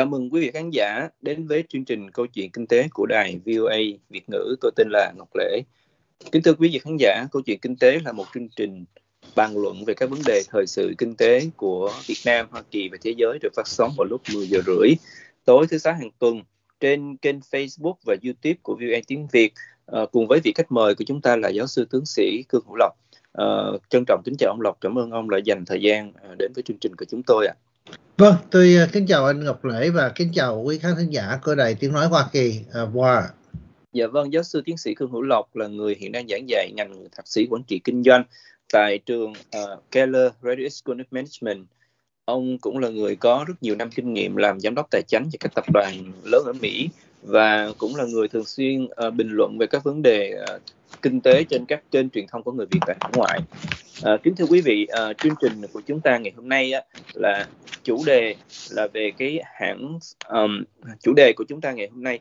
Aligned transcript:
Chào 0.00 0.06
mừng 0.06 0.30
quý 0.30 0.40
vị 0.40 0.50
khán 0.50 0.70
giả 0.70 1.08
đến 1.22 1.46
với 1.46 1.64
chương 1.68 1.84
trình 1.84 2.10
Câu 2.10 2.26
chuyện 2.26 2.50
Kinh 2.50 2.66
tế 2.66 2.88
của 2.92 3.06
đài 3.06 3.40
VOA 3.46 3.76
Việt 4.10 4.30
ngữ. 4.30 4.56
Tôi 4.60 4.70
tên 4.76 4.88
là 4.90 5.12
Ngọc 5.16 5.28
Lễ. 5.34 5.62
Kính 6.32 6.42
thưa 6.42 6.54
quý 6.54 6.68
vị 6.72 6.78
khán 6.78 6.96
giả, 6.96 7.26
Câu 7.32 7.42
chuyện 7.42 7.58
Kinh 7.58 7.76
tế 7.76 7.98
là 8.04 8.12
một 8.12 8.24
chương 8.34 8.48
trình 8.48 8.84
bàn 9.34 9.56
luận 9.56 9.84
về 9.84 9.94
các 9.94 10.10
vấn 10.10 10.18
đề 10.26 10.42
thời 10.48 10.66
sự 10.66 10.94
kinh 10.98 11.14
tế 11.14 11.50
của 11.56 11.92
Việt 12.06 12.16
Nam, 12.24 12.46
Hoa 12.50 12.62
Kỳ 12.70 12.88
và 12.88 12.98
thế 13.02 13.14
giới 13.16 13.38
được 13.42 13.48
phát 13.56 13.68
sóng 13.68 13.92
vào 13.96 14.04
lúc 14.04 14.20
10 14.34 14.46
giờ 14.46 14.60
rưỡi 14.66 14.90
tối 15.44 15.66
thứ 15.70 15.78
sáu 15.78 15.92
hàng 15.92 16.10
tuần 16.18 16.42
trên 16.80 17.16
kênh 17.16 17.38
Facebook 17.38 17.94
và 18.04 18.16
YouTube 18.24 18.58
của 18.62 18.74
VOA 18.74 19.00
tiếng 19.06 19.26
Việt 19.32 19.52
à, 19.86 20.00
cùng 20.12 20.26
với 20.26 20.40
vị 20.44 20.52
khách 20.54 20.72
mời 20.72 20.94
của 20.94 21.04
chúng 21.06 21.20
ta 21.20 21.36
là 21.36 21.48
giáo 21.48 21.66
sư 21.66 21.86
tướng 21.90 22.06
sĩ 22.06 22.42
Cương 22.48 22.62
Hữu 22.66 22.76
Lộc. 22.76 22.92
À, 23.32 23.44
trân 23.90 24.04
trọng 24.06 24.22
kính 24.24 24.34
chào 24.38 24.50
ông 24.50 24.60
Lộc, 24.60 24.80
cảm 24.80 24.98
ơn 24.98 25.10
ông 25.10 25.30
đã 25.30 25.38
dành 25.44 25.64
thời 25.64 25.82
gian 25.82 26.12
ờ, 26.22 26.34
đến 26.38 26.52
với 26.54 26.62
chương 26.62 26.78
trình 26.78 26.96
của 26.96 27.04
chúng 27.08 27.22
tôi 27.26 27.46
ạ. 27.46 27.54
À. 27.56 27.69
Vâng, 28.20 28.34
tôi 28.50 28.74
ờ, 28.74 28.86
kính 28.92 29.06
chào 29.06 29.26
anh 29.26 29.44
Ngọc 29.44 29.64
Lễ 29.64 29.90
và 29.90 30.12
kính 30.14 30.30
chào 30.34 30.62
quý 30.62 30.78
khán 30.78 30.92
thính 30.98 31.12
giả 31.12 31.38
của 31.44 31.54
đài 31.54 31.74
tiếng 31.74 31.92
nói 31.92 32.06
Hoa 32.06 32.28
Kỳ. 32.32 32.60
À, 32.72 32.80
wow. 32.94 33.22
Dạ 33.92 34.06
vâng, 34.06 34.32
giáo 34.32 34.42
sư 34.42 34.62
tiến 34.64 34.76
sĩ 34.76 34.94
Khương 34.94 35.10
Hữu 35.10 35.22
Lộc 35.22 35.56
là 35.56 35.66
người 35.66 35.96
hiện 35.98 36.12
đang 36.12 36.28
giảng 36.28 36.48
dạy 36.48 36.70
ngành 36.76 37.08
thạc 37.16 37.28
sĩ 37.28 37.46
quản 37.50 37.62
trị 37.62 37.80
kinh 37.84 38.02
doanh 38.02 38.24
tại 38.72 38.98
trường 38.98 39.30
uh, 39.32 39.90
Keller 39.90 40.32
Graduate 40.42 40.68
School 40.68 41.00
of 41.00 41.04
Management. 41.10 41.66
Ông 42.24 42.58
cũng 42.58 42.78
là 42.78 42.88
người 42.88 43.16
có 43.16 43.44
rất 43.48 43.54
nhiều 43.60 43.74
năm 43.74 43.90
kinh 43.90 44.14
nghiệm 44.14 44.36
làm 44.36 44.60
giám 44.60 44.74
đốc 44.74 44.86
tài 44.90 45.02
chính 45.02 45.22
cho 45.32 45.36
các 45.40 45.54
tập 45.54 45.64
đoàn 45.72 46.12
lớn 46.24 46.42
ở 46.46 46.52
Mỹ 46.52 46.88
và 47.22 47.72
cũng 47.78 47.96
là 47.96 48.04
người 48.04 48.28
thường 48.28 48.44
xuyên 48.44 48.84
uh, 48.84 49.14
bình 49.14 49.28
luận 49.30 49.58
về 49.58 49.66
các 49.66 49.84
vấn 49.84 50.02
đề 50.02 50.42
uh, 50.42 50.62
kinh 51.02 51.20
tế 51.20 51.44
trên 51.44 51.64
các 51.66 51.82
kênh 51.90 52.10
truyền 52.10 52.26
thông 52.26 52.42
của 52.42 52.52
người 52.52 52.66
Việt 52.70 52.80
tại 52.86 52.96
hải 53.00 53.10
ngoại. 53.14 53.40
À, 54.02 54.16
kính 54.22 54.34
thưa 54.34 54.44
quý 54.50 54.60
vị, 54.60 54.86
à, 54.90 55.12
chương 55.12 55.34
trình 55.40 55.62
của 55.72 55.80
chúng 55.86 56.00
ta 56.00 56.18
ngày 56.18 56.32
hôm 56.36 56.48
nay 56.48 56.72
á, 56.72 56.82
là 57.14 57.46
chủ 57.82 58.02
đề 58.06 58.34
là 58.70 58.88
về 58.92 59.12
cái 59.18 59.40
hãng 59.44 59.98
um, 60.28 60.64
chủ 61.00 61.12
đề 61.16 61.32
của 61.36 61.44
chúng 61.48 61.60
ta 61.60 61.72
ngày 61.72 61.88
hôm 61.92 62.02
nay 62.02 62.18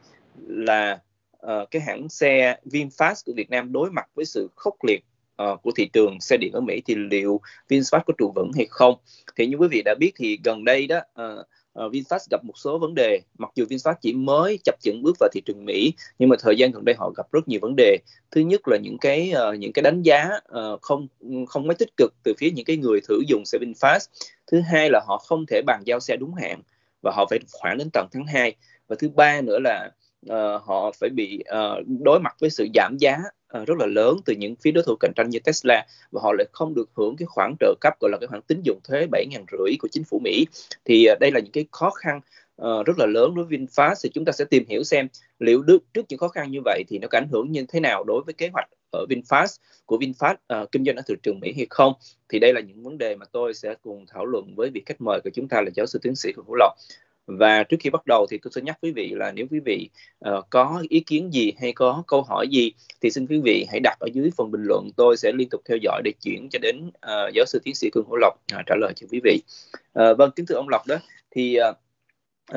là 0.47 1.00
uh, 1.45 1.72
cái 1.72 1.81
hãng 1.81 2.09
xe 2.09 2.57
VinFast 2.66 3.16
của 3.25 3.34
Việt 3.35 3.50
Nam 3.50 3.72
đối 3.72 3.91
mặt 3.91 4.06
với 4.16 4.25
sự 4.25 4.50
khốc 4.56 4.75
liệt 4.88 5.03
uh, 5.44 5.62
của 5.62 5.72
thị 5.75 5.89
trường 5.94 6.22
xe 6.22 6.38
điện 6.38 6.51
ở 6.53 6.62
Mỹ 6.62 6.81
thì 6.85 6.95
liệu 6.95 7.41
VinFast 7.69 8.01
có 8.06 8.13
trụ 8.18 8.31
vững 8.35 8.51
hay 8.56 8.68
không? 8.69 8.95
Thì 9.35 9.47
như 9.47 9.57
quý 9.57 9.68
vị 9.72 9.81
đã 9.85 9.95
biết 10.00 10.12
thì 10.16 10.39
gần 10.44 10.63
đây 10.63 10.88
đó 10.88 10.97
uh, 10.97 11.45
uh, 11.85 11.94
VinFast 11.94 12.19
gặp 12.31 12.45
một 12.45 12.57
số 12.57 12.78
vấn 12.78 12.95
đề. 12.95 13.19
Mặc 13.38 13.51
dù 13.56 13.66
VinFast 13.66 13.95
chỉ 14.01 14.13
mới 14.13 14.59
chập 14.63 14.75
chững 14.81 15.03
bước 15.03 15.17
vào 15.19 15.29
thị 15.34 15.41
trường 15.45 15.66
Mỹ 15.66 15.94
nhưng 16.19 16.29
mà 16.29 16.35
thời 16.40 16.57
gian 16.57 16.72
gần 16.72 16.85
đây 16.85 16.95
họ 17.00 17.12
gặp 17.17 17.31
rất 17.31 17.47
nhiều 17.47 17.59
vấn 17.62 17.75
đề. 17.78 17.97
Thứ 18.31 18.41
nhất 18.41 18.67
là 18.67 18.78
những 18.78 18.97
cái 18.97 19.34
uh, 19.50 19.59
những 19.59 19.73
cái 19.73 19.84
đánh 19.84 20.01
giá 20.01 20.29
uh, 20.59 20.81
không 20.81 21.07
không 21.47 21.68
mấy 21.68 21.75
tích 21.75 21.97
cực 21.97 22.13
từ 22.23 22.34
phía 22.38 22.51
những 22.51 22.66
cái 22.66 22.78
người 22.78 23.00
thử 23.07 23.19
dùng 23.28 23.45
xe 23.45 23.57
VinFast. 23.62 24.07
Thứ 24.51 24.62
hai 24.62 24.89
là 24.89 25.01
họ 25.07 25.18
không 25.18 25.45
thể 25.45 25.62
bàn 25.62 25.81
giao 25.85 26.00
xe 26.00 26.16
đúng 26.16 26.34
hạn 26.34 26.62
và 27.01 27.12
họ 27.16 27.25
phải 27.29 27.39
khoảng 27.51 27.78
đến 27.78 27.89
tận 27.94 28.07
tháng 28.12 28.25
2 28.25 28.56
và 28.88 28.95
thứ 29.00 29.09
ba 29.09 29.41
nữa 29.41 29.59
là 29.59 29.91
uh, 30.25 30.62
họ 30.66 30.91
phải 31.00 31.09
bị 31.09 31.44
uh, 31.50 31.88
đối 32.03 32.19
mặt 32.19 32.35
với 32.39 32.50
sự 32.50 32.68
giảm 32.73 32.97
giá 33.00 33.18
uh, 33.57 33.67
rất 33.67 33.77
là 33.77 33.85
lớn 33.85 34.17
từ 34.25 34.33
những 34.33 34.55
phía 34.55 34.71
đối 34.71 34.83
thủ 34.83 34.95
cạnh 34.99 35.11
tranh 35.15 35.29
như 35.29 35.39
Tesla 35.39 35.85
và 36.11 36.21
họ 36.23 36.33
lại 36.37 36.47
không 36.51 36.73
được 36.73 36.89
hưởng 36.95 37.15
cái 37.15 37.25
khoản 37.25 37.55
trợ 37.59 37.75
cấp 37.81 37.93
gọi 37.99 38.11
là 38.11 38.17
cái 38.21 38.27
khoản 38.27 38.41
tín 38.41 38.61
dụng 38.63 38.79
thuế 38.83 39.07
bảy 39.11 39.25
ngàn 39.29 39.45
rưỡi 39.51 39.75
của 39.79 39.87
chính 39.91 40.03
phủ 40.03 40.19
Mỹ. 40.23 40.45
Thì 40.85 41.07
uh, 41.11 41.19
đây 41.19 41.31
là 41.31 41.39
những 41.39 41.51
cái 41.51 41.65
khó 41.71 41.89
khăn 41.89 42.19
uh, 42.61 42.85
rất 42.85 42.99
là 42.99 43.05
lớn 43.05 43.35
đối 43.35 43.45
với 43.45 43.57
VinFast 43.57 43.95
thì 44.03 44.09
chúng 44.13 44.25
ta 44.25 44.31
sẽ 44.31 44.45
tìm 44.45 44.63
hiểu 44.67 44.83
xem 44.83 45.07
liệu 45.39 45.61
được 45.61 45.93
trước 45.93 46.05
những 46.09 46.19
khó 46.19 46.27
khăn 46.27 46.51
như 46.51 46.59
vậy 46.65 46.83
thì 46.88 46.99
nó 46.99 47.07
có 47.07 47.17
ảnh 47.17 47.27
hưởng 47.31 47.51
như 47.51 47.65
thế 47.69 47.79
nào 47.79 48.03
đối 48.03 48.23
với 48.23 48.33
kế 48.33 48.49
hoạch 48.53 48.69
ở 48.91 49.05
VinFast 49.09 49.57
của 49.85 49.97
VinFast 49.97 50.63
uh, 50.63 50.71
kinh 50.71 50.85
doanh 50.85 50.95
ở 50.95 51.01
thị 51.07 51.15
trường 51.23 51.39
Mỹ 51.39 51.53
hay 51.55 51.67
không. 51.69 51.93
Thì 52.29 52.39
đây 52.39 52.53
là 52.53 52.61
những 52.61 52.83
vấn 52.83 52.97
đề 52.97 53.15
mà 53.15 53.25
tôi 53.31 53.53
sẽ 53.53 53.75
cùng 53.81 54.05
thảo 54.07 54.25
luận 54.25 54.55
với 54.55 54.69
vị 54.69 54.83
khách 54.85 55.01
mời 55.01 55.21
của 55.23 55.29
chúng 55.33 55.47
ta 55.47 55.61
là 55.61 55.69
giáo 55.75 55.85
sư 55.85 55.99
tiến 56.01 56.15
sĩ 56.15 56.33
Hữu 56.35 56.55
Lộc 56.55 56.73
và 57.38 57.63
trước 57.63 57.78
khi 57.79 57.90
bắt 57.90 58.06
đầu 58.06 58.28
thì 58.29 58.38
tôi 58.38 58.51
sẽ 58.56 58.62
nhắc 58.62 58.78
quý 58.81 58.91
vị 58.91 59.09
là 59.09 59.31
nếu 59.31 59.45
quý 59.51 59.59
vị 59.59 59.90
uh, 60.29 60.45
có 60.50 60.84
ý 60.90 61.00
kiến 61.00 61.34
gì 61.34 61.53
hay 61.59 61.73
có 61.73 62.03
câu 62.07 62.22
hỏi 62.22 62.47
gì 62.51 62.72
thì 63.01 63.12
xin 63.12 63.28
quý 63.28 63.41
vị 63.44 63.66
hãy 63.72 63.79
đặt 63.79 63.97
ở 64.00 64.07
dưới 64.13 64.31
phần 64.38 64.51
bình 64.51 64.63
luận. 64.63 64.90
Tôi 64.97 65.17
sẽ 65.17 65.31
liên 65.31 65.50
tục 65.50 65.62
theo 65.66 65.78
dõi 65.81 66.01
để 66.03 66.12
chuyển 66.22 66.47
cho 66.51 66.59
đến 66.62 66.88
uh, 66.88 67.34
giáo 67.34 67.45
sư 67.45 67.59
tiến 67.63 67.75
sĩ 67.75 67.89
Cương 67.89 68.06
Hữu 68.06 68.18
Lộc 68.18 68.34
uh, 68.59 68.66
trả 68.66 68.75
lời 68.75 68.94
cho 68.95 69.07
quý 69.12 69.19
vị. 69.23 69.41
Uh, 70.00 70.18
vâng 70.18 70.31
kính 70.35 70.45
thưa 70.45 70.56
ông 70.56 70.69
Lộc 70.69 70.88
đó 70.88 70.95
thì 71.31 71.57
uh, 71.69 71.75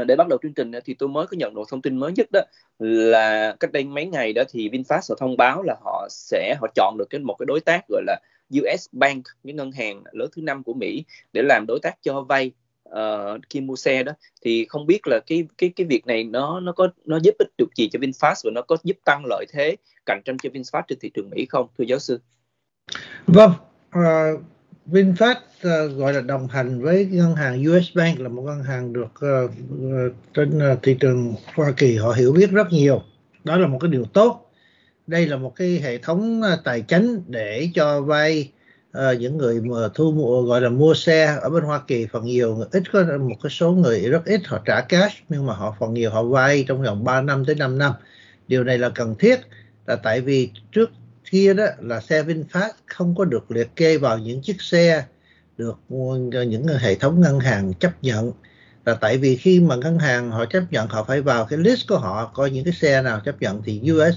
để 0.06 0.16
bắt 0.16 0.28
đầu 0.28 0.38
chương 0.43 0.55
trình 0.55 0.72
thì 0.84 0.94
tôi 0.94 1.09
mới 1.09 1.27
có 1.27 1.37
nhận 1.37 1.55
được 1.55 1.62
thông 1.71 1.82
tin 1.82 1.97
mới 1.97 2.12
nhất 2.12 2.27
đó 2.32 2.41
là 2.78 3.56
cách 3.61 3.72
đây 3.72 3.84
mấy 3.84 4.06
ngày 4.06 4.32
đó 4.32 4.43
thì 4.49 4.69
VinFast 4.69 5.00
họ 5.09 5.16
thông 5.19 5.37
báo 5.37 5.62
là 5.62 5.75
họ 5.84 6.09
sẽ 6.11 6.55
họ 6.61 6.66
chọn 6.75 6.97
được 6.99 7.11
cái 7.11 7.21
một 7.21 7.37
cái 7.38 7.47
đối 7.47 7.61
tác 7.61 7.88
gọi 7.88 8.03
là 8.06 8.21
US 8.61 8.87
Bank 8.93 9.25
cái 9.44 9.53
ngân 9.53 9.72
hàng 9.72 10.03
lớn 10.12 10.28
thứ 10.37 10.43
năm 10.43 10.62
của 10.62 10.75
Mỹ 10.75 11.05
để 11.32 11.43
làm 11.43 11.66
đối 11.66 11.81
tác 11.81 12.03
cho 12.03 12.21
vay. 12.21 12.53
Ờ, 12.92 13.34
uh, 13.34 13.41
khi 13.50 13.60
mua 13.60 13.76
xe 13.76 14.03
đó 14.03 14.12
thì 14.42 14.66
không 14.69 14.86
biết 14.86 15.06
là 15.06 15.20
cái 15.26 15.44
cái 15.58 15.72
cái 15.76 15.86
việc 15.86 16.06
này 16.06 16.25
nó 16.25 16.60
nó 16.60 16.72
có 16.72 16.88
nó 17.04 17.19
giúp 17.22 17.34
ích 17.38 17.48
được 17.58 17.69
gì 17.76 17.88
cho 17.92 17.98
VinFast 17.98 18.34
và 18.44 18.50
nó 18.54 18.62
có 18.62 18.76
giúp 18.84 18.97
tăng 19.04 19.22
lợi 19.26 19.47
thế 19.53 19.76
cạnh 20.06 20.22
tranh 20.25 20.36
cho 20.42 20.50
VinFast 20.50 20.82
trên 20.88 20.98
thị 20.98 21.10
trường 21.14 21.31
Mỹ 21.31 21.47
không 21.47 21.66
thưa 21.78 21.84
giáo 21.84 21.98
sư? 21.98 22.20
Vâng, 23.26 23.52
uh, 23.98 24.42
VinFast 24.86 25.34
uh, 25.34 25.98
gọi 25.98 26.12
là 26.12 26.20
đồng 26.20 26.48
hành 26.48 26.82
với 26.82 27.06
ngân 27.06 27.34
hàng 27.34 27.64
US 27.64 27.97
Bank 27.97 28.20
là 28.20 28.28
một 28.28 28.42
ngân 28.42 28.62
hàng 28.62 28.92
được 28.92 29.12
uh, 29.14 29.50
trên 30.34 30.72
uh, 30.72 30.78
thị 30.82 30.97
trường 31.00 31.34
Hoa 31.54 31.72
Kỳ 31.76 31.97
họ 31.97 32.12
hiểu 32.12 32.32
biết 32.32 32.50
rất 32.50 32.66
nhiều. 32.70 33.02
Đó 33.44 33.56
là 33.56 33.66
một 33.66 33.78
cái 33.81 33.91
điều 33.91 34.04
tốt. 34.04 34.52
Đây 35.06 35.26
là 35.26 35.36
một 35.36 35.56
cái 35.56 35.81
hệ 35.82 35.98
thống 35.98 36.42
tài 36.64 36.81
chính 36.81 37.22
để 37.26 37.69
cho 37.75 38.00
vay 38.00 38.52
uh, 38.98 39.20
những 39.20 39.38
người 39.38 39.60
mà 39.60 39.88
thu 39.94 40.12
mua 40.12 40.42
gọi 40.42 40.60
là 40.60 40.69
mua 40.69 40.94
xe 40.94 41.38
ở 41.43 41.50
bên 41.50 41.64
Hoa 41.64 41.81
Kỳ 41.87 42.06
phần 42.06 42.25
nhiều 42.25 42.64
ít 42.72 42.82
có 42.93 43.05
một 43.19 43.37
cái 43.43 43.50
số 43.50 43.72
người 43.72 44.00
rất 44.00 44.25
ít 44.25 44.40
họ 44.46 44.58
trả 44.64 44.81
cash 44.81 45.17
nhưng 45.28 45.46
mà 45.46 45.55
họ 45.55 45.76
phần 45.78 45.94
nhiều 45.94 46.11
họ 46.11 46.22
vay 46.22 46.64
trong 46.69 46.82
vòng 46.82 47.05
3 47.05 47.20
năm 47.20 47.44
tới 47.44 47.55
5 47.55 47.78
năm. 47.78 47.93
Điều 48.49 48.64
này 48.64 48.78
là 48.78 48.88
cần 48.88 49.14
thiết 49.19 49.40
là 49.87 49.96
tại 49.96 50.20
vì 50.20 50.50
trước 50.72 50.90
kia 51.31 51.55
đó 51.55 51.67
là 51.78 52.00
xe 52.00 52.22
VinFast 52.22 52.70
không 52.87 53.14
có 53.14 53.25
được 53.25 53.50
liệt 53.50 53.76
kê 53.76 53.99
vào 53.99 54.19
những 54.19 54.43
chiếc 54.43 54.62
xe 54.62 55.05
được 55.58 55.78
những 56.46 56.67
hệ 56.67 56.94
thống 56.94 57.20
ngân 57.20 57.40
hàng 57.40 57.75
chấp 57.75 57.93
nhận. 58.02 58.32
Là 58.84 58.94
tại 58.94 59.19
vì 59.19 59.37
khi 59.37 59.61
mà 59.61 59.76
ngân 59.76 59.99
hàng 59.99 60.31
họ 60.31 60.44
chấp 60.44 60.62
nhận 60.70 60.88
họ 60.88 61.05
phải 61.05 61.20
vào 61.20 61.44
cái 61.44 61.58
list 61.58 61.88
của 61.88 61.99
họ 61.99 62.31
coi 62.34 62.50
những 62.50 62.64
cái 62.64 62.72
xe 62.72 63.02
nào 63.02 63.20
chấp 63.25 63.43
nhận 63.43 63.62
thì 63.62 63.93
US 63.93 64.14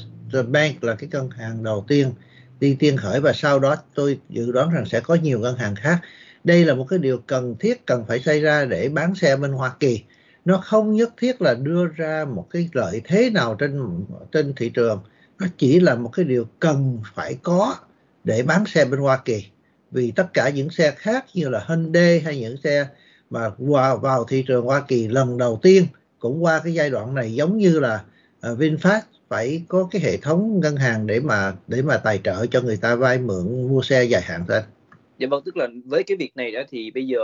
Bank 0.47 0.83
là 0.83 0.95
cái 0.95 1.09
ngân 1.11 1.29
hàng 1.29 1.63
đầu 1.63 1.85
tiên 1.87 2.11
đi 2.59 2.75
tiên 2.79 2.97
khởi 2.97 3.19
và 3.19 3.33
sau 3.33 3.59
đó 3.59 3.75
tôi 3.93 4.19
dự 4.29 4.51
đoán 4.51 4.69
rằng 4.69 4.85
sẽ 4.85 4.99
có 4.99 5.15
nhiều 5.15 5.39
ngân 5.39 5.57
hàng 5.57 5.75
khác. 5.75 5.97
Đây 6.43 6.65
là 6.65 6.73
một 6.73 6.85
cái 6.89 6.99
điều 6.99 7.17
cần 7.27 7.55
thiết, 7.59 7.85
cần 7.85 8.05
phải 8.07 8.19
xảy 8.19 8.41
ra 8.41 8.65
để 8.65 8.89
bán 8.89 9.15
xe 9.15 9.35
bên 9.35 9.51
Hoa 9.51 9.73
Kỳ. 9.79 10.03
Nó 10.45 10.57
không 10.57 10.95
nhất 10.95 11.13
thiết 11.17 11.41
là 11.41 11.53
đưa 11.53 11.85
ra 11.85 12.25
một 12.25 12.47
cái 12.49 12.69
lợi 12.73 13.01
thế 13.03 13.29
nào 13.29 13.55
trên 13.55 14.05
trên 14.31 14.53
thị 14.55 14.69
trường. 14.69 14.99
Nó 15.39 15.47
chỉ 15.57 15.79
là 15.79 15.95
một 15.95 16.09
cái 16.13 16.25
điều 16.25 16.47
cần 16.59 16.99
phải 17.15 17.37
có 17.43 17.75
để 18.23 18.43
bán 18.43 18.65
xe 18.65 18.85
bên 18.85 18.99
Hoa 18.99 19.17
Kỳ. 19.17 19.45
Vì 19.91 20.11
tất 20.11 20.33
cả 20.33 20.49
những 20.49 20.69
xe 20.69 20.91
khác 20.91 21.25
như 21.33 21.49
là 21.49 21.65
Hyundai 21.67 22.19
hay 22.19 22.39
những 22.39 22.57
xe 22.63 22.87
mà 23.29 23.49
vào 23.57 23.97
vào 23.97 24.23
thị 24.23 24.43
trường 24.47 24.65
Hoa 24.65 24.81
Kỳ 24.87 25.07
lần 25.07 25.37
đầu 25.37 25.59
tiên 25.61 25.85
cũng 26.19 26.43
qua 26.43 26.61
cái 26.63 26.73
giai 26.73 26.89
đoạn 26.89 27.15
này 27.15 27.33
giống 27.33 27.57
như 27.57 27.79
là 27.79 28.03
à, 28.41 28.49
VinFast 28.51 29.01
phải 29.29 29.63
có 29.67 29.87
cái 29.91 30.01
hệ 30.01 30.17
thống 30.17 30.59
ngân 30.59 30.75
hàng 30.75 31.07
để 31.07 31.19
mà 31.19 31.53
để 31.67 31.81
mà 31.81 31.97
tài 31.97 32.19
trợ 32.23 32.45
cho 32.45 32.61
người 32.61 32.77
ta 32.77 32.95
vay 32.95 33.17
mượn 33.17 33.67
mua 33.67 33.81
xe 33.81 34.03
dài 34.03 34.21
hạn 34.21 34.45
thôi. 34.47 34.61
Dạ 35.17 35.27
vâng, 35.27 35.43
tức 35.45 35.57
là 35.57 35.67
với 35.85 36.03
cái 36.03 36.17
việc 36.17 36.31
này 36.35 36.51
đó 36.51 36.61
thì 36.69 36.91
bây 36.91 37.07
giờ 37.07 37.19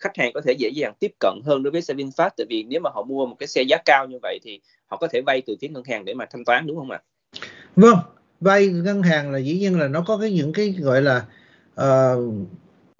khách 0.00 0.16
hàng 0.16 0.32
có 0.34 0.40
thể 0.40 0.52
dễ 0.58 0.68
dàng 0.68 0.94
tiếp 1.00 1.12
cận 1.20 1.40
hơn 1.44 1.62
đối 1.62 1.70
với 1.70 1.82
xe 1.82 1.94
VinFast 1.94 2.30
tại 2.36 2.46
vì 2.48 2.62
nếu 2.62 2.80
mà 2.80 2.90
họ 2.94 3.02
mua 3.02 3.26
một 3.26 3.36
cái 3.38 3.46
xe 3.46 3.62
giá 3.62 3.76
cao 3.84 4.06
như 4.06 4.18
vậy 4.22 4.38
thì 4.42 4.60
họ 4.86 4.96
có 4.96 5.08
thể 5.12 5.20
vay 5.26 5.42
từ 5.46 5.56
phía 5.60 5.68
ngân 5.68 5.84
hàng 5.84 6.04
để 6.04 6.14
mà 6.14 6.26
thanh 6.30 6.44
toán 6.44 6.66
đúng 6.66 6.76
không 6.76 6.90
ạ? 6.90 7.02
Vâng, 7.76 7.96
vay 8.40 8.68
ngân 8.68 9.02
hàng 9.02 9.32
là 9.32 9.38
dĩ 9.38 9.58
nhiên 9.58 9.80
là 9.80 9.88
nó 9.88 10.04
có 10.06 10.18
cái 10.18 10.32
những 10.32 10.52
cái 10.52 10.74
gọi 10.78 11.02
là 11.02 11.24
uh, 11.80 12.24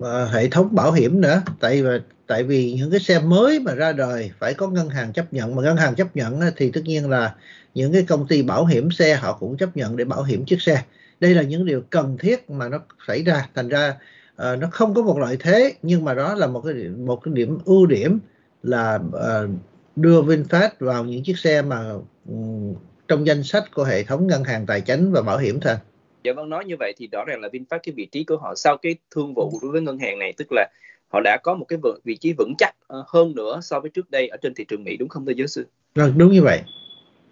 uh, 0.02 0.30
hệ 0.32 0.48
thống 0.48 0.74
bảo 0.74 0.92
hiểm 0.92 1.20
nữa 1.20 1.42
tại 1.60 1.82
vì 1.82 1.88
tại 2.30 2.42
vì 2.42 2.72
những 2.72 2.90
cái 2.90 3.00
xe 3.00 3.18
mới 3.18 3.60
mà 3.60 3.74
ra 3.74 3.92
đời 3.92 4.30
phải 4.38 4.54
có 4.54 4.68
ngân 4.68 4.88
hàng 4.88 5.12
chấp 5.12 5.32
nhận 5.32 5.54
mà 5.54 5.62
ngân 5.62 5.76
hàng 5.76 5.94
chấp 5.94 6.16
nhận 6.16 6.40
thì 6.56 6.70
tất 6.70 6.80
nhiên 6.84 7.10
là 7.10 7.34
những 7.74 7.92
cái 7.92 8.04
công 8.08 8.26
ty 8.26 8.42
bảo 8.42 8.66
hiểm 8.66 8.90
xe 8.90 9.14
họ 9.14 9.36
cũng 9.40 9.56
chấp 9.56 9.76
nhận 9.76 9.96
để 9.96 10.04
bảo 10.04 10.22
hiểm 10.22 10.44
chiếc 10.44 10.62
xe 10.62 10.82
đây 11.20 11.34
là 11.34 11.42
những 11.42 11.66
điều 11.66 11.82
cần 11.90 12.16
thiết 12.20 12.50
mà 12.50 12.68
nó 12.68 12.78
xảy 13.06 13.22
ra 13.22 13.48
thành 13.54 13.68
ra 13.68 13.94
uh, 14.34 14.58
nó 14.58 14.68
không 14.70 14.94
có 14.94 15.02
một 15.02 15.18
lợi 15.18 15.36
thế 15.40 15.72
nhưng 15.82 16.04
mà 16.04 16.14
đó 16.14 16.34
là 16.34 16.46
một 16.46 16.60
cái 16.60 16.74
một 16.98 17.16
cái 17.16 17.34
điểm 17.34 17.58
ưu 17.64 17.86
điểm 17.86 18.18
là 18.62 18.94
uh, 18.94 19.50
đưa 19.96 20.22
VinFast 20.22 20.70
vào 20.80 21.04
những 21.04 21.22
chiếc 21.22 21.38
xe 21.38 21.62
mà 21.62 21.92
um, 22.28 22.74
trong 23.08 23.26
danh 23.26 23.42
sách 23.42 23.64
của 23.74 23.84
hệ 23.84 24.02
thống 24.02 24.26
ngân 24.26 24.44
hàng 24.44 24.66
tài 24.66 24.80
chính 24.80 25.12
và 25.12 25.22
bảo 25.22 25.38
hiểm 25.38 25.60
thôi. 25.60 25.74
Dạ 26.24 26.32
vâng 26.32 26.48
nói 26.48 26.64
như 26.64 26.74
vậy 26.78 26.92
thì 26.96 27.08
rõ 27.12 27.24
ràng 27.24 27.40
là 27.40 27.48
VinFast 27.48 27.78
cái 27.82 27.92
vị 27.96 28.08
trí 28.12 28.24
của 28.24 28.36
họ 28.36 28.54
sau 28.54 28.76
cái 28.76 28.96
thương 29.14 29.34
vụ 29.34 29.52
đối 29.62 29.70
với 29.70 29.80
ngân 29.80 29.98
hàng 29.98 30.18
này 30.18 30.32
tức 30.36 30.52
là 30.52 30.68
họ 31.12 31.20
đã 31.20 31.38
có 31.42 31.54
một 31.54 31.64
cái 31.64 31.78
vị 32.04 32.16
trí 32.16 32.32
vững 32.38 32.54
chắc 32.58 32.74
uh, 32.98 33.06
hơn 33.08 33.34
nữa 33.34 33.60
so 33.62 33.80
với 33.80 33.90
trước 33.90 34.10
đây 34.10 34.28
ở 34.28 34.36
trên 34.42 34.54
thị 34.54 34.64
trường 34.68 34.84
Mỹ 34.84 34.96
đúng 34.96 35.08
không 35.08 35.26
thưa 35.26 35.32
giáo 35.32 35.46
sư? 35.46 35.66
Vâng 35.94 36.12
đúng 36.16 36.32
như 36.32 36.42
vậy. 36.42 36.60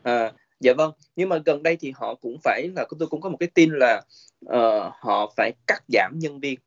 À, 0.03 0.33
dạ 0.61 0.73
vâng 0.73 0.93
nhưng 1.17 1.29
mà 1.29 1.39
gần 1.45 1.63
đây 1.63 1.77
thì 1.81 1.93
họ 1.97 2.15
cũng 2.15 2.37
phải 2.45 2.69
là 2.77 2.85
tôi 2.99 3.09
cũng 3.09 3.21
có 3.21 3.29
một 3.29 3.37
cái 3.41 3.49
tin 3.55 3.71
là 3.73 4.03
uh, 4.47 4.93
họ 5.01 5.33
phải 5.37 5.53
cắt 5.67 5.83
giảm 5.89 6.19
nhân 6.19 6.41
viên 6.41 6.59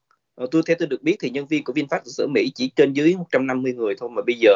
uh, 0.43 0.51
tôi 0.51 0.61
theo 0.65 0.75
tôi 0.79 0.87
được 0.87 1.03
biết 1.03 1.15
thì 1.19 1.29
nhân 1.29 1.47
viên 1.47 1.63
của 1.63 1.73
VinFast 1.73 2.23
ở 2.23 2.27
Mỹ 2.27 2.51
chỉ 2.55 2.71
trên 2.75 2.93
dưới 2.93 3.15
150 3.15 3.73
người 3.73 3.95
thôi 3.99 4.09
mà 4.09 4.21
bây 4.25 4.35
giờ 4.39 4.51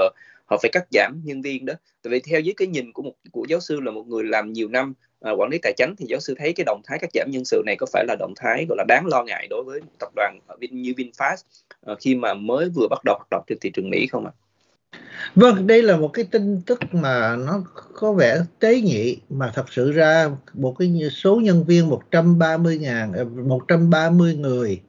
họ 0.46 0.58
phải 0.62 0.70
cắt 0.74 0.88
giảm 0.92 1.22
nhân 1.24 1.42
viên 1.42 1.66
đó 1.66 1.74
tại 2.02 2.12
vì 2.12 2.20
theo 2.20 2.40
dưới 2.40 2.54
cái 2.58 2.68
nhìn 2.68 2.94
của 2.94 3.02
một 3.02 3.14
của 3.32 3.46
giáo 3.50 3.60
sư 3.60 3.80
là 3.80 3.92
một 3.92 4.08
người 4.08 4.24
làm 4.24 4.54
nhiều 4.54 4.68
năm 4.68 4.94
À, 5.26 5.32
quản 5.32 5.50
lý 5.50 5.58
tài 5.58 5.74
chính 5.78 5.96
thì 5.98 6.06
giáo 6.10 6.20
sư 6.20 6.36
thấy 6.38 6.54
cái 6.54 6.64
động 6.66 6.82
thái 6.84 7.00
cắt 7.00 7.10
giảm 7.14 7.32
nhân 7.32 7.46
sự 7.46 7.64
này 7.66 7.76
có 7.80 7.86
phải 7.94 8.06
là 8.08 8.16
động 8.20 8.34
thái 8.36 8.66
gọi 8.70 8.78
là 8.78 8.84
đáng 8.88 9.06
lo 9.08 9.24
ngại 9.24 9.48
đối 9.50 9.64
với 9.64 9.82
tập 10.00 10.10
đoàn 10.16 10.40
như 10.72 10.94
Vinfast 10.98 11.38
à, 11.86 11.94
khi 12.00 12.16
mà 12.16 12.34
mới 12.34 12.70
vừa 12.70 12.88
bắt 12.90 13.02
đầu 13.06 13.16
hoạt 13.18 13.28
động 13.32 13.44
trên 13.48 13.58
thị 13.62 13.72
trường 13.74 13.90
Mỹ 13.90 14.08
không 14.08 14.26
ạ? 14.26 14.32
À? 14.32 15.00
Vâng, 15.36 15.68
đây 15.68 15.82
là 15.82 15.98
một 15.98 16.08
cái 16.08 16.26
tin 16.32 16.62
tức 16.62 16.80
mà 16.92 17.36
nó 17.36 17.64
có 17.94 18.14
vẻ 18.14 18.40
tế 18.60 18.82
nhị 18.82 19.18
mà 19.30 19.52
thật 19.56 19.66
sự 19.72 19.92
ra 19.92 20.30
một 20.54 20.76
cái 20.80 21.10
số 21.12 21.36
nhân 21.36 21.64
viên 21.64 21.90
130 21.90 22.78
ngàn 22.78 23.14
ờ, 23.14 23.26
130 23.26 24.36
người 24.36 24.82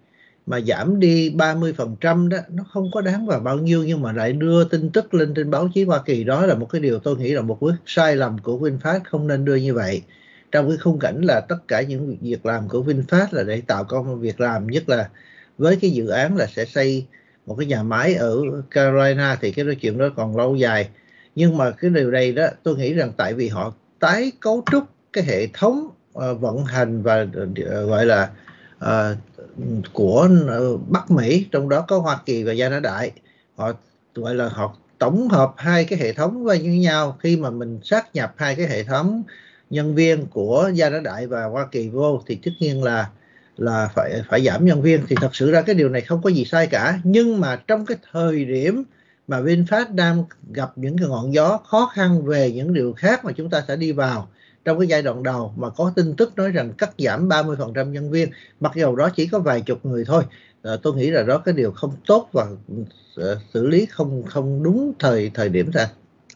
mà 0.46 0.60
giảm 0.60 1.00
đi 1.00 1.30
30% 1.30 2.28
đó 2.28 2.38
nó 2.50 2.64
không 2.70 2.90
có 2.92 3.00
đáng 3.00 3.26
vào 3.26 3.40
bao 3.40 3.58
nhiêu 3.58 3.84
nhưng 3.84 4.02
mà 4.02 4.12
lại 4.12 4.32
đưa 4.32 4.64
tin 4.64 4.90
tức 4.90 5.14
lên 5.14 5.34
trên 5.34 5.50
báo 5.50 5.68
chí 5.74 5.84
Hoa 5.84 6.02
Kỳ 6.06 6.24
đó 6.24 6.46
là 6.46 6.54
một 6.54 6.66
cái 6.70 6.80
điều 6.80 6.98
tôi 6.98 7.16
nghĩ 7.16 7.32
là 7.32 7.42
một 7.42 7.60
bước 7.60 7.74
sai 7.86 8.16
lầm 8.16 8.38
của 8.38 8.58
VinFast 8.58 9.00
không 9.04 9.26
nên 9.26 9.44
đưa 9.44 9.56
như 9.56 9.74
vậy 9.74 10.02
trong 10.52 10.68
cái 10.68 10.78
khung 10.78 10.98
cảnh 10.98 11.20
là 11.22 11.40
tất 11.40 11.68
cả 11.68 11.82
những 11.82 12.16
việc 12.20 12.46
làm 12.46 12.68
của 12.68 12.82
VinFast 12.82 13.26
là 13.30 13.42
để 13.42 13.62
tạo 13.66 13.84
công 13.84 14.20
việc 14.20 14.40
làm 14.40 14.66
nhất 14.66 14.88
là 14.88 15.08
với 15.58 15.78
cái 15.80 15.90
dự 15.90 16.08
án 16.08 16.36
là 16.36 16.46
sẽ 16.46 16.64
xây 16.64 17.06
một 17.46 17.56
cái 17.58 17.66
nhà 17.66 17.82
máy 17.82 18.14
ở 18.14 18.36
Carolina 18.70 19.36
thì 19.40 19.52
cái 19.52 19.64
chuyện 19.80 19.98
đó 19.98 20.08
còn 20.16 20.36
lâu 20.36 20.56
dài. 20.56 20.88
Nhưng 21.34 21.56
mà 21.56 21.70
cái 21.70 21.90
điều 21.90 22.10
này 22.10 22.32
đó 22.32 22.46
tôi 22.62 22.76
nghĩ 22.76 22.94
rằng 22.94 23.12
tại 23.16 23.34
vì 23.34 23.48
họ 23.48 23.74
tái 23.98 24.32
cấu 24.40 24.62
trúc 24.72 24.84
cái 25.12 25.24
hệ 25.24 25.46
thống 25.46 25.88
uh, 26.18 26.40
vận 26.40 26.64
hành 26.64 27.02
và 27.02 27.22
uh, 27.22 27.88
gọi 27.88 28.06
là 28.06 28.30
uh, 28.84 29.16
của 29.92 30.28
Bắc 30.88 31.10
Mỹ 31.10 31.46
trong 31.52 31.68
đó 31.68 31.84
có 31.88 31.98
Hoa 31.98 32.18
Kỳ 32.26 32.44
và 32.44 32.52
Gia 32.52 32.68
拿 32.68 32.80
Đại. 32.80 33.10
Họ 33.56 33.72
gọi 34.14 34.34
là 34.34 34.48
họ 34.48 34.76
tổng 34.98 35.28
hợp 35.28 35.52
hai 35.56 35.84
cái 35.84 35.98
hệ 35.98 36.12
thống 36.12 36.44
với 36.44 36.60
nhau. 36.60 37.16
Khi 37.20 37.36
mà 37.36 37.50
mình 37.50 37.80
sát 37.82 38.14
nhập 38.14 38.34
hai 38.36 38.54
cái 38.54 38.66
hệ 38.66 38.84
thống 38.84 39.22
nhân 39.70 39.94
viên 39.94 40.26
của 40.26 40.70
Gia 40.74 40.90
拿 40.90 41.00
Đại 41.00 41.26
và 41.26 41.44
Hoa 41.44 41.66
Kỳ 41.72 41.88
vô 41.88 42.22
thì 42.26 42.38
tất 42.44 42.50
nhiên 42.60 42.82
là 42.82 43.10
là 43.56 43.88
phải 43.94 44.22
phải 44.28 44.44
giảm 44.44 44.64
nhân 44.64 44.82
viên. 44.82 45.00
Thì 45.08 45.16
thật 45.20 45.36
sự 45.36 45.50
ra 45.50 45.62
cái 45.62 45.74
điều 45.74 45.88
này 45.88 46.00
không 46.00 46.22
có 46.22 46.30
gì 46.30 46.44
sai 46.44 46.66
cả. 46.66 47.00
Nhưng 47.04 47.40
mà 47.40 47.56
trong 47.56 47.86
cái 47.86 47.96
thời 48.12 48.44
điểm 48.44 48.84
mà 49.28 49.40
VinFast 49.40 49.94
đang 49.94 50.24
gặp 50.52 50.72
những 50.76 50.98
cái 50.98 51.08
ngọn 51.08 51.34
gió 51.34 51.58
khó 51.64 51.90
khăn 51.94 52.24
về 52.24 52.52
những 52.52 52.74
điều 52.74 52.92
khác 52.92 53.24
mà 53.24 53.32
chúng 53.32 53.50
ta 53.50 53.64
sẽ 53.68 53.76
đi 53.76 53.92
vào 53.92 54.28
trong 54.64 54.78
cái 54.78 54.88
giai 54.88 55.02
đoạn 55.02 55.22
đầu 55.22 55.54
mà 55.56 55.70
có 55.70 55.92
tin 55.96 56.16
tức 56.16 56.36
nói 56.36 56.50
rằng 56.50 56.72
cắt 56.78 56.90
giảm 56.98 57.28
30% 57.28 57.90
nhân 57.90 58.10
viên 58.10 58.30
mặc 58.60 58.72
dù 58.74 58.96
đó 58.96 59.10
chỉ 59.16 59.26
có 59.26 59.38
vài 59.38 59.60
chục 59.60 59.86
người 59.86 60.04
thôi 60.04 60.22
à, 60.62 60.72
tôi 60.82 60.94
nghĩ 60.94 61.10
là 61.10 61.22
đó 61.22 61.38
cái 61.38 61.54
điều 61.54 61.72
không 61.72 61.92
tốt 62.06 62.28
và 62.32 62.46
ờ, 63.16 63.40
xử 63.54 63.66
lý 63.66 63.86
không 63.86 64.22
không 64.26 64.62
đúng 64.62 64.92
thời 64.98 65.30
thời 65.34 65.48
điểm 65.48 65.70
ra. 65.70 65.88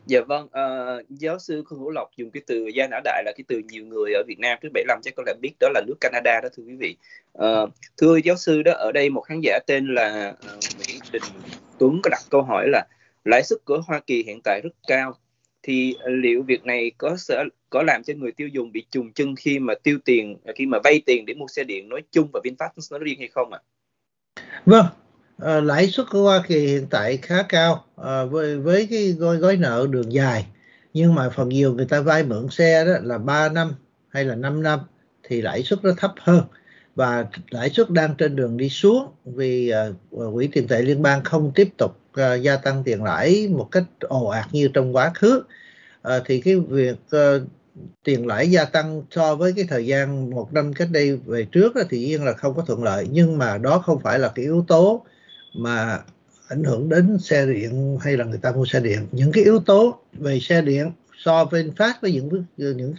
Dạ 0.07 0.21
vâng, 0.21 0.45
uh, 0.45 1.09
giáo 1.09 1.39
sư 1.39 1.63
Khương 1.67 1.79
Hữu 1.79 1.91
Lộc 1.91 2.11
dùng 2.17 2.31
cái 2.31 2.43
từ 2.47 2.67
gia 2.75 2.87
nã 2.91 3.01
đại 3.05 3.23
là 3.25 3.33
cái 3.37 3.45
từ 3.49 3.63
nhiều 3.69 3.85
người 3.87 4.13
ở 4.13 4.23
Việt 4.27 4.39
Nam 4.39 4.59
trước 4.63 4.69
75 4.75 5.01
chắc 5.03 5.15
có 5.17 5.23
lẽ 5.27 5.35
biết 5.41 5.53
đó 5.61 5.69
là 5.75 5.81
nước 5.87 5.95
Canada 6.01 6.41
đó 6.43 6.49
thưa 6.57 6.63
quý 6.67 6.77
vị. 6.77 6.97
Uh, 7.39 7.71
thưa 7.97 8.17
giáo 8.25 8.37
sư 8.37 8.63
đó 8.63 8.73
ở 8.73 8.93
đây 8.93 9.11
một 9.11 9.21
khán 9.21 9.41
giả 9.41 9.59
tên 9.67 9.95
là 9.95 10.35
uh, 10.57 10.59
Nguyễn 10.77 11.01
Đình 11.13 11.23
Tuấn 11.79 12.01
có 12.03 12.11
đặt 12.11 12.23
câu 12.31 12.43
hỏi 12.43 12.69
là 12.69 12.87
lãi 13.25 13.43
suất 13.43 13.65
của 13.65 13.81
Hoa 13.87 14.01
Kỳ 14.01 14.23
hiện 14.23 14.41
tại 14.45 14.61
rất 14.65 14.71
cao 14.89 15.15
thì 15.63 15.97
liệu 16.07 16.43
việc 16.43 16.65
này 16.65 16.91
có 16.99 17.17
sẽ 17.17 17.45
có 17.71 17.83
làm 17.83 18.03
cho 18.03 18.15
người 18.17 18.33
tiêu 18.33 18.49
dùng 18.49 18.73
bị 18.73 18.87
trùng 18.91 19.13
chân 19.13 19.35
khi 19.37 19.59
mà 19.59 19.75
tiêu 19.83 19.99
tiền 20.05 20.37
khi 20.57 20.67
mà 20.67 20.79
vay 20.85 21.03
tiền 21.07 21.27
để 21.27 21.35
mua 21.35 21.47
xe 21.49 21.65
điện 21.65 21.89
nói 21.89 22.03
chung 22.11 22.29
và 22.33 22.41
VinFast 22.45 22.91
nói 22.91 23.01
riêng 23.03 23.19
hay 23.19 23.29
không 23.29 23.53
ạ? 23.53 23.61
À? 24.35 24.51
Vâng, 24.67 24.87
à, 25.43 25.61
lãi 25.61 25.87
suất 25.87 26.07
của 26.11 26.23
Hoa 26.23 26.43
Kỳ 26.49 26.67
hiện 26.67 26.87
tại 26.91 27.17
khá 27.17 27.43
cao 27.43 27.85
à, 27.97 28.25
với 28.25 28.57
với 28.57 28.87
cái 28.91 29.13
gói 29.13 29.37
gói 29.37 29.57
nợ 29.57 29.87
đường 29.91 30.13
dài. 30.13 30.47
Nhưng 30.95 31.15
mà 31.15 31.31
phần 31.31 31.49
nhiều 31.49 31.75
người 31.75 31.87
ta 31.87 32.01
vay 32.01 32.23
mượn 32.23 32.49
xe 32.51 32.85
đó 32.85 32.93
là 33.03 33.19
3 33.19 33.49
năm 33.49 33.75
hay 34.09 34.25
là 34.25 34.35
5 34.35 34.63
năm 34.63 34.81
thì 35.23 35.43
lãi 35.43 35.63
suất 35.63 35.85
nó 35.85 35.91
thấp 35.97 36.13
hơn. 36.21 36.43
Và 36.95 37.27
lãi 37.51 37.71
suất 37.71 37.91
đang 37.91 38.15
trên 38.19 38.37
đường 38.37 38.57
đi 38.57 38.69
xuống 38.69 39.09
vì 39.25 39.73
uh, 40.17 40.35
quỹ 40.35 40.49
tiền 40.53 40.69
tệ 40.69 40.83
liên 40.83 41.03
bang 41.03 41.25
không 41.25 41.53
tiếp 41.55 41.69
tục 41.79 41.97
uh, 42.21 42.43
gia 42.43 42.57
tăng 42.57 42.83
tiền 42.85 43.05
lãi 43.05 43.49
một 43.49 43.69
cách 43.73 43.85
ồ 44.01 44.27
ạt 44.27 44.47
như 44.53 44.69
trong 44.75 44.97
quá 44.97 45.11
khứ. 45.15 45.43
Uh, 46.09 46.23
thì 46.27 46.41
cái 46.41 46.57
việc 46.57 46.97
uh, 47.17 47.43
tiền 48.05 48.27
lãi 48.27 48.51
gia 48.51 48.65
tăng 48.65 49.03
so 49.11 49.35
với 49.35 49.53
cái 49.57 49.65
thời 49.69 49.87
gian 49.87 50.31
một 50.31 50.53
năm 50.53 50.73
cách 50.73 50.89
đây 50.93 51.17
về 51.17 51.47
trước 51.53 51.75
đó, 51.75 51.83
thì 51.91 52.05
yên 52.05 52.25
là 52.25 52.33
không 52.33 52.55
có 52.55 52.63
thuận 52.63 52.85
lợi. 52.85 53.07
Nhưng 53.11 53.39
mà 53.39 53.59
đó 53.59 53.79
không 53.79 54.01
phải 54.01 54.19
là 54.19 54.33
cái 54.35 54.45
yếu 54.45 54.65
tố 54.69 55.05
mà 55.55 55.99
ảnh 56.49 56.65
hưởng 56.65 56.89
đến 56.89 57.19
xe 57.19 57.47
điện 57.47 57.99
hay 58.01 58.17
là 58.17 58.25
người 58.25 58.39
ta 58.43 58.53
mua 58.53 58.65
xe 58.65 58.81
điện 58.81 59.07
những 59.13 59.33
cái 59.33 59.45
yếu 59.45 59.59
tố 59.59 60.01
về 60.13 60.41
xe 60.41 60.63
điện 60.63 60.93
so 61.19 61.45
với 61.45 61.65
VinFast 61.65 61.93
với 62.03 62.13
những 62.13 62.45
những 62.57 62.95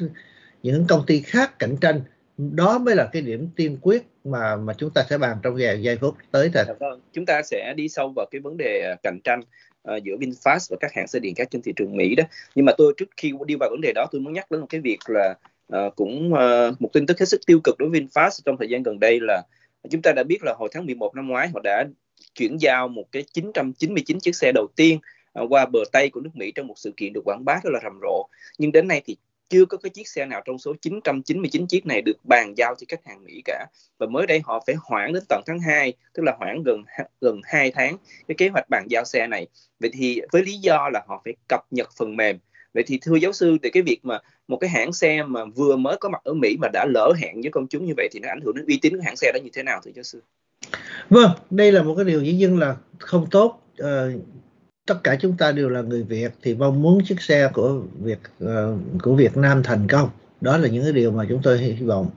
những 0.63 0.85
công 0.87 1.05
ty 1.07 1.21
khác 1.21 1.59
cạnh 1.59 1.75
tranh 1.81 2.01
đó 2.37 2.77
mới 2.77 2.95
là 2.95 3.09
cái 3.11 3.21
điểm 3.21 3.49
tiên 3.55 3.77
quyết 3.81 4.03
mà 4.23 4.55
mà 4.55 4.73
chúng 4.77 4.89
ta 4.89 5.03
sẽ 5.09 5.17
bàn 5.17 5.37
trong 5.43 5.55
vài 5.59 5.81
giây 5.81 5.97
phút 5.97 6.15
tới 6.31 6.49
thôi. 6.53 6.63
Dạ 6.67 6.73
vâng, 6.79 7.01
chúng 7.13 7.25
ta 7.25 7.41
sẽ 7.41 7.73
đi 7.77 7.89
sâu 7.89 8.13
vào 8.15 8.25
cái 8.31 8.41
vấn 8.41 8.57
đề 8.57 8.81
à, 8.81 8.95
cạnh 9.03 9.19
tranh 9.23 9.39
uh, 9.39 10.03
giữa 10.03 10.15
VinFast 10.15 10.67
và 10.69 10.77
các 10.79 10.91
hãng 10.93 11.07
xe 11.07 11.19
điện 11.19 11.35
khác 11.35 11.47
trên 11.51 11.61
thị 11.61 11.73
trường 11.75 11.97
Mỹ 11.97 12.15
đó. 12.15 12.23
Nhưng 12.55 12.65
mà 12.65 12.71
tôi 12.77 12.93
trước 12.97 13.09
khi 13.17 13.33
đi 13.45 13.55
vào 13.59 13.69
vấn 13.69 13.81
đề 13.81 13.91
đó 13.95 14.05
tôi 14.11 14.21
muốn 14.21 14.33
nhắc 14.33 14.51
đến 14.51 14.61
một 14.61 14.67
cái 14.69 14.81
việc 14.81 14.99
là 15.07 15.35
uh, 15.75 15.95
cũng 15.95 16.33
uh, 16.33 16.81
một 16.81 16.89
tin 16.93 17.05
tức 17.05 17.19
hết 17.19 17.25
sức 17.25 17.41
tiêu 17.47 17.59
cực 17.63 17.75
đối 17.77 17.89
với 17.89 18.01
VinFast 18.01 18.41
trong 18.45 18.57
thời 18.57 18.69
gian 18.69 18.83
gần 18.83 18.99
đây 18.99 19.19
là 19.21 19.41
chúng 19.89 20.01
ta 20.01 20.11
đã 20.15 20.23
biết 20.23 20.43
là 20.43 20.53
hồi 20.57 20.69
tháng 20.71 20.85
11 20.85 21.15
năm 21.15 21.27
ngoái 21.27 21.47
họ 21.47 21.59
đã 21.63 21.85
chuyển 22.35 22.57
giao 22.57 22.87
một 22.87 23.05
cái 23.11 23.23
999 23.33 24.19
chiếc 24.19 24.35
xe 24.35 24.51
đầu 24.55 24.67
tiên 24.75 24.99
à, 25.33 25.43
qua 25.49 25.65
bờ 25.65 25.79
Tây 25.91 26.09
của 26.09 26.21
nước 26.21 26.29
Mỹ 26.33 26.51
trong 26.55 26.67
một 26.67 26.73
sự 26.77 26.91
kiện 26.97 27.13
được 27.13 27.21
quảng 27.25 27.45
bá 27.45 27.59
rất 27.63 27.69
là 27.73 27.79
rầm 27.83 27.99
rộ. 28.01 28.27
Nhưng 28.57 28.71
đến 28.71 28.87
nay 28.87 29.01
thì 29.05 29.17
chưa 29.49 29.65
có 29.65 29.77
cái 29.77 29.89
chiếc 29.89 30.07
xe 30.07 30.25
nào 30.25 30.41
trong 30.45 30.57
số 30.57 30.73
999 30.81 31.67
chiếc 31.67 31.85
này 31.85 32.01
được 32.01 32.17
bàn 32.23 32.53
giao 32.57 32.75
cho 32.75 32.85
khách 32.87 33.05
hàng 33.05 33.23
Mỹ 33.23 33.41
cả. 33.45 33.65
Và 33.97 34.07
mới 34.07 34.27
đây 34.27 34.41
họ 34.43 34.63
phải 34.67 34.75
hoãn 34.83 35.13
đến 35.13 35.23
tận 35.29 35.41
tháng 35.45 35.59
2 35.59 35.93
tức 36.13 36.23
là 36.23 36.35
hoãn 36.39 36.63
gần 36.63 36.83
gần 37.21 37.41
2 37.43 37.71
tháng 37.71 37.97
cái 38.27 38.35
kế 38.37 38.49
hoạch 38.49 38.69
bàn 38.69 38.87
giao 38.89 39.05
xe 39.05 39.27
này. 39.27 39.47
Vậy 39.79 39.91
thì 39.93 40.21
với 40.31 40.43
lý 40.43 40.53
do 40.53 40.89
là 40.93 41.03
họ 41.07 41.21
phải 41.25 41.33
cập 41.47 41.61
nhật 41.71 41.89
phần 41.97 42.15
mềm. 42.15 42.37
Vậy 42.73 42.83
thì 42.87 42.99
thưa 43.01 43.15
giáo 43.15 43.33
sư, 43.33 43.57
thì 43.63 43.69
cái 43.69 43.83
việc 43.83 43.99
mà 44.03 44.19
một 44.47 44.57
cái 44.57 44.69
hãng 44.69 44.93
xe 44.93 45.23
mà 45.23 45.45
vừa 45.45 45.75
mới 45.75 45.97
có 45.97 46.09
mặt 46.09 46.21
ở 46.23 46.33
Mỹ 46.33 46.57
mà 46.61 46.67
đã 46.73 46.85
lỡ 46.89 47.13
hẹn 47.21 47.41
với 47.41 47.51
công 47.51 47.67
chúng 47.67 47.85
như 47.85 47.93
vậy 47.97 48.09
thì 48.11 48.19
nó 48.19 48.29
ảnh 48.29 48.41
hưởng 48.43 48.55
đến 48.55 48.65
uy 48.65 48.79
tín 48.81 48.95
của 48.95 49.01
hãng 49.05 49.15
xe 49.15 49.31
đó 49.33 49.39
như 49.43 49.49
thế 49.53 49.63
nào 49.63 49.81
thưa 49.83 49.91
giáo 49.95 50.03
sư? 50.03 50.21
Vâng 51.09 51.31
đây 51.49 51.71
là 51.71 51.83
một 51.83 51.95
cái 51.95 52.05
điều 52.05 52.21
dĩ 52.23 52.33
nhiên 52.33 52.59
là 52.59 52.75
không 52.99 53.27
tốt. 53.31 53.61
À, 53.77 54.07
tất 54.85 54.95
cả 55.03 55.15
chúng 55.15 55.37
ta 55.37 55.51
đều 55.51 55.69
là 55.69 55.81
người 55.81 56.03
Việt 56.03 56.31
thì 56.43 56.55
mong 56.55 56.81
muốn 56.81 57.03
chiếc 57.05 57.21
xe 57.21 57.49
của 57.53 57.81
Việt 57.99 58.19
uh, 58.43 58.49
của 59.03 59.15
Việt 59.15 59.37
Nam 59.37 59.63
thành 59.63 59.87
công. 59.87 60.09
Đó 60.41 60.57
là 60.57 60.67
những 60.67 60.83
cái 60.83 60.93
điều 60.93 61.11
mà 61.11 61.25
chúng 61.29 61.41
tôi 61.43 61.57
hy 61.57 61.73
vọng. 61.73 62.09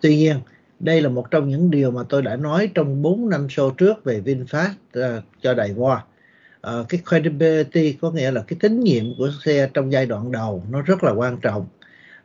Tuy 0.00 0.16
nhiên 0.16 0.36
đây 0.80 1.02
là 1.02 1.08
một 1.08 1.30
trong 1.30 1.48
những 1.48 1.70
điều 1.70 1.90
mà 1.90 2.02
tôi 2.08 2.22
đã 2.22 2.36
nói 2.36 2.70
trong 2.74 3.02
4 3.02 3.28
năm 3.28 3.46
show 3.46 3.70
trước 3.70 4.04
về 4.04 4.22
VinFast 4.24 4.70
uh, 4.98 5.24
cho 5.42 5.54
Đài 5.54 5.70
Hoa 5.70 6.04
uh, 6.66 6.88
cái 6.88 7.00
credibility 7.08 7.92
có 7.92 8.10
nghĩa 8.10 8.30
là 8.30 8.42
cái 8.48 8.56
tín 8.60 8.80
nhiệm 8.80 9.04
của 9.18 9.30
xe 9.44 9.70
trong 9.74 9.92
giai 9.92 10.06
đoạn 10.06 10.32
đầu 10.32 10.64
nó 10.70 10.82
rất 10.82 11.04
là 11.04 11.12
quan 11.12 11.36
trọng. 11.42 11.66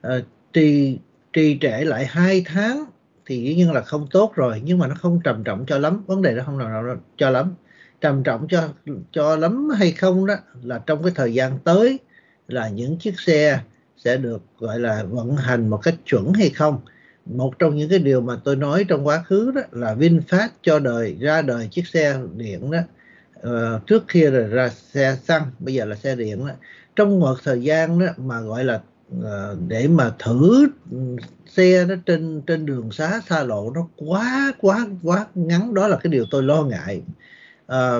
Uh, 0.07 0.23
trì 0.53 0.97
trì 1.33 1.57
trệ 1.61 1.83
lại 1.83 2.05
hai 2.05 2.43
tháng 2.45 2.85
thì 3.29 3.41
dĩ 3.41 3.55
nhiên 3.55 3.71
là 3.71 3.81
không 3.81 4.07
tốt 4.11 4.31
rồi 4.35 4.61
nhưng 4.63 4.77
mà 4.77 4.87
nó 4.87 4.95
không 4.95 5.19
trầm 5.23 5.43
trọng 5.43 5.65
cho 5.65 5.77
lắm 5.77 6.03
vấn 6.07 6.21
đề 6.21 6.33
nó 6.33 6.43
không 6.43 6.57
nào 6.57 6.97
cho 7.17 7.29
lắm. 7.29 7.53
Trầm 8.01 8.23
trọng 8.23 8.47
cho 8.47 8.69
cho 9.11 9.35
lắm 9.35 9.69
hay 9.77 9.91
không 9.91 10.25
đó 10.25 10.35
là 10.63 10.79
trong 10.85 11.03
cái 11.03 11.11
thời 11.15 11.33
gian 11.33 11.59
tới 11.63 11.99
là 12.47 12.69
những 12.69 12.97
chiếc 12.97 13.19
xe 13.19 13.59
sẽ 13.97 14.17
được 14.17 14.41
gọi 14.59 14.79
là 14.79 15.03
vận 15.09 15.35
hành 15.35 15.69
một 15.69 15.77
cách 15.77 15.95
chuẩn 16.05 16.33
hay 16.33 16.49
không. 16.49 16.81
Một 17.25 17.59
trong 17.59 17.75
những 17.75 17.89
cái 17.89 17.99
điều 17.99 18.21
mà 18.21 18.35
tôi 18.43 18.55
nói 18.55 18.85
trong 18.87 19.07
quá 19.07 19.23
khứ 19.27 19.51
đó 19.55 19.61
là 19.71 19.95
VinFast 19.95 20.49
cho 20.61 20.79
đời 20.79 21.17
ra 21.19 21.41
đời 21.41 21.67
chiếc 21.71 21.87
xe 21.87 22.17
điện 22.35 22.71
đó 22.71 22.79
uh, 23.49 23.87
trước 23.87 24.03
kia 24.07 24.29
là 24.31 24.47
ra 24.47 24.69
xe 24.69 25.17
xăng 25.23 25.43
bây 25.59 25.73
giờ 25.73 25.85
là 25.85 25.95
xe 25.95 26.15
điện 26.15 26.47
đó. 26.47 26.53
Trong 26.95 27.19
một 27.19 27.35
thời 27.43 27.61
gian 27.61 27.99
đó 27.99 28.07
mà 28.17 28.41
gọi 28.41 28.63
là 28.63 28.81
Ờ, 29.23 29.57
để 29.67 29.87
mà 29.87 30.11
thử 30.19 30.67
xe 31.47 31.85
nó 31.85 31.95
trên 32.05 32.41
trên 32.47 32.65
đường 32.65 32.91
xá 32.91 33.21
xa 33.29 33.43
lộ 33.43 33.71
nó 33.71 33.87
quá 33.97 34.53
quá 34.61 34.87
quá 35.03 35.27
ngắn 35.35 35.73
đó 35.73 35.87
là 35.87 35.97
cái 36.03 36.11
điều 36.11 36.25
tôi 36.31 36.43
lo 36.43 36.63
ngại. 36.63 37.01
À, 37.67 37.99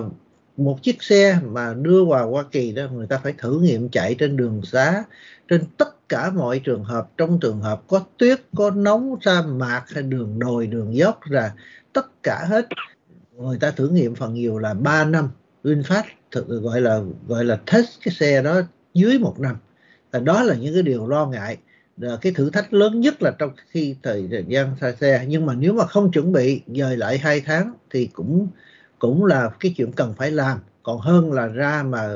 một 0.58 0.84
chiếc 0.84 1.04
xe 1.04 1.40
mà 1.46 1.74
đưa 1.74 2.06
vào 2.06 2.32
Hoa 2.32 2.44
Kỳ 2.52 2.72
đó 2.72 2.84
người 2.94 3.08
ta 3.08 3.18
phải 3.24 3.34
thử 3.38 3.60
nghiệm 3.60 3.90
chạy 3.90 4.16
trên 4.20 4.38
đường 4.38 4.62
xá 4.64 5.04
trên 5.48 5.66
tất 5.78 6.10
cả 6.10 6.32
mọi 6.32 6.60
trường 6.60 6.84
hợp 6.84 7.10
trong 7.18 7.40
trường 7.40 7.60
hợp 7.62 7.82
có 7.88 8.04
tuyết 8.18 8.42
có 8.56 8.72
nóng 8.72 9.16
sa 9.22 9.42
mạc 9.42 9.84
hay 9.88 10.04
đường 10.04 10.40
đồi 10.40 10.68
đường 10.68 10.96
dốc 10.96 11.20
là 11.24 11.54
tất 11.94 12.24
cả 12.24 12.46
hết. 12.50 12.68
Người 13.38 13.58
ta 13.60 13.72
thử 13.72 13.90
nghiệm 13.90 14.16
phần 14.16 14.34
nhiều 14.34 14.60
là 14.60 14.74
3 14.74 15.06
năm. 15.06 15.30
VinFast 15.64 16.04
thực 16.32 16.48
gọi 16.48 16.82
là 16.82 17.02
gọi 17.28 17.46
là 17.46 17.60
test 17.72 17.88
cái 18.06 18.14
xe 18.14 18.42
đó 18.42 18.62
dưới 18.94 19.20
một 19.20 19.40
năm 19.40 19.56
và 20.12 20.20
đó 20.20 20.44
là 20.44 20.56
những 20.56 20.74
cái 20.74 20.84
điều 20.84 21.08
lo 21.08 21.26
ngại. 21.26 21.58
Ờ, 22.02 22.18
cái 22.22 22.32
thử 22.32 22.50
thách 22.50 22.74
lớn 22.74 23.00
nhất 23.00 23.22
là 23.22 23.32
trong 23.40 23.52
khi 23.70 23.96
thời 24.04 24.30
gian 24.48 24.76
xa 24.82 24.92
xe. 24.92 25.26
Nhưng 25.28 25.46
mà 25.46 25.54
nếu 25.54 25.74
mà 25.74 25.86
không 25.86 26.12
chuẩn 26.12 26.32
bị 26.32 26.62
dời 26.68 26.98
lại 26.98 27.18
hai 27.18 27.42
tháng 27.42 27.74
thì 27.90 28.10
cũng 28.14 28.48
cũng 29.00 29.26
là 29.26 29.50
cái 29.60 29.74
chuyện 29.78 29.92
cần 29.92 30.14
phải 30.18 30.32
làm. 30.32 30.60
Còn 30.84 31.00
hơn 31.00 31.34
là 31.34 31.48
ra 31.48 31.84
mà 31.84 32.10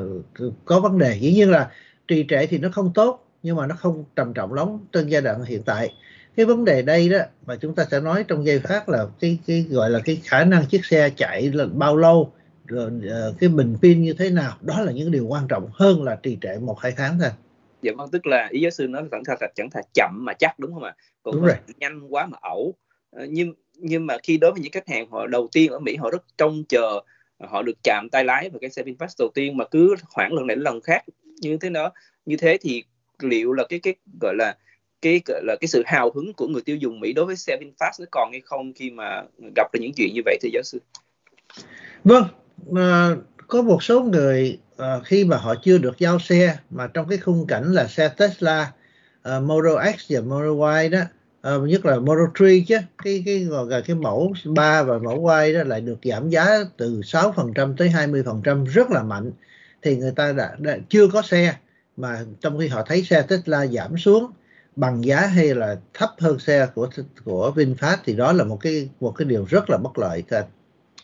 có 0.66 0.80
vấn 0.80 0.98
đề. 0.98 1.18
Dĩ 1.20 1.34
nhiên 1.34 1.52
là 1.52 1.72
trì 2.08 2.26
trệ 2.30 2.46
thì 2.48 2.58
nó 2.58 2.70
không 2.74 2.92
tốt, 2.94 3.26
nhưng 3.44 3.56
mà 3.56 3.68
nó 3.68 3.76
không 3.76 4.04
trầm 4.16 4.34
trọng 4.34 4.54
lắm 4.54 4.68
trên 4.92 5.08
giai 5.08 5.22
đoạn 5.22 5.44
hiện 5.44 5.64
tại. 5.64 5.94
Cái 6.36 6.46
vấn 6.46 6.66
đề 6.66 6.82
đây 6.82 7.10
đó 7.10 7.18
mà 7.46 7.56
chúng 7.56 7.76
ta 7.76 7.86
sẽ 7.92 8.00
nói 8.00 8.24
trong 8.28 8.46
giây 8.46 8.60
phát 8.60 8.90
là 8.90 9.06
cái 9.20 9.38
cái 9.48 9.66
gọi 9.70 9.90
là 9.90 10.00
cái 10.06 10.22
khả 10.24 10.44
năng 10.44 10.66
chiếc 10.66 10.86
xe 10.86 11.10
chạy 11.10 11.52
là 11.52 11.66
bao 11.66 11.98
lâu, 11.98 12.32
rồi 12.66 12.92
ờ, 13.10 13.34
cái 13.40 13.50
bình 13.50 13.78
pin 13.82 14.02
như 14.02 14.14
thế 14.14 14.30
nào, 14.30 14.58
đó 14.62 14.82
là 14.82 14.92
những 14.92 15.12
điều 15.12 15.28
quan 15.28 15.48
trọng 15.48 15.70
hơn 15.74 16.04
là 16.04 16.16
trì 16.24 16.38
trệ 16.42 16.58
một, 16.62 16.80
hai 16.80 16.94
tháng 16.98 17.20
thôi 17.20 17.30
dạ 17.84 17.92
vâng 17.98 18.10
tức 18.12 18.28
là 18.28 18.48
ý 18.52 18.60
giáo 18.62 18.72
sư 18.72 18.88
nói 18.88 19.04
chẳng 19.12 19.24
thà 19.26 19.48
chẳng 19.56 19.70
thà 19.70 19.82
chậm 19.94 20.26
mà 20.26 20.34
chắc 20.34 20.60
đúng 20.60 20.74
không 20.74 20.84
ạ 20.84 20.96
còn 21.24 21.36
đúng 21.36 21.46
rồi. 21.46 21.56
nhanh 21.78 22.02
quá 22.10 22.26
mà 22.26 22.38
ẩu 22.42 22.76
uh, 23.16 23.30
nhưng 23.30 23.54
nhưng 23.76 24.06
mà 24.06 24.18
khi 24.24 24.38
đối 24.38 24.52
với 24.52 24.62
những 24.62 24.72
khách 24.72 24.88
hàng 24.88 25.10
họ 25.12 25.28
đầu 25.28 25.50
tiên 25.52 25.72
ở 25.72 25.80
Mỹ 25.80 25.96
họ 25.96 26.10
rất 26.12 26.24
trông 26.38 26.64
chờ 26.70 27.02
họ 27.40 27.62
được 27.62 27.78
chạm 27.84 28.08
tay 28.12 28.24
lái 28.24 28.50
vào 28.50 28.60
cái 28.60 28.70
xe 28.70 28.84
VinFast 28.84 29.16
đầu 29.20 29.30
tiên 29.34 29.58
mà 29.58 29.66
cứ 29.72 29.96
khoảng 30.10 30.34
lần 30.34 30.48
này 30.48 30.56
đến 30.56 30.64
lần 30.64 30.82
khác 30.82 31.04
như 31.42 31.58
thế 31.58 31.70
đó 31.70 31.92
như 32.26 32.38
thế 32.38 32.58
thì 32.62 32.84
liệu 33.20 33.54
là 33.54 33.64
cái 33.70 33.80
cái 33.80 33.96
gọi 34.22 34.36
là 34.36 34.58
cái 35.02 35.22
gọi 35.26 35.42
là 35.44 35.56
cái 35.62 35.68
sự 35.68 35.84
hào 35.86 36.12
hứng 36.12 36.34
của 36.34 36.48
người 36.48 36.62
tiêu 36.62 36.76
dùng 36.76 37.00
Mỹ 37.00 37.14
đối 37.14 37.26
với 37.26 37.36
xe 37.36 37.58
VinFast 37.62 37.92
nó 38.00 38.06
còn 38.12 38.32
hay 38.32 38.42
không 38.46 38.74
khi 38.74 38.90
mà 38.92 39.24
gặp 39.56 39.74
được 39.74 39.80
những 39.82 39.92
chuyện 39.96 40.14
như 40.14 40.22
vậy 40.26 40.38
thưa 40.42 40.50
giáo 40.54 40.64
sư? 40.64 40.80
Vâng, 42.04 42.24
à, 42.76 43.16
có 43.48 43.62
một 43.62 43.84
số 43.84 44.02
người 44.02 44.60
à, 44.78 45.00
khi 45.06 45.26
mà 45.26 45.38
họ 45.38 45.56
chưa 45.64 45.78
được 45.78 46.00
giao 46.00 46.20
xe 46.20 46.58
mà 46.70 46.88
trong 46.88 47.08
cái 47.10 47.18
khung 47.18 47.48
cảnh 47.48 47.74
là 47.74 47.88
xe 47.88 48.10
Tesla 48.10 48.72
uh, 49.38 49.44
Model 49.44 49.96
X 49.98 50.12
và 50.12 50.22
Model 50.22 50.84
Y 50.84 50.90
đó 50.90 51.02
uh, 51.56 51.68
nhất 51.70 51.86
là 51.86 52.00
Model 52.00 52.26
3 52.40 52.48
chứ 52.68 52.78
cái 53.04 53.24
cái 53.26 53.40
gọi 53.40 53.68
là 53.70 53.82
cái 53.82 53.96
mẫu 53.96 54.34
3 54.46 54.84
và 54.84 54.98
mẫu 54.98 55.28
Y 55.28 55.54
đó 55.54 55.64
lại 55.64 55.82
được 55.82 55.98
giảm 56.04 56.30
giá 56.30 56.46
từ 56.78 57.02
6% 57.02 57.76
tới 57.78 57.90
20% 57.90 58.66
rất 58.66 58.92
là 58.92 59.04
mạnh 59.04 59.32
thì 59.82 59.96
người 59.98 60.12
ta 60.12 60.32
đã, 60.32 60.56
đã 60.60 60.78
chưa 60.90 61.08
có 61.08 61.22
xe 61.22 61.56
mà 61.98 62.20
trong 62.42 62.60
khi 62.60 62.68
họ 62.68 62.84
thấy 62.86 63.04
xe 63.04 63.22
Tesla 63.22 63.68
giảm 63.68 63.98
xuống 63.98 64.32
bằng 64.76 65.06
giá 65.06 65.26
hay 65.26 65.56
là 65.56 65.78
thấp 65.94 66.10
hơn 66.20 66.40
xe 66.40 66.68
của 66.76 66.90
của 67.26 67.52
VinFast 67.56 67.98
thì 68.06 68.16
đó 68.16 68.34
là 68.34 68.44
một 68.44 68.58
cái 68.62 68.90
một 69.00 69.12
cái 69.12 69.26
điều 69.26 69.46
rất 69.50 69.70
là 69.70 69.78
bất 69.78 69.98
lợi 69.98 70.24
thưa 70.30 70.38
anh. 70.38 70.46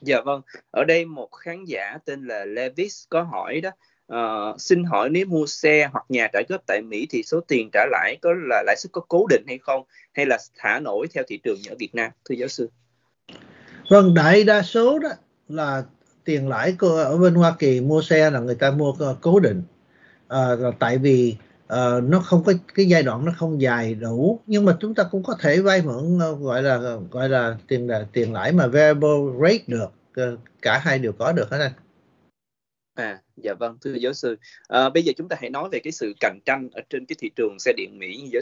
Dạ 0.02 0.22
vâng, 0.22 0.42
ở 0.72 0.84
đây 0.84 1.06
một 1.06 1.32
khán 1.32 1.66
giả 1.66 1.98
tên 2.06 2.26
là 2.26 2.46
Levis 2.46 3.04
có 3.10 3.22
hỏi 3.22 3.62
đó, 3.62 3.70
uh, 4.14 4.62
xin 4.62 4.84
hỏi 4.84 5.10
nếu 5.10 5.26
mua 5.26 5.46
xe 5.46 5.90
hoặc 5.94 6.06
nhà 6.10 6.28
trả 6.34 6.40
góp 6.50 6.62
tại 6.66 6.82
Mỹ 6.82 7.08
thì 7.10 7.24
số 7.24 7.40
tiền 7.48 7.70
trả 7.74 7.86
lãi 7.92 8.18
có 8.22 8.34
là 8.50 8.64
lãi 8.66 8.76
suất 8.78 8.92
có 8.92 9.02
cố 9.08 9.26
định 9.30 9.44
hay 9.48 9.58
không 9.58 9.84
hay 10.14 10.26
là 10.26 10.38
thả 10.58 10.80
nổi 10.80 11.08
theo 11.14 11.24
thị 11.28 11.40
trường 11.44 11.58
như 11.62 11.72
ở 11.72 11.76
Việt 11.80 11.96
Nam 11.96 12.12
thưa 12.30 12.36
giáo 12.36 12.48
sư? 12.48 12.70
Vâng, 13.90 14.14
đại 14.14 14.44
đa 14.44 14.62
số 14.62 15.00
đó 15.00 15.10
là 15.50 15.84
tiền 16.24 16.50
lãi 16.50 16.76
của 16.80 16.96
ở 16.96 17.18
bên 17.18 17.36
Hoa 17.36 17.56
Kỳ 17.60 17.82
mua 17.82 18.02
xe 18.02 18.30
là 18.30 18.40
người 18.40 18.56
ta 18.56 18.72
mua 18.72 18.94
ờ, 19.00 19.16
cố 19.22 19.40
định 19.40 19.64
ờ, 20.28 20.56
là 20.56 20.72
tại 20.80 20.98
vì 20.98 21.36
uh, 21.74 22.04
nó 22.04 22.20
không 22.20 22.44
có 22.44 22.54
cái 22.76 22.86
giai 22.86 23.04
đoạn 23.04 23.26
nó 23.26 23.32
không 23.38 23.62
dài 23.62 23.96
đủ 23.96 24.40
nhưng 24.46 24.66
mà 24.66 24.78
chúng 24.80 24.96
ta 24.96 25.04
cũng 25.12 25.24
có 25.24 25.36
thể 25.40 25.62
vay 25.62 25.82
mượn 25.82 26.18
uh, 26.18 26.40
gọi 26.40 26.64
là 26.64 26.98
gọi 27.12 27.30
là 27.30 27.58
tiền 27.68 27.88
là 27.88 28.08
tiền 28.14 28.34
lãi 28.34 28.52
mà 28.52 28.68
variable 28.68 29.10
rate 29.42 29.64
được 29.68 29.92
uh, 30.34 30.40
cả 30.62 30.80
hai 30.84 31.00
đều 31.00 31.12
có 31.12 31.32
được 31.32 31.50
hết 31.50 31.60
anh 31.60 31.72
À, 33.00 33.22
dạ 33.38 33.54
vâng, 33.54 33.78
thưa 33.82 33.94
giáo 33.94 34.14
sư. 34.14 34.38
À, 34.68 34.90
bây 34.90 35.04
giờ 35.04 35.14
chúng 35.18 35.30
ta 35.30 35.36
hãy 35.40 35.50
nói 35.50 35.70
về 35.72 35.80
cái 35.84 35.92
sự 35.92 36.14
cạnh 36.20 36.40
tranh 36.46 36.70
ở 36.72 36.82
trên 36.90 37.06
cái 37.06 37.16
thị 37.20 37.30
trường 37.36 37.60
xe 37.60 37.74
điện 37.78 38.00
Mỹ 38.00 38.18
như 38.18 38.30
giáo 38.34 38.42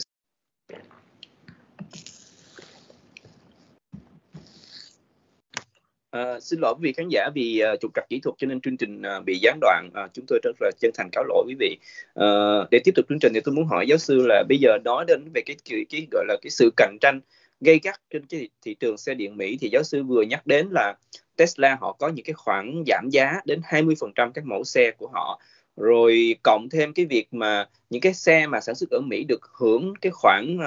À, 6.18 6.40
xin 6.40 6.60
lỗi 6.60 6.74
quý 6.74 6.80
vị 6.82 6.94
khán 6.94 7.08
giả 7.10 7.30
vì 7.36 7.64
uh, 7.74 7.80
trục 7.80 7.92
trặc 7.96 8.10
kỹ 8.10 8.20
thuật 8.20 8.36
cho 8.38 8.48
nên 8.48 8.62
chương 8.62 8.78
trình 8.78 9.02
uh, 9.02 9.26
bị 9.26 9.40
gián 9.42 9.58
đoạn. 9.62 9.90
Uh, 9.90 10.14
chúng 10.14 10.26
tôi 10.28 10.40
rất 10.44 10.56
là 10.60 10.72
chân 10.80 10.92
thành 10.94 11.10
cáo 11.12 11.24
lỗi 11.24 11.44
quý 11.48 11.56
vị. 11.60 11.78
Uh, 12.20 12.70
để 12.72 12.80
tiếp 12.84 12.92
tục 12.96 13.06
chương 13.10 13.20
trình 13.20 13.32
thì 13.34 13.40
tôi 13.40 13.56
muốn 13.56 13.66
hỏi 13.66 13.86
giáo 13.88 13.98
sư 13.98 14.26
là 14.28 14.44
bây 14.50 14.58
giờ 14.58 14.78
nói 14.86 15.06
đến 15.08 15.30
về 15.34 15.42
cái, 15.46 15.56
cái, 15.70 15.86
cái 15.90 16.08
gọi 16.12 16.26
là 16.28 16.36
cái 16.42 16.50
sự 16.50 16.70
cạnh 16.78 16.98
tranh 17.02 17.22
gây 17.62 17.80
gắt 17.84 18.02
trên 18.10 18.26
cái 18.26 18.50
thị 18.66 18.76
trường 18.80 18.98
xe 18.98 19.14
điện 19.14 19.38
Mỹ 19.38 19.58
thì 19.62 19.70
giáo 19.70 19.84
sư 19.84 20.04
vừa 20.04 20.22
nhắc 20.22 20.48
đến 20.48 20.68
là 20.72 20.94
Tesla 21.36 21.78
họ 21.82 21.94
có 22.00 22.08
những 22.08 22.26
cái 22.26 22.34
khoản 22.34 22.84
giảm 22.88 23.10
giá 23.12 23.34
đến 23.46 23.62
20% 23.70 24.32
các 24.32 24.46
mẫu 24.46 24.64
xe 24.64 24.92
của 24.92 25.08
họ 25.14 25.42
rồi 25.78 26.36
cộng 26.44 26.70
thêm 26.70 26.94
cái 26.94 27.06
việc 27.06 27.28
mà 27.32 27.66
những 27.90 28.02
cái 28.02 28.14
xe 28.14 28.48
mà 28.48 28.60
sản 28.60 28.76
xuất 28.76 28.90
ở 28.90 29.02
Mỹ 29.02 29.24
được 29.24 29.42
hưởng 29.60 29.94
cái 30.02 30.12
khoản 30.12 30.58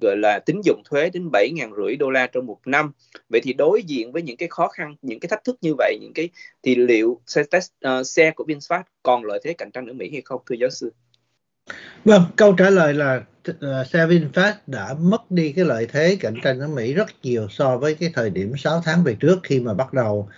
gọi 0.00 0.16
là 0.16 0.38
tín 0.38 0.60
dụng 0.64 0.82
thuế 0.90 1.10
đến 1.10 1.30
bảy 1.32 1.50
ngàn 1.54 1.72
rưỡi 1.76 1.96
đô 1.96 2.10
la 2.10 2.26
trong 2.26 2.46
một 2.46 2.58
năm. 2.66 2.92
Vậy 3.28 3.40
thì 3.44 3.52
đối 3.52 3.82
diện 3.82 4.12
với 4.12 4.22
những 4.22 4.36
cái 4.36 4.48
khó 4.48 4.68
khăn 4.68 4.94
những 5.02 5.20
cái 5.20 5.28
thách 5.28 5.44
thức 5.44 5.58
như 5.60 5.74
vậy 5.78 5.98
những 6.00 6.12
cái 6.14 6.28
thì 6.62 6.74
liệu 6.74 7.20
xe 7.26 7.42
test 7.50 7.70
uh, 7.88 8.06
xe 8.06 8.30
của 8.30 8.44
VinFast 8.44 8.82
còn 9.02 9.24
lợi 9.24 9.40
thế 9.44 9.52
cạnh 9.52 9.70
tranh 9.70 9.86
ở 9.86 9.92
Mỹ 9.92 10.08
hay 10.12 10.22
không 10.24 10.40
thưa 10.46 10.56
giáo 10.60 10.70
sư? 10.70 10.92
Vâng 12.04 12.22
câu 12.36 12.52
trả 12.52 12.70
lời 12.70 12.94
là 12.94 13.22
uh, 13.50 13.56
xe 13.92 14.06
VinFast 14.06 14.52
đã 14.66 14.94
mất 15.00 15.30
đi 15.30 15.52
cái 15.52 15.64
lợi 15.64 15.86
thế 15.92 16.16
cạnh 16.20 16.34
tranh 16.42 16.60
ở 16.60 16.68
Mỹ 16.68 16.92
rất 16.92 17.08
nhiều 17.22 17.48
so 17.50 17.78
với 17.78 17.94
cái 17.94 18.10
thời 18.14 18.30
điểm 18.30 18.52
6 18.56 18.82
tháng 18.84 19.04
về 19.04 19.16
trước 19.20 19.38
khi 19.42 19.60
mà 19.60 19.74
bắt 19.74 19.92
đầu 19.92 20.28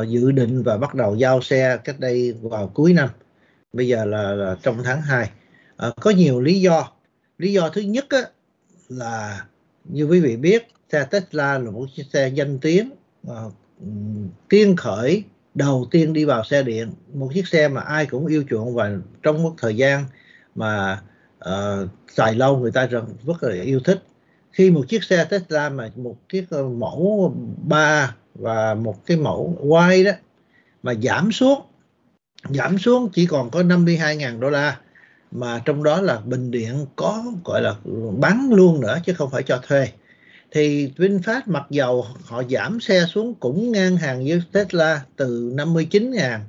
uh, 0.00 0.08
dự 0.08 0.30
định 0.30 0.62
và 0.62 0.76
bắt 0.76 0.94
đầu 0.94 1.16
giao 1.16 1.42
xe 1.42 1.78
cách 1.84 1.96
đây 2.00 2.34
vào 2.42 2.70
cuối 2.74 2.92
năm. 2.92 3.08
Bây 3.72 3.88
giờ 3.88 4.04
là, 4.04 4.34
là 4.34 4.56
trong 4.62 4.82
tháng 4.84 5.02
2 5.02 5.30
uh, 5.88 5.94
có 6.00 6.10
nhiều 6.10 6.40
lý 6.40 6.60
do. 6.60 6.88
Lý 7.38 7.52
do 7.52 7.68
thứ 7.68 7.80
nhất 7.80 8.06
á, 8.08 8.22
là 8.88 9.44
như 9.84 10.04
quý 10.04 10.20
vị 10.20 10.36
biết 10.36 10.68
xe 10.92 11.04
Tesla 11.04 11.58
là 11.58 11.70
một 11.70 11.86
chiếc 11.94 12.06
xe 12.12 12.28
danh 12.28 12.58
tiếng 12.58 12.90
uh, 13.30 13.52
tiên 14.48 14.76
khởi 14.76 15.24
đầu 15.54 15.86
tiên 15.90 16.12
đi 16.12 16.24
vào 16.24 16.44
xe 16.44 16.62
điện. 16.62 16.92
Một 17.14 17.30
chiếc 17.34 17.48
xe 17.48 17.68
mà 17.68 17.80
ai 17.80 18.06
cũng 18.06 18.26
yêu 18.26 18.44
chuộng 18.50 18.74
và 18.74 18.90
trong 19.22 19.42
một 19.42 19.54
thời 19.58 19.76
gian 19.76 20.04
mà 20.54 21.02
uh, 21.48 21.88
xài 22.08 22.34
lâu 22.34 22.58
người 22.58 22.72
ta 22.72 22.86
rất, 22.86 23.04
rất 23.26 23.42
là 23.42 23.62
yêu 23.62 23.80
thích. 23.80 24.02
Khi 24.52 24.70
một 24.70 24.84
chiếc 24.88 25.04
xe 25.04 25.24
Tesla 25.24 25.68
mà 25.68 25.90
một 25.96 26.16
chiếc 26.28 26.46
ờ, 26.50 26.68
mẫu 26.68 27.34
3 27.62 28.14
và 28.34 28.74
một 28.74 29.06
cái 29.06 29.16
mẫu 29.16 29.58
Y 29.90 30.04
đó 30.04 30.12
mà 30.82 30.94
giảm 30.94 31.32
xuống 31.32 31.62
giảm 32.50 32.78
xuống 32.78 33.08
chỉ 33.12 33.26
còn 33.26 33.50
có 33.50 33.62
52.000 33.62 34.40
đô 34.40 34.50
la 34.50 34.78
mà 35.34 35.62
trong 35.64 35.82
đó 35.82 36.00
là 36.00 36.20
bình 36.20 36.50
điện 36.50 36.86
có, 36.96 37.24
gọi 37.44 37.62
là, 37.62 37.74
bán 38.18 38.50
luôn 38.52 38.80
nữa 38.80 38.98
chứ 39.06 39.14
không 39.14 39.30
phải 39.30 39.42
cho 39.42 39.60
thuê. 39.68 39.88
Thì 40.50 40.92
VinFast 40.96 41.40
mặc 41.46 41.66
dầu 41.70 42.06
họ 42.24 42.42
giảm 42.50 42.80
xe 42.80 43.04
xuống 43.08 43.34
cũng 43.34 43.72
ngang 43.72 43.96
hàng 43.96 44.24
với 44.24 44.42
Tesla 44.52 45.02
từ 45.16 45.52
59 45.54 46.10
ngàn 46.10 46.40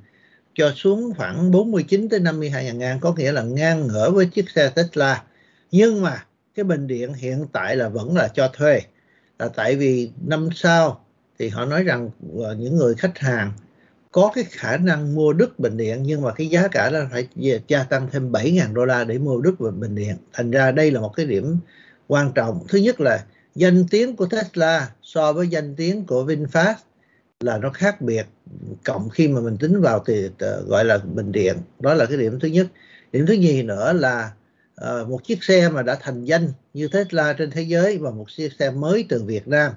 cho 0.53 0.71
xuống 0.75 1.13
khoảng 1.17 1.51
49 1.51 2.09
tới 2.09 2.19
52 2.19 2.73
ngàn 2.73 2.99
có 2.99 3.13
nghĩa 3.13 3.31
là 3.31 3.41
ngang 3.41 3.87
ngửa 3.87 4.11
với 4.11 4.25
chiếc 4.25 4.49
xe 4.49 4.69
Tesla. 4.69 5.23
Nhưng 5.71 6.01
mà 6.01 6.23
cái 6.55 6.63
bình 6.63 6.87
điện 6.87 7.13
hiện 7.13 7.45
tại 7.51 7.75
là 7.75 7.89
vẫn 7.89 8.15
là 8.15 8.27
cho 8.27 8.47
thuê. 8.47 8.81
Là 9.39 9.47
tại 9.47 9.75
vì 9.75 10.11
năm 10.25 10.49
sau 10.55 11.05
thì 11.39 11.49
họ 11.49 11.65
nói 11.65 11.83
rằng 11.83 12.09
ờ, 12.43 12.55
những 12.55 12.75
người 12.77 12.95
khách 12.95 13.17
hàng 13.19 13.51
có 14.15 14.31
cái 14.35 14.43
khả 14.43 14.77
năng 14.77 15.15
mua 15.15 15.33
đứt 15.33 15.59
bình 15.59 15.77
điện 15.77 16.03
nhưng 16.03 16.21
mà 16.21 16.33
cái 16.33 16.47
giá 16.47 16.67
cả 16.67 16.89
là 16.89 17.07
phải 17.11 17.27
gia 17.67 17.83
tăng 17.83 18.07
thêm 18.11 18.31
7.000 18.31 18.73
đô 18.73 18.85
la 18.85 19.03
để 19.03 19.17
mua 19.17 19.41
đứt 19.41 19.55
bình 19.59 19.95
điện. 19.95 20.15
Thành 20.33 20.51
ra 20.51 20.71
đây 20.71 20.91
là 20.91 20.99
một 20.99 21.13
cái 21.15 21.25
điểm 21.25 21.57
quan 22.07 22.31
trọng. 22.35 22.65
Thứ 22.67 22.77
nhất 22.77 23.01
là 23.01 23.25
danh 23.55 23.85
tiếng 23.91 24.15
của 24.15 24.25
Tesla 24.25 24.89
so 25.01 25.33
với 25.33 25.47
danh 25.47 25.75
tiếng 25.75 26.05
của 26.05 26.25
VinFast 26.25 26.75
là 27.39 27.57
nó 27.57 27.69
khác 27.69 28.01
biệt 28.01 28.25
cộng 28.85 29.09
khi 29.09 29.27
mà 29.27 29.41
mình 29.41 29.57
tính 29.57 29.81
vào 29.81 30.03
thì 30.07 30.29
ờ, 30.39 30.63
gọi 30.67 30.85
là 30.85 30.97
bình 30.97 31.31
điện 31.31 31.57
đó 31.79 31.93
là 31.93 32.05
cái 32.05 32.17
điểm 32.17 32.39
thứ 32.39 32.47
nhất 32.47 32.67
điểm 33.11 33.25
thứ 33.25 33.33
nhì 33.33 33.63
nữa 33.63 33.93
là 33.93 34.31
uh, 34.81 35.09
một 35.09 35.23
chiếc 35.23 35.43
xe 35.43 35.69
mà 35.69 35.81
đã 35.81 35.97
thành 36.01 36.25
danh 36.25 36.49
như 36.73 36.87
Tesla 36.87 37.33
trên 37.33 37.51
thế 37.51 37.61
giới 37.61 37.97
và 37.97 38.11
một 38.11 38.25
chiếc 38.37 38.53
xe 38.59 38.71
mới 38.71 39.05
từ 39.09 39.23
Việt 39.23 39.47
Nam 39.47 39.71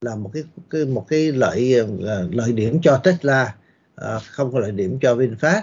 là 0.00 0.14
một 0.14 0.30
cái, 0.34 0.42
cái 0.70 0.84
một 0.84 1.06
cái 1.08 1.32
lợi 1.32 1.74
ờ, 2.06 2.28
lợi 2.32 2.52
điểm 2.52 2.78
cho 2.82 3.00
Tesla 3.04 3.54
À, 4.02 4.18
không 4.18 4.52
có 4.52 4.60
lợi 4.60 4.72
điểm 4.72 4.98
cho 5.02 5.14
VinFast. 5.14 5.62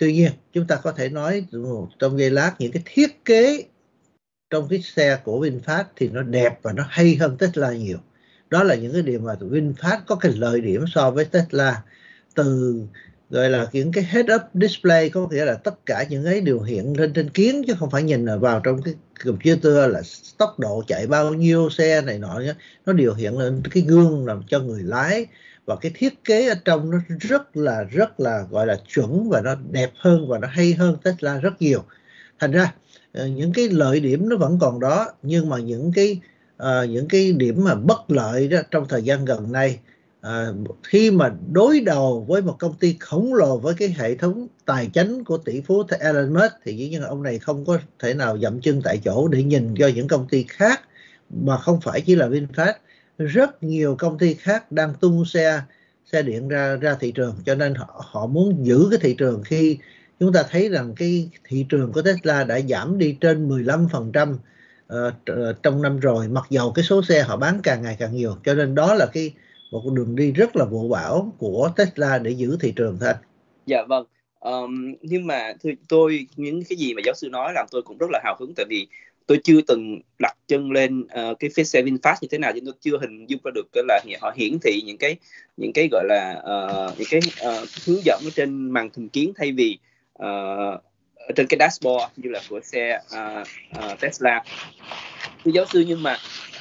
Tuy 0.00 0.12
nhiên 0.12 0.32
chúng 0.52 0.66
ta 0.66 0.76
có 0.76 0.92
thể 0.92 1.08
nói 1.08 1.46
trong 1.98 2.18
giây 2.18 2.30
lát 2.30 2.54
những 2.58 2.72
cái 2.72 2.82
thiết 2.86 3.24
kế 3.24 3.64
trong 4.50 4.68
cái 4.68 4.82
xe 4.82 5.18
của 5.24 5.46
VinFast 5.46 5.84
thì 5.96 6.08
nó 6.08 6.22
đẹp 6.22 6.58
và 6.62 6.72
nó 6.72 6.84
hay 6.88 7.16
hơn 7.16 7.36
Tesla 7.38 7.72
nhiều. 7.72 7.98
Đó 8.50 8.62
là 8.62 8.74
những 8.74 8.92
cái 8.92 9.02
điểm 9.02 9.24
mà 9.24 9.34
VinFast 9.40 9.98
có 10.06 10.16
cái 10.16 10.32
lợi 10.32 10.60
điểm 10.60 10.84
so 10.94 11.10
với 11.10 11.24
Tesla 11.24 11.82
từ 12.34 12.80
gọi 13.30 13.50
là 13.50 13.66
những 13.72 13.92
cái 13.92 14.04
head 14.04 14.26
up 14.34 14.40
display 14.54 15.10
có 15.10 15.28
nghĩa 15.30 15.44
là 15.44 15.54
tất 15.54 15.86
cả 15.86 16.04
những 16.10 16.24
cái 16.24 16.40
điều 16.40 16.60
hiện 16.60 16.98
lên 16.98 17.12
trên 17.12 17.30
kiến 17.30 17.62
chứ 17.66 17.74
không 17.78 17.90
phải 17.90 18.02
nhìn 18.02 18.26
vào 18.40 18.60
trong 18.60 18.82
cái 18.82 18.94
computer 19.24 19.90
là 19.90 20.02
tốc 20.38 20.58
độ 20.58 20.84
chạy 20.86 21.06
bao 21.06 21.34
nhiêu 21.34 21.70
xe 21.70 22.00
này 22.00 22.18
nọ 22.18 22.38
nhé 22.38 22.54
nó 22.86 22.92
điều 22.92 23.14
hiện 23.14 23.38
lên 23.38 23.62
cái 23.70 23.82
gương 23.86 24.26
làm 24.26 24.42
cho 24.48 24.60
người 24.60 24.82
lái 24.82 25.26
và 25.66 25.76
cái 25.76 25.92
thiết 25.94 26.24
kế 26.24 26.48
ở 26.48 26.54
trong 26.64 26.90
nó 26.90 26.98
rất 27.20 27.56
là 27.56 27.82
rất 27.82 28.20
là 28.20 28.46
gọi 28.50 28.66
là 28.66 28.76
chuẩn 28.94 29.28
và 29.28 29.40
nó 29.40 29.54
đẹp 29.70 29.90
hơn 29.96 30.28
và 30.28 30.38
nó 30.38 30.48
hay 30.48 30.72
hơn 30.72 30.96
Tesla 31.02 31.38
rất 31.38 31.62
nhiều. 31.62 31.84
Thành 32.38 32.52
ra 32.52 32.74
ờ, 33.12 33.26
những 33.26 33.52
cái 33.52 33.68
lợi 33.68 34.00
điểm 34.00 34.28
nó 34.28 34.36
vẫn 34.36 34.58
còn 34.60 34.80
đó 34.80 35.08
nhưng 35.22 35.48
mà 35.48 35.58
những 35.58 35.92
cái 35.94 36.20
uh, 36.62 36.90
những 36.90 37.08
cái 37.08 37.32
điểm 37.32 37.64
mà 37.64 37.74
bất 37.74 38.10
lợi 38.10 38.48
đó 38.48 38.58
trong 38.70 38.88
thời 38.88 39.02
gian 39.02 39.24
gần 39.24 39.52
đây 39.52 39.70
uh, 39.72 39.80
ờ, 40.20 40.54
khi 40.82 41.10
mà 41.10 41.32
đối 41.52 41.80
đầu 41.80 42.24
với 42.28 42.42
một 42.42 42.56
công 42.58 42.74
ty 42.74 42.96
khổng 43.00 43.34
lồ 43.34 43.58
với 43.58 43.74
cái 43.78 43.94
hệ 43.98 44.14
thống 44.14 44.46
tài 44.64 44.86
chính 44.86 45.24
của 45.24 45.38
tỷ 45.38 45.60
phú 45.60 45.82
Elon 46.00 46.34
Musk 46.34 46.52
thì 46.64 46.76
dĩ 46.76 46.88
nhiên 46.88 47.02
ông 47.02 47.22
này 47.22 47.38
không 47.38 47.64
có 47.64 47.78
thể 47.98 48.14
nào 48.14 48.38
dậm 48.38 48.60
chân 48.60 48.80
tại 48.84 49.00
chỗ 49.04 49.28
để 49.28 49.42
nhìn 49.42 49.74
cho 49.78 49.88
những 49.94 50.08
công 50.08 50.28
ty 50.28 50.44
khác 50.48 50.80
mà 51.30 51.56
không 51.58 51.80
phải 51.80 52.00
chỉ 52.00 52.14
là 52.14 52.28
VinFast 52.28 52.74
rất 53.18 53.62
nhiều 53.62 53.96
công 53.98 54.18
ty 54.18 54.34
khác 54.34 54.72
đang 54.72 54.94
tung 55.00 55.24
xe 55.24 55.62
xe 56.04 56.22
điện 56.22 56.48
ra 56.48 56.76
ra 56.76 56.96
thị 57.00 57.12
trường. 57.12 57.34
Cho 57.46 57.54
nên 57.54 57.74
họ, 57.74 58.04
họ 58.06 58.26
muốn 58.26 58.66
giữ 58.66 58.88
cái 58.90 58.98
thị 59.02 59.14
trường 59.18 59.42
khi 59.44 59.78
chúng 60.20 60.32
ta 60.32 60.42
thấy 60.50 60.68
rằng 60.68 60.94
cái 60.96 61.30
thị 61.44 61.66
trường 61.68 61.92
của 61.92 62.02
Tesla 62.02 62.44
đã 62.44 62.60
giảm 62.60 62.98
đi 62.98 63.16
trên 63.20 63.48
15% 63.48 64.32
uh, 64.32 64.38
ờ, 64.86 65.12
ờ, 65.26 65.54
trong 65.62 65.82
năm 65.82 66.00
rồi. 66.00 66.28
Mặc 66.28 66.44
dầu 66.50 66.72
cái 66.72 66.84
số 66.84 67.02
xe 67.02 67.22
họ 67.22 67.36
bán 67.36 67.60
càng 67.62 67.82
ngày 67.82 67.96
càng 67.98 68.14
nhiều. 68.14 68.36
Cho 68.44 68.54
nên 68.54 68.74
đó 68.74 68.94
là 68.94 69.06
cái 69.06 69.34
một 69.70 69.90
đường 69.92 70.16
đi 70.16 70.32
rất 70.32 70.56
là 70.56 70.64
vụ 70.64 70.88
bão 70.88 71.32
của 71.38 71.70
Tesla 71.76 72.18
để 72.18 72.30
giữ 72.30 72.56
thị 72.60 72.72
trường 72.76 72.98
thôi 73.00 73.12
Dạ 73.66 73.82
vâng. 73.88 74.06
Um, 74.40 74.94
nhưng 75.02 75.26
mà 75.26 75.52
thưa 75.62 75.70
tôi 75.88 76.26
những 76.36 76.62
cái 76.68 76.76
gì 76.76 76.94
mà 76.94 77.02
giáo 77.04 77.14
sư 77.14 77.28
nói 77.28 77.52
làm 77.54 77.66
tôi 77.70 77.82
cũng 77.82 77.98
rất 77.98 78.10
là 78.10 78.20
hào 78.24 78.36
hứng. 78.40 78.54
Tại 78.54 78.66
vì 78.68 78.88
tôi 79.26 79.40
chưa 79.44 79.60
từng 79.66 80.00
đặt 80.18 80.36
chân 80.48 80.70
lên 80.70 81.00
uh, 81.02 81.38
cái 81.38 81.50
phía 81.54 81.64
xe 81.64 81.82
VinFast 81.82 82.16
như 82.20 82.28
thế 82.30 82.38
nào 82.38 82.52
nhưng 82.54 82.64
tôi 82.64 82.74
chưa 82.80 82.98
hình 82.98 83.26
dung 83.26 83.40
ra 83.44 83.50
được 83.54 83.66
cái 83.72 83.84
là 83.88 84.00
họ 84.20 84.32
hiển 84.36 84.58
thị 84.64 84.82
những 84.86 84.98
cái 84.98 85.16
những 85.56 85.72
cái 85.72 85.88
gọi 85.92 86.04
là 86.08 86.42
uh, 86.42 86.98
những 86.98 87.08
cái 87.10 87.20
uh, 87.46 87.68
hướng 87.86 88.04
dẫn 88.04 88.20
ở 88.24 88.30
trên 88.34 88.70
màn 88.70 88.88
hình 88.96 89.08
kiến 89.08 89.32
thay 89.36 89.52
vì 89.52 89.78
uh, 90.22 90.82
trên 91.36 91.46
cái 91.46 91.58
dashboard 91.58 92.12
như 92.16 92.30
là 92.30 92.40
của 92.48 92.60
xe 92.62 93.00
uh, 93.14 93.46
uh, 93.92 94.00
Tesla. 94.00 94.44
Thưa 95.44 95.50
giáo 95.54 95.64
sư 95.72 95.84
nhưng 95.88 96.02
mà 96.02 96.16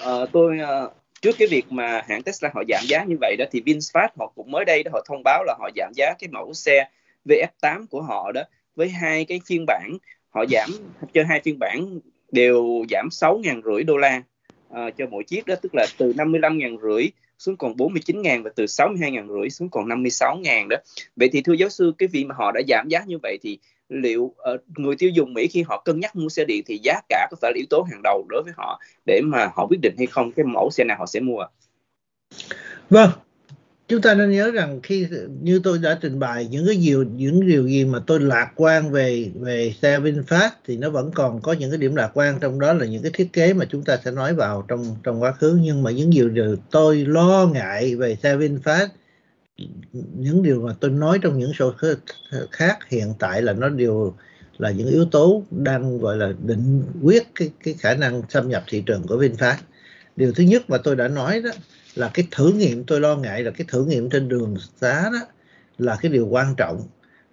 uh, 0.10 0.30
tôi 0.32 0.58
uh, 0.86 0.94
trước 1.22 1.36
cái 1.40 1.48
việc 1.48 1.72
mà 1.72 2.02
hãng 2.08 2.24
Tesla 2.24 2.52
họ 2.54 2.64
giảm 2.70 2.84
giá 2.88 3.04
như 3.04 3.16
vậy 3.22 3.36
đó 3.40 3.46
thì 3.52 3.62
VinFast 3.66 4.08
họ 4.20 4.32
cũng 4.36 4.52
mới 4.52 4.66
đây 4.66 4.84
đó 4.84 4.92
họ 4.94 5.02
thông 5.08 5.22
báo 5.24 5.44
là 5.44 5.56
họ 5.60 5.70
giảm 5.76 5.92
giá 5.96 6.14
cái 6.20 6.28
mẫu 6.32 6.54
xe 6.54 6.90
VF8 7.26 7.86
của 7.90 8.02
họ 8.02 8.32
đó 8.32 8.42
với 8.76 8.90
hai 8.90 9.26
cái 9.26 9.42
phiên 9.46 9.66
bản 9.68 9.98
họ 10.30 10.46
giảm 10.52 10.70
cho 11.14 11.24
hai 11.30 11.42
phiên 11.44 11.60
bản 11.60 12.00
đều 12.34 12.86
giảm 12.90 13.10
6 13.12 13.40
ngàn 13.44 13.62
rưỡi 13.66 13.84
đô 13.84 13.98
la 13.98 14.24
uh, 14.70 14.98
cho 14.98 15.06
mỗi 15.12 15.24
chiếc 15.24 15.46
đó 15.46 15.56
tức 15.62 15.76
là 15.76 15.86
từ 15.98 16.14
55 16.18 16.58
ngàn 16.58 16.78
rưỡi 16.84 17.08
xuống 17.40 17.58
còn 17.58 17.78
49 17.78 18.22
ngàn 18.22 18.44
và 18.44 18.50
từ 18.56 18.68
62 18.68 19.12
ngàn 19.12 19.28
rưỡi 19.28 19.50
xuống 19.50 19.70
còn 19.70 19.88
56 19.88 20.38
ngàn 20.38 20.68
đó. 20.70 20.78
Vậy 21.16 21.30
thì 21.34 21.42
thưa 21.42 21.54
giáo 21.54 21.70
sư 21.70 21.94
cái 21.98 22.08
việc 22.08 22.24
mà 22.24 22.36
họ 22.38 22.52
đã 22.52 22.62
giảm 22.68 22.88
giá 22.90 23.04
như 23.08 23.18
vậy 23.24 23.38
thì 23.42 23.60
liệu 23.90 24.24
uh, 24.24 24.62
người 24.78 24.96
tiêu 24.96 25.10
dùng 25.10 25.34
Mỹ 25.34 25.48
khi 25.48 25.62
họ 25.62 25.82
cân 25.86 26.00
nhắc 26.00 26.16
mua 26.16 26.30
xe 26.30 26.46
điện 26.46 26.64
thì 26.68 26.80
giá 26.84 27.02
cả 27.10 27.28
có 27.32 27.38
phải 27.42 27.52
là 27.52 27.58
yếu 27.58 27.66
tố 27.70 27.82
hàng 27.92 28.02
đầu 28.04 28.26
đối 28.30 28.44
với 28.44 28.54
họ 28.58 28.80
để 29.06 29.22
mà 29.24 29.52
họ 29.56 29.68
quyết 29.70 29.80
định 29.82 29.96
hay 29.98 30.08
không? 30.08 30.32
Cái 30.32 30.46
mẫu 30.46 30.70
xe 30.72 30.84
nào 30.84 30.98
họ 31.00 31.06
sẽ 31.06 31.20
mua 31.20 31.46
vâng 32.90 33.10
chúng 33.94 34.02
ta 34.02 34.14
nên 34.14 34.32
nhớ 34.32 34.52
rằng 34.52 34.80
khi 34.84 35.08
như 35.42 35.60
tôi 35.64 35.78
đã 35.78 35.98
trình 36.02 36.20
bày, 36.20 36.48
những 36.52 36.66
cái 36.66 36.76
điều, 36.76 37.04
những 37.04 37.48
điều 37.48 37.68
gì 37.68 37.86
mà 37.86 38.00
tôi 38.08 38.20
lạc 38.20 38.52
quan 38.56 38.92
về 38.92 39.32
về 39.36 39.74
xe 39.82 40.00
VinFast 40.00 40.50
thì 40.68 40.78
nó 40.78 40.90
vẫn 40.90 41.12
còn 41.12 41.42
có 41.42 41.54
những 41.54 41.72
cái 41.72 41.78
điểm 41.78 41.96
lạc 41.96 42.12
quan. 42.14 42.40
Trong 42.40 42.60
đó 42.60 42.74
là 42.74 42.86
những 42.86 43.02
cái 43.02 43.12
thiết 43.14 43.34
kế 43.34 43.54
mà 43.54 43.66
chúng 43.66 43.84
ta 43.84 43.98
sẽ 44.06 44.12
nói 44.12 44.34
vào 44.34 44.66
trong 44.68 44.96
trong 45.04 45.22
quá 45.22 45.32
khứ. 45.32 45.60
Nhưng 45.62 45.84
mà 45.84 45.92
những 45.92 46.10
điều 46.10 46.30
điều 46.30 46.56
tôi 46.72 47.06
lo 47.06 47.50
ngại 47.54 47.96
về 47.96 48.18
xe 48.24 48.38
VinFast, 48.38 48.88
những 50.14 50.44
điều 50.44 50.62
mà 50.62 50.74
tôi 50.80 50.92
nói 50.92 51.20
trong 51.22 51.40
những 51.40 51.54
số 51.54 51.74
khác 52.52 52.78
hiện 52.90 53.14
tại 53.20 53.42
là 53.42 53.54
nó 53.54 53.70
đều 53.70 54.14
là 54.58 54.72
những 54.72 54.88
yếu 54.88 55.06
tố 55.06 55.44
đang 55.52 56.00
gọi 56.00 56.18
là 56.18 56.34
định 56.46 56.84
quyết 57.04 57.24
cái 57.36 57.50
cái 57.64 57.76
khả 57.80 57.94
năng 57.94 58.22
xâm 58.30 58.50
nhập 58.50 58.64
thị 58.68 58.84
trường 58.86 59.04
của 59.08 59.18
VinFast. 59.18 59.58
Điều 60.16 60.34
thứ 60.34 60.44
nhất 60.44 60.70
mà 60.70 60.78
tôi 60.78 60.96
đã 60.96 61.08
nói 61.08 61.42
đó 61.42 61.50
là 61.96 62.12
cái 62.14 62.28
thử 62.32 62.52
nghiệm 62.52 62.84
tôi 62.84 63.00
lo 63.00 63.16
ngại 63.16 63.44
là 63.44 63.52
cái 63.52 63.68
thử 63.70 63.86
nghiệm 63.86 64.10
trên 64.10 64.28
đường 64.28 64.56
xá 64.82 65.10
đó 65.14 65.20
là 65.78 65.98
cái 66.02 66.12
điều 66.12 66.28
quan 66.28 66.56
trọng. 66.58 66.88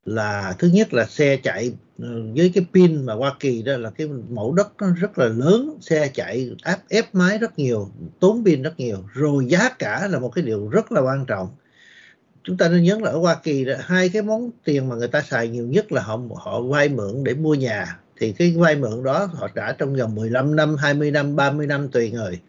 Là 0.04 0.54
thứ 0.58 0.68
nhất 0.68 0.94
là 0.94 1.06
xe 1.06 1.36
chạy 1.36 1.72
ờ, 2.02 2.08
với 2.36 2.50
cái 2.54 2.66
pin 2.74 3.06
mà 3.06 3.14
Hoa 3.14 3.34
Kỳ 3.40 3.62
đó 3.62 3.76
là 3.76 3.90
cái 3.90 4.08
mẫu 4.28 4.52
đất 4.52 4.72
nó 4.80 4.86
rất 4.96 5.18
là 5.18 5.26
lớn 5.26 5.78
xe 5.80 6.08
chạy 6.14 6.50
áp 6.62 6.78
ép 6.88 7.14
máy 7.14 7.38
rất 7.38 7.58
nhiều 7.58 7.90
tốn 8.20 8.44
pin 8.44 8.62
rất 8.62 8.80
nhiều 8.80 8.98
rồi 9.12 9.46
giá 9.46 9.68
cả 9.78 10.08
là 10.08 10.18
một 10.18 10.28
cái 10.28 10.44
điều 10.44 10.68
rất 10.68 10.92
là 10.92 11.00
quan 11.00 11.26
trọng. 11.26 11.48
Chúng 12.42 12.56
ta 12.56 12.68
nên 12.68 12.82
nhớ 12.82 12.98
là 13.02 13.10
ở 13.10 13.18
Hoa 13.18 13.34
Kỳ 13.42 13.64
đó, 13.64 13.74
hai 13.80 14.08
cái 14.08 14.22
món 14.22 14.50
tiền 14.64 14.88
mà 14.88 14.96
người 14.96 15.08
ta 15.08 15.22
xài 15.22 15.48
nhiều 15.48 15.66
nhất 15.66 15.92
là 15.92 16.02
họ 16.02 16.20
họ 16.36 16.60
vay 16.62 16.88
mượn 16.88 17.24
để 17.24 17.34
mua 17.34 17.54
nhà. 17.54 17.98
Thì 18.16 18.32
cái 18.32 18.54
vay 18.56 18.76
mượn 18.76 19.02
đó 19.02 19.28
họ 19.32 19.48
trả 19.48 19.72
trong 19.72 19.96
vòng 19.96 20.14
15 20.14 20.56
năm, 20.56 20.76
20 20.76 21.10
năm, 21.10 21.36
30 21.36 21.66
năm 21.66 21.88
tùy 21.88 22.10
người. 22.10 22.40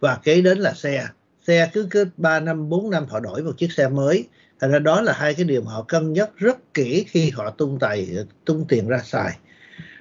Và 0.00 0.18
kế 0.22 0.40
đến 0.40 0.58
là 0.58 0.74
xe 0.74 1.06
xe 1.46 1.70
cứ 1.72 1.86
cứ 1.90 2.06
3 2.16 2.40
năm 2.40 2.68
4 2.68 2.90
năm 2.90 3.06
họ 3.08 3.20
đổi 3.20 3.42
một 3.42 3.52
chiếc 3.58 3.72
xe 3.72 3.88
mới. 3.88 4.28
Thành 4.60 4.70
ra 4.70 4.78
đó 4.78 5.00
là 5.00 5.12
hai 5.12 5.34
cái 5.34 5.44
điều 5.44 5.62
mà 5.62 5.72
họ 5.72 5.82
cân 5.82 6.12
nhắc 6.12 6.30
rất 6.36 6.74
kỹ 6.74 7.04
khi 7.08 7.30
họ 7.30 7.50
tung 7.50 7.78
tài 7.78 8.08
tung 8.44 8.64
tiền 8.68 8.88
ra 8.88 9.00
xài. 9.04 9.38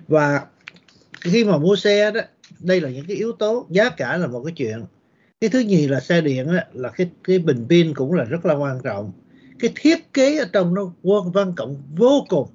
Và 0.07 0.45
khi 1.21 1.45
mà 1.45 1.57
mua 1.57 1.75
xe 1.75 2.11
đó 2.11 2.21
đây 2.59 2.81
là 2.81 2.89
những 2.89 3.05
cái 3.07 3.17
yếu 3.17 3.31
tố 3.31 3.67
giá 3.69 3.89
cả 3.89 4.17
là 4.17 4.27
một 4.27 4.43
cái 4.45 4.53
chuyện. 4.55 4.85
Cái 5.41 5.49
thứ 5.49 5.59
nhì 5.59 5.87
là 5.87 5.99
xe 5.99 6.21
điện 6.21 6.47
á, 6.47 6.65
là 6.73 6.89
cái 6.89 7.09
cái 7.23 7.39
bình 7.39 7.65
pin 7.69 7.93
cũng 7.93 8.13
là 8.13 8.23
rất 8.23 8.45
là 8.45 8.53
quan 8.53 8.79
trọng. 8.83 9.11
Cái 9.59 9.71
thiết 9.75 10.13
kế 10.13 10.37
ở 10.37 10.45
trong 10.53 10.73
nó 10.73 10.93
quân 11.03 11.31
văn 11.31 11.53
cộng 11.55 11.81
vô 11.95 12.25
cùng. 12.29 12.47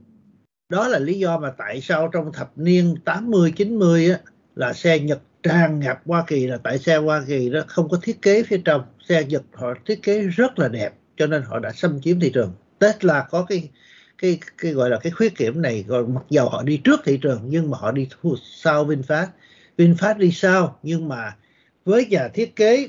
Đó 0.69 0.89
là 0.89 0.99
lý 0.99 1.19
do 1.19 1.39
mà 1.39 1.51
tại 1.59 1.81
sao 1.81 2.09
trong 2.09 2.33
thập 2.33 2.59
niên 2.59 2.97
80 3.05 3.53
90 3.57 4.11
á, 4.11 4.21
là 4.55 4.73
xe 4.73 4.99
Nhật 4.99 5.21
tràn 5.43 5.81
ngập 5.81 6.01
Hoa 6.07 6.25
Kỳ 6.27 6.47
là 6.47 6.59
tại 6.65 6.79
xe 6.79 6.97
Hoa 6.97 7.23
Kỳ 7.29 7.51
đó 7.51 7.61
không 7.67 7.89
có 7.89 7.99
thiết 8.03 8.23
kế 8.23 8.43
phía 8.43 8.61
trong. 8.65 8.83
Xe 9.09 9.25
Nhật 9.25 9.43
họ 9.53 9.75
thiết 9.87 10.03
kế 10.03 10.23
rất 10.23 10.59
là 10.59 10.69
đẹp 10.69 10.95
cho 11.17 11.27
nên 11.27 11.43
họ 11.43 11.59
đã 11.59 11.73
xâm 11.73 12.01
chiếm 12.01 12.21
thị 12.21 12.31
trường. 12.35 12.53
Tesla 12.79 13.27
có 13.31 13.47
cái 13.49 13.69
cái 14.19 14.39
cái 14.59 14.73
gọi 14.73 14.91
là 14.91 14.99
cái 15.03 15.13
khuyết 15.13 15.35
điểm 15.39 15.63
này 15.63 15.85
Rồi 15.89 16.07
mặc 16.07 16.23
dầu 16.31 16.49
họ 16.49 16.63
đi 16.63 16.77
trước 16.77 17.01
thị 17.05 17.19
trường 17.23 17.41
nhưng 17.45 17.71
mà 17.71 17.79
họ 17.79 17.93
đi 17.93 18.09
thu 18.11 18.37
sau 18.43 18.87
VinFast. 18.87 19.27
VinFast 19.79 20.19
đi 20.19 20.31
sau 20.31 20.79
nhưng 20.83 21.09
mà 21.09 21.37
với 21.85 22.07
nhà 22.07 22.29
thiết 22.29 22.57
kế 22.57 22.89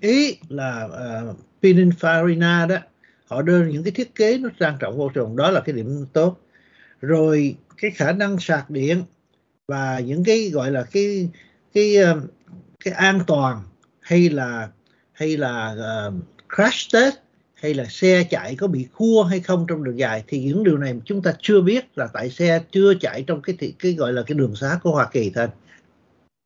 ý 0.00 0.36
là 0.48 0.84
uh, 0.84 1.36
Pininfarina 1.62 2.66
đó 2.66 2.76
họ 3.26 3.42
đưa 3.42 3.64
những 3.64 3.84
cái 3.84 3.90
thiết 3.90 4.14
kế 4.14 4.38
nó 4.38 4.48
trang 4.60 4.76
trọng 4.80 4.98
vô 4.98 5.10
cùng 5.14 5.36
đó 5.36 5.50
là 5.50 5.60
cái 5.60 5.74
điểm 5.74 6.06
tốt. 6.12 6.40
Rồi 7.00 7.56
cái 7.76 7.90
khả 7.90 8.12
năng 8.12 8.38
sạc 8.38 8.70
điện 8.70 9.02
và 9.68 9.98
những 9.98 10.24
cái 10.24 10.50
gọi 10.52 10.70
là 10.70 10.82
cái 10.92 11.28
cái 11.76 11.96
ờ, 11.96 12.20
cái 12.84 12.94
an 12.94 13.20
toàn 13.26 13.62
hay 14.00 14.28
là 14.28 14.68
hay 15.12 15.36
là 15.36 15.76
uh, 16.08 16.14
crash 16.56 16.92
test 16.92 17.14
hay 17.54 17.74
là 17.74 17.84
xe 17.84 18.24
chạy 18.30 18.56
có 18.58 18.66
bị 18.66 18.86
khua 18.92 19.22
hay 19.22 19.40
không 19.40 19.66
trong 19.68 19.84
đường 19.84 19.98
dài 19.98 20.24
thì 20.26 20.40
những 20.40 20.64
điều 20.64 20.78
này 20.78 20.94
chúng 21.04 21.22
ta 21.22 21.32
chưa 21.40 21.60
biết 21.60 21.98
là 21.98 22.08
tại 22.12 22.30
xe 22.30 22.60
chưa 22.70 22.94
chạy 23.00 23.24
trong 23.26 23.42
cái 23.42 23.56
thị, 23.58 23.74
cái 23.78 23.92
gọi 23.92 24.12
là 24.12 24.22
cái 24.26 24.34
đường 24.34 24.56
xá 24.56 24.78
của 24.82 24.90
Hoa 24.90 25.08
Kỳ 25.12 25.30
thôi. 25.34 25.46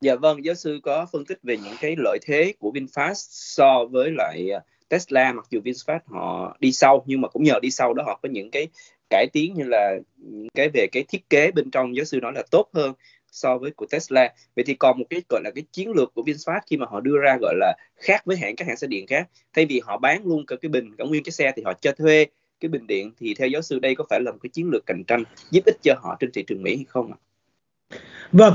Dạ 0.01 0.15
vâng, 0.15 0.45
giáo 0.45 0.55
sư 0.55 0.79
có 0.83 1.05
phân 1.11 1.25
tích 1.25 1.39
về 1.43 1.57
những 1.57 1.75
cái 1.81 1.95
lợi 1.97 2.17
thế 2.25 2.53
của 2.59 2.71
VinFast 2.71 3.27
so 3.29 3.85
với 3.91 4.11
lại 4.17 4.49
ờ, 4.49 4.59
Tesla 4.89 5.33
mặc 5.33 5.45
dù 5.49 5.59
VinFast 5.61 5.99
họ 6.05 6.57
đi 6.59 6.71
sau 6.71 7.03
nhưng 7.05 7.21
mà 7.21 7.27
cũng 7.27 7.43
nhờ 7.43 7.59
đi 7.61 7.71
sau 7.71 7.93
đó 7.93 8.03
họ 8.03 8.19
có 8.23 8.29
những 8.29 8.51
cái 8.51 8.67
cải 9.09 9.27
tiến 9.33 9.53
như 9.53 9.63
là 9.63 9.95
những 10.17 10.47
cái 10.53 10.69
về 10.73 10.87
cái 10.91 11.03
thiết 11.07 11.29
kế 11.29 11.51
bên 11.51 11.71
trong 11.71 11.95
giáo 11.95 12.05
sư 12.05 12.19
nói 12.21 12.31
là 12.35 12.43
tốt 12.51 12.69
hơn 12.73 12.93
so 13.31 13.57
với 13.57 13.71
của 13.71 13.85
Tesla. 13.91 14.33
Vậy 14.55 14.65
thì 14.67 14.73
còn 14.73 14.99
một 14.99 15.05
cái 15.09 15.21
gọi 15.29 15.41
là 15.43 15.51
cái 15.55 15.63
chiến 15.71 15.91
lược 15.91 16.13
của 16.13 16.21
VinFast 16.21 16.59
khi 16.67 16.77
mà 16.77 16.85
họ 16.89 16.99
đưa 16.99 17.17
ra 17.23 17.37
gọi 17.41 17.55
là 17.57 17.75
khác 17.95 18.25
với 18.25 18.37
hãng 18.37 18.55
các 18.55 18.67
hãng 18.67 18.77
xe 18.77 18.87
điện 18.87 19.07
khác. 19.07 19.29
Thay 19.53 19.65
vì 19.65 19.81
họ 19.83 19.97
bán 19.97 20.25
luôn 20.25 20.45
cả 20.45 20.55
cái 20.61 20.69
bình 20.69 20.95
cả 20.97 21.03
nguyên 21.05 21.23
cái 21.23 21.31
xe 21.31 21.51
thì 21.55 21.63
họ 21.65 21.73
cho 21.81 21.91
thuê 21.91 22.25
cái 22.59 22.69
bình 22.69 22.87
điện 22.87 23.11
thì 23.19 23.33
theo 23.33 23.47
giáo 23.47 23.61
sư 23.61 23.79
đây 23.79 23.95
có 23.95 24.03
phải 24.09 24.19
là 24.21 24.31
một 24.31 24.37
cái 24.43 24.49
chiến 24.49 24.69
lược 24.69 24.85
cạnh 24.85 25.03
tranh 25.07 25.23
giúp 25.51 25.65
ích 25.65 25.77
cho 25.81 25.93
họ 26.01 26.17
trên 26.19 26.31
thị 26.31 26.43
trường 26.47 26.63
Mỹ 26.63 26.75
hay 26.75 26.85
không 26.89 27.11
ạ? 27.11 27.17
Vâng. 28.31 28.53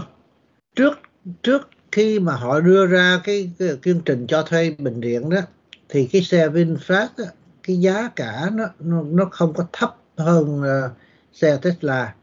Trước 0.77 0.99
trước 1.43 1.69
khi 1.93 2.21
mà 2.21 2.37
họ 2.37 2.61
đưa 2.61 2.87
ra 2.87 3.21
cái, 3.25 3.51
cái 3.59 3.69
chương 3.85 4.01
trình 4.05 4.27
cho 4.27 4.43
thuê 4.43 4.71
bình 4.79 5.01
điện 5.01 5.31
đó 5.31 5.41
thì 5.89 6.09
cái 6.13 6.23
xe 6.23 6.49
VinFast 6.49 7.09
đó, 7.19 7.25
cái 7.63 7.77
giá 7.77 8.09
cả 8.17 8.51
nó 8.53 8.65
nó, 8.79 9.03
nó 9.03 9.25
không 9.31 9.53
có 9.57 9.67
thấp 9.73 9.97
hơn 10.17 10.61
uh, 10.61 10.97
xe 11.33 11.59
Tesla 11.63 12.15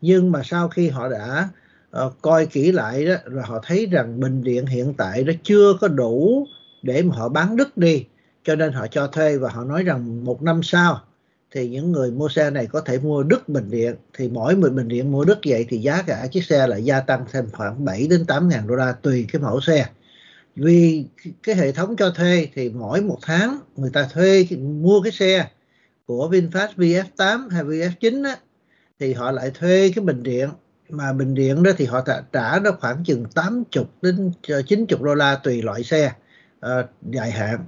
nhưng 0.00 0.32
mà 0.32 0.42
sau 0.44 0.68
khi 0.68 0.88
họ 0.88 1.08
đã 1.08 1.48
uh, 2.06 2.12
coi 2.22 2.46
kỹ 2.46 2.72
lại 2.72 3.06
đó 3.06 3.14
rồi 3.24 3.42
họ 3.46 3.60
thấy 3.66 3.86
rằng 3.86 4.20
bình 4.20 4.44
điện 4.44 4.66
hiện 4.66 4.94
tại 4.96 5.24
nó 5.24 5.32
chưa 5.42 5.74
có 5.80 5.88
đủ 5.88 6.46
để 6.82 7.02
mà 7.02 7.16
họ 7.16 7.28
bán 7.28 7.56
đứt 7.56 7.76
đi 7.76 8.04
cho 8.44 8.56
nên 8.56 8.72
họ 8.72 8.86
cho 8.86 9.06
thuê 9.06 9.36
và 9.36 9.50
họ 9.50 9.64
nói 9.64 9.82
rằng 9.82 10.24
một 10.24 10.42
năm 10.42 10.62
sau 10.62 11.00
thì 11.54 11.68
những 11.68 11.92
người 11.92 12.10
mua 12.10 12.28
xe 12.28 12.50
này 12.50 12.66
có 12.66 12.80
thể 12.80 12.98
mua 12.98 13.22
đứt 13.22 13.48
bình 13.48 13.70
điện. 13.70 13.94
Thì 14.14 14.28
mỗi 14.28 14.56
một 14.56 14.68
bình 14.72 14.88
điện 14.88 15.12
mua 15.12 15.24
đứt 15.24 15.38
vậy 15.46 15.66
thì 15.68 15.78
giá 15.78 16.02
cả 16.02 16.26
chiếc 16.32 16.44
xe 16.44 16.66
lại 16.66 16.84
gia 16.84 17.00
tăng 17.00 17.24
thêm 17.32 17.46
khoảng 17.52 17.84
7 17.84 18.06
đến 18.10 18.24
8 18.26 18.48
ngàn 18.48 18.66
đô 18.66 18.74
la 18.74 18.92
tùy 18.92 19.26
cái 19.32 19.42
mẫu 19.42 19.60
xe. 19.60 19.86
Vì 20.56 21.04
cái 21.42 21.54
hệ 21.54 21.72
thống 21.72 21.96
cho 21.96 22.10
thuê 22.10 22.48
thì 22.54 22.68
mỗi 22.68 23.00
một 23.00 23.18
tháng 23.22 23.58
người 23.76 23.90
ta 23.92 24.08
thuê 24.12 24.46
mua 24.60 25.02
cái 25.02 25.12
xe 25.12 25.46
của 26.06 26.30
VinFast 26.32 26.68
VF8 26.76 27.48
hay 27.48 27.64
VF9 27.64 28.24
á, 28.24 28.36
thì 29.00 29.12
họ 29.12 29.30
lại 29.30 29.50
thuê 29.54 29.92
cái 29.94 30.04
bình 30.04 30.22
điện 30.22 30.48
mà 30.92 31.12
bình 31.12 31.34
điện 31.34 31.62
đó 31.62 31.70
thì 31.76 31.84
họ 31.84 32.04
trả, 32.32 32.58
nó 32.58 32.70
khoảng 32.80 33.04
chừng 33.04 33.24
80 33.34 33.84
đến 34.02 34.32
ờ, 34.48 34.62
90 34.62 34.98
đô 35.02 35.14
la 35.14 35.36
tùy 35.36 35.62
loại 35.62 35.84
xe 35.84 36.12
uh, 36.66 36.86
dài 37.12 37.30
hạn. 37.30 37.64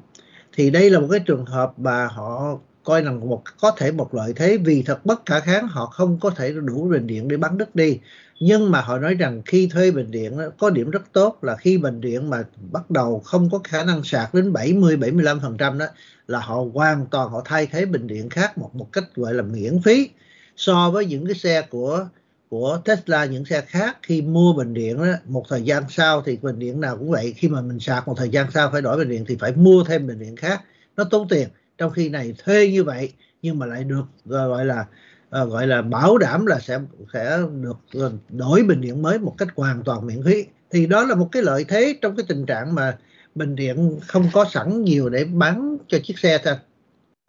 Thì 0.52 0.70
đây 0.70 0.90
là 0.90 1.00
một 1.00 1.08
cái 1.10 1.20
trường 1.20 1.46
hợp 1.46 1.78
mà 1.78 2.06
họ 2.06 2.58
coi 2.84 3.02
là 3.02 3.10
một 3.10 3.42
có 3.60 3.70
thể 3.78 3.92
một 3.92 4.14
lợi 4.14 4.32
thế 4.36 4.56
vì 4.56 4.82
thật 4.82 5.06
bất 5.06 5.26
khả 5.26 5.40
kháng 5.40 5.68
họ 5.68 5.86
không 5.86 6.18
có 6.20 6.30
thể 6.30 6.52
đủ 6.52 6.88
bình 6.90 7.06
điện 7.06 7.28
để 7.28 7.36
bán 7.36 7.58
đất 7.58 7.74
đi. 7.74 7.98
Nhưng 8.40 8.70
mà 8.70 8.80
họ 8.80 8.98
nói 8.98 9.14
rằng 9.14 9.42
khi 9.46 9.68
thuê 9.72 9.90
bình 9.90 10.10
điện 10.10 10.38
có 10.58 10.70
điểm 10.70 10.90
rất 10.90 11.02
tốt 11.12 11.38
là 11.42 11.56
khi 11.56 11.78
bình 11.78 12.00
điện 12.00 12.30
mà 12.30 12.44
bắt 12.72 12.90
đầu 12.90 13.20
không 13.24 13.50
có 13.50 13.58
khả 13.64 13.84
năng 13.84 14.04
sạc 14.04 14.34
đến 14.34 14.52
70 14.52 14.96
75 14.96 15.40
phần 15.40 15.56
trăm 15.56 15.78
đó 15.78 15.86
là 16.26 16.38
họ 16.38 16.64
hoàn 16.74 17.06
toàn 17.06 17.30
họ 17.30 17.42
thay 17.44 17.66
thế 17.66 17.84
bình 17.84 18.06
điện 18.06 18.30
khác 18.30 18.58
một 18.58 18.74
một 18.74 18.92
cách 18.92 19.04
gọi 19.14 19.34
là 19.34 19.42
miễn 19.42 19.82
phí 19.82 20.10
so 20.56 20.90
với 20.90 21.06
những 21.06 21.26
cái 21.26 21.34
xe 21.34 21.62
của 21.62 22.06
của 22.54 22.78
Tesla 22.84 23.24
những 23.24 23.44
xe 23.44 23.60
khác 23.60 23.98
khi 24.02 24.22
mua 24.22 24.52
bình 24.52 24.74
điện 24.74 24.96
đó, 24.96 25.06
một 25.26 25.44
thời 25.48 25.62
gian 25.62 25.82
sau 25.88 26.22
thì 26.22 26.38
bình 26.42 26.58
điện 26.58 26.80
nào 26.80 26.96
cũng 26.96 27.10
vậy. 27.10 27.34
Khi 27.36 27.48
mà 27.48 27.60
mình 27.60 27.80
sạc 27.80 28.08
một 28.08 28.14
thời 28.16 28.28
gian 28.28 28.50
sau 28.50 28.70
phải 28.72 28.82
đổi 28.82 28.96
bình 28.96 29.08
điện 29.08 29.24
thì 29.28 29.36
phải 29.40 29.52
mua 29.52 29.84
thêm 29.84 30.06
bình 30.06 30.18
điện 30.18 30.36
khác. 30.36 30.62
Nó 30.96 31.04
tốn 31.04 31.28
tiền. 31.28 31.48
Trong 31.78 31.90
khi 31.90 32.08
này 32.08 32.34
thuê 32.44 32.68
như 32.68 32.84
vậy 32.84 33.12
nhưng 33.42 33.58
mà 33.58 33.66
lại 33.66 33.84
được 33.84 34.04
ờ, 34.30 34.48
gọi 34.48 34.64
là 34.64 34.86
ờ, 35.30 35.46
gọi 35.46 35.66
là 35.66 35.82
bảo 35.82 36.18
đảm 36.18 36.46
là 36.46 36.58
sẽ 36.60 36.78
sẽ 37.12 37.38
được 37.62 37.78
ờ, 37.92 38.12
đổi 38.28 38.62
bình 38.62 38.80
điện 38.80 39.02
mới 39.02 39.18
một 39.18 39.34
cách 39.38 39.48
hoàn 39.56 39.82
toàn 39.84 40.06
miễn 40.06 40.22
phí. 40.24 40.44
Thì 40.70 40.86
đó 40.86 41.04
là 41.04 41.14
một 41.14 41.28
cái 41.32 41.42
lợi 41.42 41.64
thế 41.68 41.98
trong 42.02 42.16
cái 42.16 42.24
tình 42.28 42.46
trạng 42.46 42.74
mà 42.74 42.98
bình 43.34 43.56
điện 43.56 44.00
không 44.06 44.28
có 44.32 44.44
sẵn 44.52 44.84
nhiều 44.84 45.08
để 45.08 45.24
bán 45.24 45.76
cho 45.88 45.98
chiếc 46.04 46.18
xe 46.18 46.38
thôi. 46.44 46.54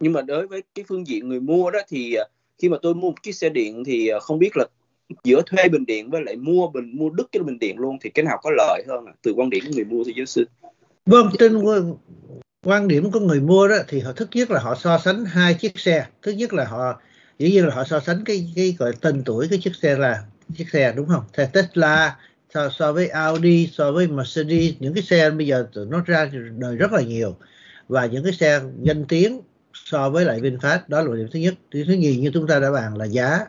Nhưng 0.00 0.12
mà 0.12 0.22
đối 0.22 0.46
với 0.46 0.62
cái 0.74 0.84
phương 0.88 1.06
diện 1.06 1.28
người 1.28 1.40
mua 1.40 1.70
đó 1.70 1.78
thì 1.88 2.16
khi 2.58 2.68
mà 2.68 2.76
tôi 2.82 2.94
mua 2.94 3.10
một 3.10 3.22
chiếc 3.22 3.34
xe 3.34 3.48
điện 3.48 3.84
thì 3.86 4.10
không 4.22 4.38
biết 4.38 4.56
là 4.56 4.64
giữa 5.24 5.42
thuê 5.46 5.68
bình 5.68 5.86
điện 5.86 6.10
với 6.10 6.22
lại 6.22 6.36
mua 6.36 6.68
bình 6.68 6.96
mua 6.96 7.10
đứt 7.10 7.28
cái 7.32 7.42
bình 7.42 7.58
điện 7.58 7.78
luôn 7.78 7.96
thì 8.02 8.10
cái 8.10 8.24
nào 8.24 8.38
có 8.42 8.50
lợi 8.56 8.82
hơn 8.88 9.06
à? 9.06 9.12
từ 9.22 9.32
quan 9.36 9.50
điểm 9.50 9.64
của 9.66 9.72
người 9.74 9.84
mua 9.84 10.04
thì 10.04 10.12
giáo 10.16 10.26
sư. 10.26 10.44
Vâng 11.06 11.30
trên 11.38 11.62
quan 12.64 12.88
điểm 12.88 13.10
của 13.10 13.20
người 13.20 13.40
mua 13.40 13.68
đó 13.68 13.76
thì 13.88 14.00
họ 14.00 14.12
thứ 14.12 14.26
nhất 14.34 14.50
là 14.50 14.60
họ 14.60 14.74
so 14.74 14.98
sánh 14.98 15.24
hai 15.24 15.54
chiếc 15.54 15.78
xe. 15.78 16.06
Thứ 16.22 16.32
nhất 16.32 16.52
là 16.52 16.64
họ 16.64 17.00
dĩ 17.38 17.50
nhiên 17.50 17.66
là 17.66 17.74
họ 17.74 17.84
so 17.84 18.00
sánh 18.00 18.24
cái 18.24 18.52
cái 18.56 18.76
gọi 18.78 18.92
tên 19.00 19.22
tuổi 19.24 19.46
cái 19.50 19.58
chiếc 19.62 19.76
xe 19.82 19.96
là 19.96 20.24
chiếc 20.56 20.68
xe 20.72 20.92
đúng 20.96 21.08
không? 21.08 21.24
Xe 21.36 21.48
Tesla 21.52 22.16
so, 22.54 22.68
so 22.70 22.92
với 22.92 23.08
Audi 23.08 23.70
so 23.72 23.92
với 23.92 24.08
Mercedes. 24.08 24.74
Những 24.80 24.94
cái 24.94 25.02
xe 25.02 25.30
bây 25.30 25.46
giờ 25.46 25.66
nó 25.88 26.02
ra 26.06 26.30
đời 26.58 26.76
rất 26.76 26.92
là 26.92 27.02
nhiều. 27.02 27.36
Và 27.88 28.06
những 28.06 28.24
cái 28.24 28.32
xe 28.32 28.60
danh 28.82 29.04
tiếng 29.04 29.40
so 29.74 30.10
với 30.10 30.24
lại 30.24 30.40
VinFast 30.40 30.78
đó 30.88 31.02
là 31.02 31.16
điểm 31.16 31.26
thứ 31.32 31.38
nhất. 31.38 31.54
Điểm 31.70 31.86
thứ 31.88 31.94
nhì 31.94 32.16
như 32.16 32.30
chúng 32.34 32.46
ta 32.46 32.58
đã 32.58 32.70
bàn 32.70 32.96
là 32.96 33.04
giá 33.04 33.40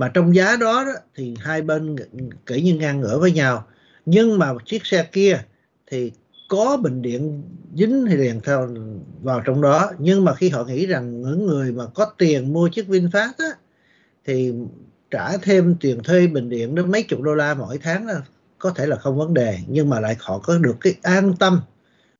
mà 0.00 0.08
trong 0.08 0.34
giá 0.34 0.56
đó, 0.56 0.84
đó 0.84 0.92
thì 1.14 1.34
hai 1.40 1.62
bên 1.62 1.96
kể 2.46 2.60
như 2.60 2.74
ngang 2.74 3.00
ngửa 3.00 3.18
với 3.18 3.32
nhau. 3.32 3.66
Nhưng 4.06 4.38
mà 4.38 4.52
chiếc 4.66 4.86
xe 4.86 5.08
kia 5.12 5.42
thì 5.86 6.12
có 6.48 6.76
bình 6.76 7.02
điện 7.02 7.42
dính 7.74 8.06
thì 8.08 8.16
liền 8.16 8.40
theo 8.40 8.68
vào 9.22 9.40
trong 9.40 9.60
đó. 9.60 9.92
Nhưng 9.98 10.24
mà 10.24 10.34
khi 10.34 10.48
họ 10.48 10.64
nghĩ 10.64 10.86
rằng 10.86 11.20
những 11.22 11.46
người 11.46 11.72
mà 11.72 11.84
có 11.94 12.04
tiền 12.18 12.52
mua 12.52 12.68
chiếc 12.68 12.88
VinFast 12.88 13.32
á 13.38 13.48
thì 14.26 14.52
trả 15.10 15.36
thêm 15.36 15.76
tiền 15.80 16.02
thuê 16.02 16.26
bình 16.26 16.48
điện 16.48 16.74
đến 16.74 16.90
mấy 16.90 17.02
chục 17.02 17.20
đô 17.20 17.34
la 17.34 17.54
mỗi 17.54 17.78
tháng 17.78 18.06
đó, 18.06 18.14
có 18.58 18.70
thể 18.70 18.86
là 18.86 18.96
không 18.96 19.18
vấn 19.18 19.34
đề. 19.34 19.58
Nhưng 19.68 19.88
mà 19.88 20.00
lại 20.00 20.16
họ 20.20 20.38
có 20.38 20.58
được 20.58 20.76
cái 20.80 20.94
an 21.02 21.34
tâm 21.38 21.60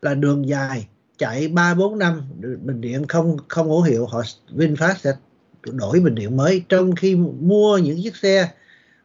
là 0.03 0.14
đường 0.14 0.49
dài 0.49 0.88
chạy 1.19 1.49
3 1.49 1.75
4 1.75 1.99
năm 1.99 2.23
bình 2.62 2.81
điện 2.81 3.07
không 3.09 3.37
không 3.49 3.69
hữu 3.69 3.83
hiệu 3.83 4.07
họ 4.07 4.23
VinFast 4.55 4.95
sẽ 4.95 5.12
đổi 5.64 6.01
bình 6.01 6.14
điện 6.14 6.37
mới. 6.37 6.64
Trong 6.68 6.94
khi 6.94 7.16
mua 7.40 7.79
những 7.79 8.03
chiếc 8.03 8.16
xe 8.16 8.49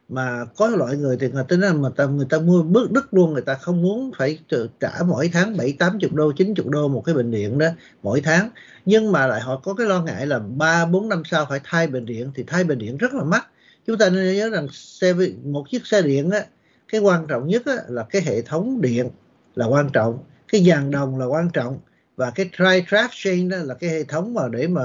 mà 0.08 0.44
có 0.56 0.68
loại 0.68 0.96
người 0.96 1.16
thì 1.20 1.28
người 1.28 1.44
ta 1.48 1.56
là 1.56 1.72
mà 1.72 1.88
ta, 1.96 2.06
người 2.06 2.26
ta 2.30 2.38
mua 2.38 2.62
bước 2.62 2.92
đứt 2.92 3.14
luôn 3.14 3.32
người 3.32 3.42
ta 3.42 3.54
không 3.54 3.82
muốn 3.82 4.10
phải 4.18 4.38
trả 4.80 4.90
mỗi 5.06 5.30
tháng 5.32 5.56
bảy 5.56 5.76
tám 5.78 5.98
chục 5.98 6.12
đô 6.12 6.32
chín 6.32 6.54
chục 6.54 6.66
đô 6.68 6.88
một 6.88 7.02
cái 7.04 7.14
bình 7.14 7.30
điện 7.30 7.58
đó 7.58 7.66
mỗi 8.02 8.20
tháng. 8.20 8.50
Nhưng 8.84 9.12
mà 9.12 9.26
lại 9.26 9.40
họ 9.40 9.56
có 9.56 9.74
cái 9.74 9.86
lo 9.86 10.02
ngại 10.02 10.26
là 10.26 10.38
ba 10.38 10.86
bốn 10.86 11.08
năm 11.08 11.22
sau 11.30 11.46
phải 11.48 11.60
thay 11.64 11.86
bình 11.86 12.06
điện 12.06 12.30
thì 12.34 12.44
thay 12.46 12.64
bình 12.64 12.78
điện 12.78 12.96
rất 12.96 13.14
là 13.14 13.24
mắc. 13.24 13.46
Chúng 13.86 13.98
ta 13.98 14.10
nên 14.10 14.36
nhớ 14.36 14.50
rằng 14.50 14.66
xe 14.72 15.14
một 15.44 15.64
chiếc 15.70 15.86
xe 15.86 16.02
điện 16.02 16.30
á 16.30 16.44
cái 16.92 17.00
quan 17.00 17.26
trọng 17.26 17.48
nhất 17.48 17.62
á, 17.66 17.76
là 17.88 18.02
cái 18.10 18.22
hệ 18.22 18.42
thống 18.42 18.80
điện 18.80 19.08
là 19.54 19.66
quan 19.66 19.90
trọng 19.92 20.18
cái 20.48 20.64
dàn 20.64 20.90
đồng 20.90 21.18
là 21.18 21.26
quan 21.26 21.50
trọng 21.52 21.78
và 22.16 22.30
cái 22.30 22.50
drive 22.56 22.80
shaft 22.80 23.08
chain 23.12 23.48
đó 23.48 23.56
là 23.56 23.74
cái 23.74 23.90
hệ 23.90 24.04
thống 24.04 24.34
mà 24.34 24.42
để 24.48 24.66
mà 24.66 24.82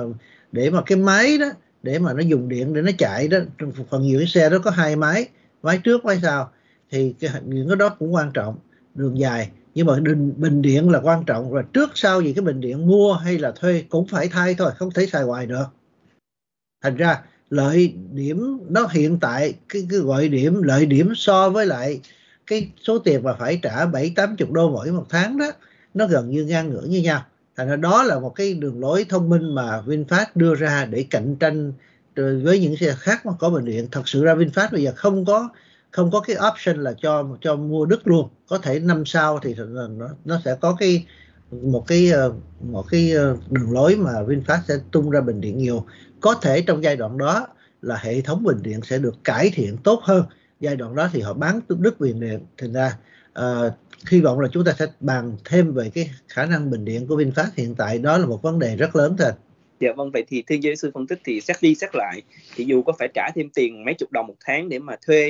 để 0.52 0.70
mà 0.70 0.82
cái 0.86 0.98
máy 0.98 1.38
đó 1.38 1.50
để 1.84 2.00
mà 2.00 2.14
nó 2.14 2.20
dùng 2.20 2.50
điện 2.50 2.74
để 2.74 2.82
nó 2.82 2.92
chạy 2.98 3.28
đó 3.28 3.38
phần 3.90 4.02
nhiều 4.02 4.20
cái 4.20 4.28
xe 4.28 4.50
đó 4.50 4.58
có 4.64 4.72
hai 4.72 4.96
máy 4.96 5.28
máy 5.64 5.78
trước 5.84 6.06
máy 6.06 6.20
sau. 6.22 6.52
Thì 6.92 7.14
cái 7.20 7.32
những 7.46 7.68
cái 7.68 7.76
đó 7.76 7.90
cũng 7.90 8.14
quan 8.14 8.32
trọng 8.34 8.56
đường 8.96 9.20
dài. 9.20 9.50
Nhưng 9.76 9.88
mà 9.88 9.96
bình, 9.96 10.34
bình 10.38 10.62
điện 10.62 10.90
là 10.90 11.00
quan 11.00 11.24
trọng. 11.26 11.52
Và 11.52 11.62
trước 11.74 11.90
sau 11.96 12.22
gì 12.22 12.34
cái 12.34 12.44
bình 12.44 12.62
điện 12.62 12.88
mua 12.88 13.14
hay 13.14 13.40
là 13.40 13.52
thuê 13.52 13.84
cũng 13.90 14.08
phải 14.08 14.28
thay 14.28 14.56
thôi 14.56 14.72
không 14.76 14.92
thể 14.92 15.06
xài 15.06 15.24
hoài 15.24 15.46
được. 15.46 15.66
Thành 16.84 16.96
ra 16.96 17.22
lợi 17.50 17.94
điểm 18.12 18.60
nó 18.70 18.88
hiện 18.92 19.18
tại 19.22 19.54
cái, 19.70 19.88
cái 19.90 20.00
gọi 20.00 20.28
điểm 20.30 20.64
lợi 20.64 20.86
điểm 20.86 21.14
so 21.16 21.50
với 21.50 21.66
lại 21.66 22.02
cái 22.48 22.72
số 22.84 23.00
tiền 23.00 23.24
mà 23.24 23.34
phải 23.34 23.60
trả 23.62 23.86
bảy 23.86 24.14
tám 24.16 24.36
chục 24.36 24.52
đô 24.52 24.72
mỗi 24.72 24.92
một 24.92 25.06
tháng 25.10 25.38
đó 25.38 25.52
nó 25.94 26.08
gần 26.08 26.30
như 26.30 26.46
ngang 26.46 26.70
ngửa 26.70 26.84
như 26.88 27.02
nhau 27.02 27.26
thành 27.62 27.70
ra 27.70 27.76
đó 27.76 28.04
là 28.04 28.20
một 28.20 28.36
cái 28.36 28.54
đường 28.54 28.80
lối 28.80 29.06
thông 29.10 29.30
minh 29.30 29.56
mà 29.56 29.82
VinFast 29.86 30.26
đưa 30.36 30.56
ra 30.56 30.86
để 30.86 31.06
cạnh 31.10 31.36
tranh 31.36 31.74
với 32.16 32.60
những 32.60 32.78
xe 32.78 32.96
khác 33.00 33.26
mà 33.26 33.32
có 33.40 33.50
bình 33.50 33.66
điện 33.66 33.88
thật 33.92 34.02
sự 34.06 34.24
ra 34.24 34.36
VinFast 34.36 34.68
bây 34.72 34.84
giờ 34.84 34.92
không 34.96 35.26
có 35.26 35.50
không 35.92 36.12
có 36.12 36.20
cái 36.20 36.36
option 36.52 36.84
là 36.84 36.94
cho 37.02 37.38
cho 37.42 37.56
mua 37.56 37.86
đứt 37.86 38.08
luôn. 38.08 38.30
Có 38.48 38.58
thể 38.58 38.80
năm 38.80 39.06
sau 39.06 39.40
thì 39.40 39.56
nó 39.70 40.10
nó 40.26 40.40
sẽ 40.46 40.56
có 40.62 40.76
cái, 40.80 41.06
một 41.52 41.88
cái 41.88 42.12
ờ, 42.12 42.34
một 42.60 42.86
cái 42.90 43.12
ờ, 43.12 43.38
đường 43.50 43.72
lối 43.72 43.96
mà 43.96 44.12
VinFast 44.12 44.60
sẽ 44.68 44.76
tung 44.92 45.10
ra 45.10 45.22
bình 45.22 45.42
điện 45.42 45.58
nhiều. 45.58 45.86
Có 46.22 46.36
thể 46.42 46.62
trong 46.62 46.84
giai 46.84 46.96
đoạn 46.96 47.18
đó 47.18 47.48
là 47.82 47.98
hệ 47.98 48.22
thống 48.22 48.44
bình 48.44 48.58
điện 48.62 48.82
sẽ 48.84 48.98
được 48.98 49.16
cải 49.24 49.52
thiện 49.54 49.78
tốt 49.78 50.02
hơn. 50.04 50.24
Giai 50.60 50.76
đoạn 50.76 50.96
đó 50.96 51.10
thì 51.14 51.22
họ 51.22 51.34
bán 51.34 51.62
đứt 51.70 52.00
bình 52.00 52.20
điện 52.20 52.40
thành 52.58 52.74
ra 52.74 52.98
uh, 53.40 53.74
hy 54.10 54.22
vọng 54.22 54.40
là 54.40 54.48
chúng 54.52 54.64
ta 54.64 54.74
sẽ 54.80 54.86
bàn 55.00 55.38
thêm 55.46 55.74
về 55.74 55.92
cái 55.94 56.10
khả 56.28 56.46
năng 56.46 56.72
bình 56.72 56.86
điện 56.86 57.08
của 57.08 57.16
VinFast 57.16 57.50
hiện 57.58 57.76
tại 57.78 57.98
đó 57.98 58.18
là 58.18 58.26
một 58.26 58.42
vấn 58.42 58.60
đề 58.60 58.76
rất 58.76 58.96
lớn 58.96 59.16
thôi. 59.20 59.32
Dạ 59.80 59.90
vâng, 59.96 60.12
vậy 60.12 60.24
thì 60.28 60.44
theo 60.48 60.58
giáo 60.58 60.76
sư 60.76 60.92
phân 60.94 61.08
tích 61.08 61.20
thì 61.24 61.42
xét 61.42 61.58
đi 61.62 61.76
xét 61.76 61.90
lại 61.94 62.22
thì 62.56 62.66
dù 62.66 62.82
có 62.82 62.94
phải 63.00 63.08
trả 63.14 63.30
thêm 63.36 63.50
tiền 63.50 63.86
mấy 63.86 63.94
chục 63.94 64.12
đồng 64.12 64.28
một 64.28 64.36
tháng 64.46 64.70
để 64.70 64.80
mà 64.80 64.96
thuê 65.08 65.30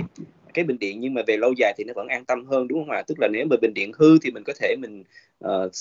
cái 0.53 0.65
bình 0.65 0.79
điện 0.79 0.99
nhưng 0.99 1.13
mà 1.13 1.21
về 1.27 1.37
lâu 1.37 1.53
dài 1.57 1.73
thì 1.77 1.83
nó 1.83 1.93
vẫn 1.95 2.07
an 2.07 2.25
tâm 2.25 2.45
hơn 2.45 2.67
đúng 2.67 2.79
không 2.79 2.95
ạ? 2.95 3.03
Tức 3.07 3.19
là 3.19 3.27
nếu 3.27 3.45
mà 3.49 3.55
bình 3.61 3.73
điện 3.73 3.91
hư 3.97 4.19
thì 4.19 4.31
mình 4.31 4.43
có 4.43 4.53
thể 4.59 4.75
mình 4.79 5.03
uh, 5.45 5.71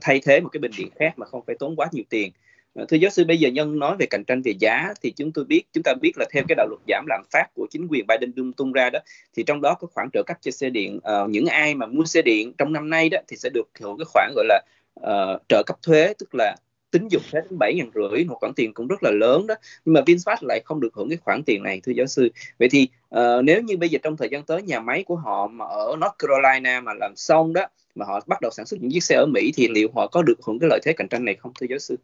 thay 0.00 0.20
thế 0.24 0.40
một 0.40 0.48
cái 0.52 0.58
bình 0.58 0.72
điện 0.78 0.88
khác 0.98 1.12
mà 1.16 1.26
không 1.26 1.42
phải 1.46 1.56
tốn 1.58 1.76
quá 1.76 1.88
nhiều 1.92 2.04
tiền. 2.08 2.32
Ờ, 2.76 2.84
thưa 2.88 2.96
giáo 2.96 3.10
sư 3.10 3.24
bây 3.24 3.38
giờ 3.38 3.48
nhân 3.48 3.78
nói 3.78 3.96
về 3.98 4.06
cạnh 4.06 4.24
tranh 4.24 4.42
về 4.42 4.52
giá 4.58 4.94
thì 5.02 5.10
chúng 5.10 5.32
tôi 5.32 5.44
biết 5.44 5.62
chúng 5.72 5.82
ta 5.82 5.94
biết 6.00 6.12
là 6.16 6.26
theo 6.32 6.42
cái 6.48 6.54
đạo 6.54 6.66
luật 6.66 6.80
giảm 6.88 7.04
lạm 7.08 7.22
phát 7.30 7.46
của 7.54 7.66
chính 7.70 7.86
quyền 7.90 8.06
Biden 8.06 8.32
tung 8.32 8.52
tung 8.52 8.72
ra 8.72 8.90
đó 8.90 8.98
thì 9.36 9.42
trong 9.42 9.60
đó 9.60 9.74
có 9.74 9.88
khoản 9.94 10.08
trợ 10.12 10.22
cấp 10.22 10.36
cho 10.40 10.50
xe 10.50 10.70
điện. 10.70 10.96
Uh, 10.96 11.30
những 11.30 11.46
ai 11.46 11.74
mà 11.74 11.86
mua 11.86 12.04
xe 12.04 12.22
điện 12.22 12.52
trong 12.58 12.72
năm 12.72 12.90
nay 12.90 13.08
đó 13.08 13.18
thì 13.28 13.36
sẽ 13.36 13.50
được 13.54 13.68
hưởng 13.80 13.98
cái 13.98 14.04
khoản 14.12 14.32
gọi 14.36 14.44
là 14.48 14.60
uh, 15.00 15.42
trợ 15.48 15.62
cấp 15.66 15.76
thuế 15.82 16.14
tức 16.18 16.34
là 16.34 16.56
tính 16.90 17.08
dụng 17.10 17.22
thuế 17.30 17.40
đến 17.40 17.58
bảy 17.58 17.74
ngàn 17.74 17.90
rưỡi 17.94 18.24
một 18.24 18.36
khoản 18.40 18.52
tiền 18.56 18.74
cũng 18.74 18.86
rất 18.86 19.02
là 19.02 19.10
lớn 19.10 19.46
đó. 19.46 19.54
Nhưng 19.84 19.92
mà 19.92 20.00
VinFast 20.00 20.36
lại 20.42 20.60
không 20.64 20.80
được 20.80 20.94
hưởng 20.94 21.08
cái 21.08 21.18
khoản 21.18 21.42
tiền 21.46 21.62
này 21.62 21.80
thưa 21.84 21.92
giáo 21.92 22.06
sư. 22.06 22.28
Vậy 22.58 22.68
thì 22.68 22.88
uh, 23.14 23.44
nếu 23.44 23.62
như 23.62 23.76
bây 23.76 23.88
giờ 23.88 23.98
trong 24.02 24.16
thời 24.16 24.28
gian 24.28 24.42
tới 24.42 24.62
nhà 24.62 24.80
máy 24.80 25.04
của 25.06 25.16
họ 25.16 25.46
mà 25.46 25.64
ở 25.64 25.96
North 25.96 26.14
Carolina 26.18 26.80
mà 26.80 26.92
làm 26.94 27.12
xong 27.16 27.52
đó 27.52 27.66
mà 27.94 28.06
họ 28.06 28.20
bắt 28.26 28.40
đầu 28.40 28.50
sản 28.50 28.66
xuất 28.66 28.80
những 28.80 28.90
chiếc 28.90 29.02
xe 29.02 29.14
ở 29.14 29.26
Mỹ 29.26 29.52
thì 29.56 29.68
liệu 29.68 29.88
họ 29.94 30.06
có 30.06 30.22
được 30.22 30.34
hưởng 30.46 30.58
cái 30.58 30.68
lợi 30.70 30.80
thế 30.84 30.92
cạnh 30.92 31.08
tranh 31.08 31.24
này 31.24 31.34
không 31.34 31.52
thưa 31.60 31.66
giáo 31.70 31.78
sư? 31.78 31.96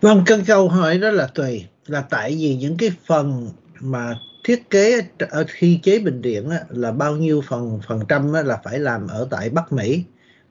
Vâng, 0.00 0.22
cái 0.26 0.38
câu 0.46 0.68
hỏi 0.68 0.98
đó 0.98 1.10
là 1.10 1.26
tùy 1.34 1.66
là 1.86 2.00
tại 2.00 2.36
vì 2.38 2.56
những 2.56 2.76
cái 2.76 2.90
phần 3.06 3.50
mà 3.80 4.14
thiết 4.44 4.70
kế 4.70 5.00
ở 5.30 5.44
khi 5.48 5.80
chế 5.82 5.98
bình 5.98 6.22
điện 6.22 6.50
á, 6.50 6.60
là 6.68 6.92
bao 6.92 7.16
nhiêu 7.16 7.42
phần 7.48 7.80
phần 7.88 8.00
trăm 8.08 8.32
á, 8.32 8.42
là 8.42 8.60
phải 8.64 8.78
làm 8.78 9.06
ở 9.08 9.28
tại 9.30 9.50
Bắc 9.50 9.72
Mỹ 9.72 10.04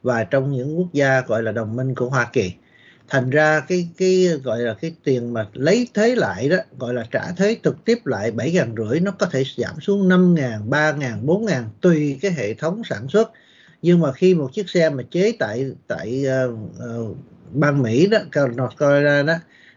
và 0.03 0.23
trong 0.23 0.51
những 0.51 0.79
quốc 0.79 0.93
gia 0.93 1.21
gọi 1.21 1.43
là 1.43 1.51
đồng 1.51 1.75
minh 1.75 1.95
của 1.95 2.09
Hoa 2.09 2.29
Kỳ. 2.33 2.53
Thành 3.09 3.29
ra 3.29 3.59
cái 3.59 3.89
cái 3.97 4.27
gọi 4.43 4.59
là 4.59 4.73
cái 4.73 4.95
tiền 5.03 5.33
mà 5.33 5.47
lấy 5.53 5.87
thế 5.93 6.15
lại 6.15 6.49
đó 6.49 6.57
gọi 6.79 6.93
là 6.93 7.05
trả 7.11 7.31
thế 7.37 7.57
trực 7.63 7.85
tiếp 7.85 7.97
lại 8.05 8.31
bảy 8.31 8.51
ngàn 8.51 8.75
rưỡi 8.77 8.99
nó 8.99 9.11
có 9.11 9.25
thể 9.25 9.43
giảm 9.57 9.79
xuống 9.81 10.07
năm 10.07 10.35
ngàn, 10.35 10.69
ba 10.69 10.91
ngàn, 10.91 11.25
bốn 11.25 11.45
ngàn 11.45 11.69
tùy 11.81 12.19
cái 12.21 12.31
hệ 12.31 12.53
thống 12.53 12.81
sản 12.89 13.07
xuất. 13.09 13.31
Nhưng 13.81 13.99
mà 13.99 14.11
khi 14.11 14.35
một 14.35 14.53
chiếc 14.53 14.69
xe 14.69 14.89
mà 14.89 15.03
chế 15.11 15.33
tại 15.39 15.71
tại 15.87 16.25
uh, 16.45 16.59
uh, 17.01 17.17
bang 17.51 17.81
Mỹ 17.81 18.07
đó, 18.07 18.17
North 18.35 18.77
Carolina 18.77 19.23
đó 19.23 19.33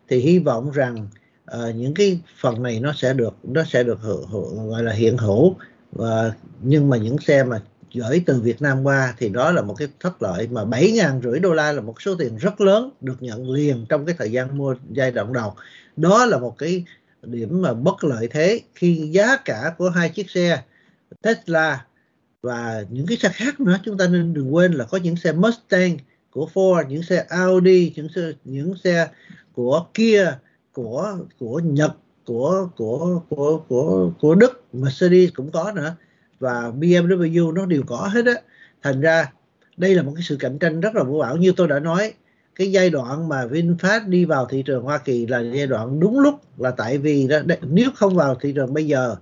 thì 0.09 0.18
hy 0.18 0.38
vọng 0.38 0.70
rằng 0.70 1.09
uh, 1.57 1.74
những 1.74 1.94
cái 1.94 2.20
phần 2.40 2.62
này 2.62 2.81
nó 2.81 2.92
sẽ 2.96 3.12
được 3.12 3.35
nó 3.42 3.64
sẽ 3.64 3.83
được 3.83 4.00
hữu, 4.00 4.26
hữu, 4.26 4.68
gọi 4.70 4.83
là 4.83 4.92
hiện 4.92 5.16
hữu. 5.16 5.54
Và 5.92 6.33
nhưng 6.62 6.90
mà 6.90 6.96
những 6.96 7.18
xe 7.18 7.44
mà 7.44 7.62
gửi 7.94 8.22
từ 8.26 8.40
Việt 8.40 8.62
Nam 8.62 8.83
qua 8.83 9.14
thì 9.18 9.28
đó 9.28 9.52
là 9.52 9.62
một 9.62 9.74
cái 9.74 9.88
thất 10.00 10.22
lợi 10.22 10.48
mà 10.48 10.64
bảy 10.64 10.90
ngàn 10.90 11.20
rưỡi 11.24 11.40
đô 11.40 11.52
la 11.52 11.72
là 11.72 11.81
một 11.81 12.02
số 12.02 12.14
tiền 12.14 12.37
rất 12.37 12.61
lớn 12.61 12.90
được 13.00 13.22
nhận 13.22 13.50
liền 13.50 13.87
trong 13.88 14.07
cái 14.07 14.14
thời 14.18 14.33
gian 14.33 14.59
mua 14.59 14.74
giai 14.90 15.11
đoạn 15.11 15.33
đầu. 15.33 15.54
Đó 15.96 16.26
là 16.26 16.38
một 16.38 16.59
cái 16.59 16.85
điểm 17.22 17.62
mà 17.62 17.74
bất 17.74 18.04
lợi 18.04 18.28
thế 18.31 18.61
khi 18.74 19.09
giá 19.12 19.37
cả 19.37 19.74
của 19.78 19.90
hai 19.90 20.09
chiếc 20.09 20.31
xe 20.31 20.62
Tesla 21.22 21.85
và 22.42 22.85
những 22.90 23.07
cái 23.07 23.16
xe 23.16 23.28
khác 23.28 23.61
nữa 23.61 23.78
chúng 23.85 23.98
ta 23.98 24.07
nên 24.07 24.35
đừng 24.35 24.54
quên 24.54 24.72
là 24.72 24.85
có 24.85 24.98
những 24.98 25.16
xe 25.16 25.33
Mustang 25.33 25.96
của 26.38 26.48
Ford 26.55 26.87
những 26.87 27.03
xe 27.03 27.24
Audi 27.29 27.92
những 27.96 28.09
xe 28.09 28.33
những 28.44 28.74
xe 28.85 29.09
của 29.53 29.87
Kia 29.94 30.38
của 30.72 31.18
của 31.38 31.61
Nhật 31.64 31.92
của 32.27 32.68
của 32.77 33.20
của 33.31 33.61
của 33.68 34.12
của 34.20 34.35
Đức 34.35 34.64
Mercedes 34.72 35.31
cũng 35.35 35.51
có 35.51 35.72
nữa. 35.72 35.94
Và 36.38 36.72
BMW 36.79 37.53
nó 37.53 37.66
đều 37.66 37.83
có 37.87 37.96
hết 37.96 38.27
á. 38.27 38.35
Thành 38.83 39.01
ra 39.01 39.33
đây 39.77 39.94
là 39.94 40.03
một 40.03 40.12
cái 40.14 40.22
sự 40.22 40.37
cạnh 40.37 40.59
tranh 40.59 40.81
rất 40.81 40.94
là 40.94 41.03
vô 41.03 41.18
bão 41.18 41.37
như 41.37 41.53
tôi 41.57 41.68
đã 41.68 41.79
nói 41.79 42.12
cái 42.55 42.72
giai 42.72 42.90
đoạn 42.90 43.29
mà 43.29 43.46
VinFast 43.46 44.09
đi 44.09 44.24
vào 44.24 44.46
thị 44.46 44.62
trường 44.66 44.83
Hoa 44.83 44.98
Kỳ 44.98 45.27
là 45.27 45.40
giai 45.40 45.66
đoạn 45.66 46.01
đúng 46.01 46.20
lúc 46.20 46.35
là 46.59 46.70
tại 46.70 46.98
vì 46.98 47.29
đó, 47.29 47.38
nếu 47.62 47.90
không 47.94 48.14
vào 48.14 48.35
thị 48.35 48.53
trường 48.53 48.74
bây 48.74 48.87
giờ 48.87 49.16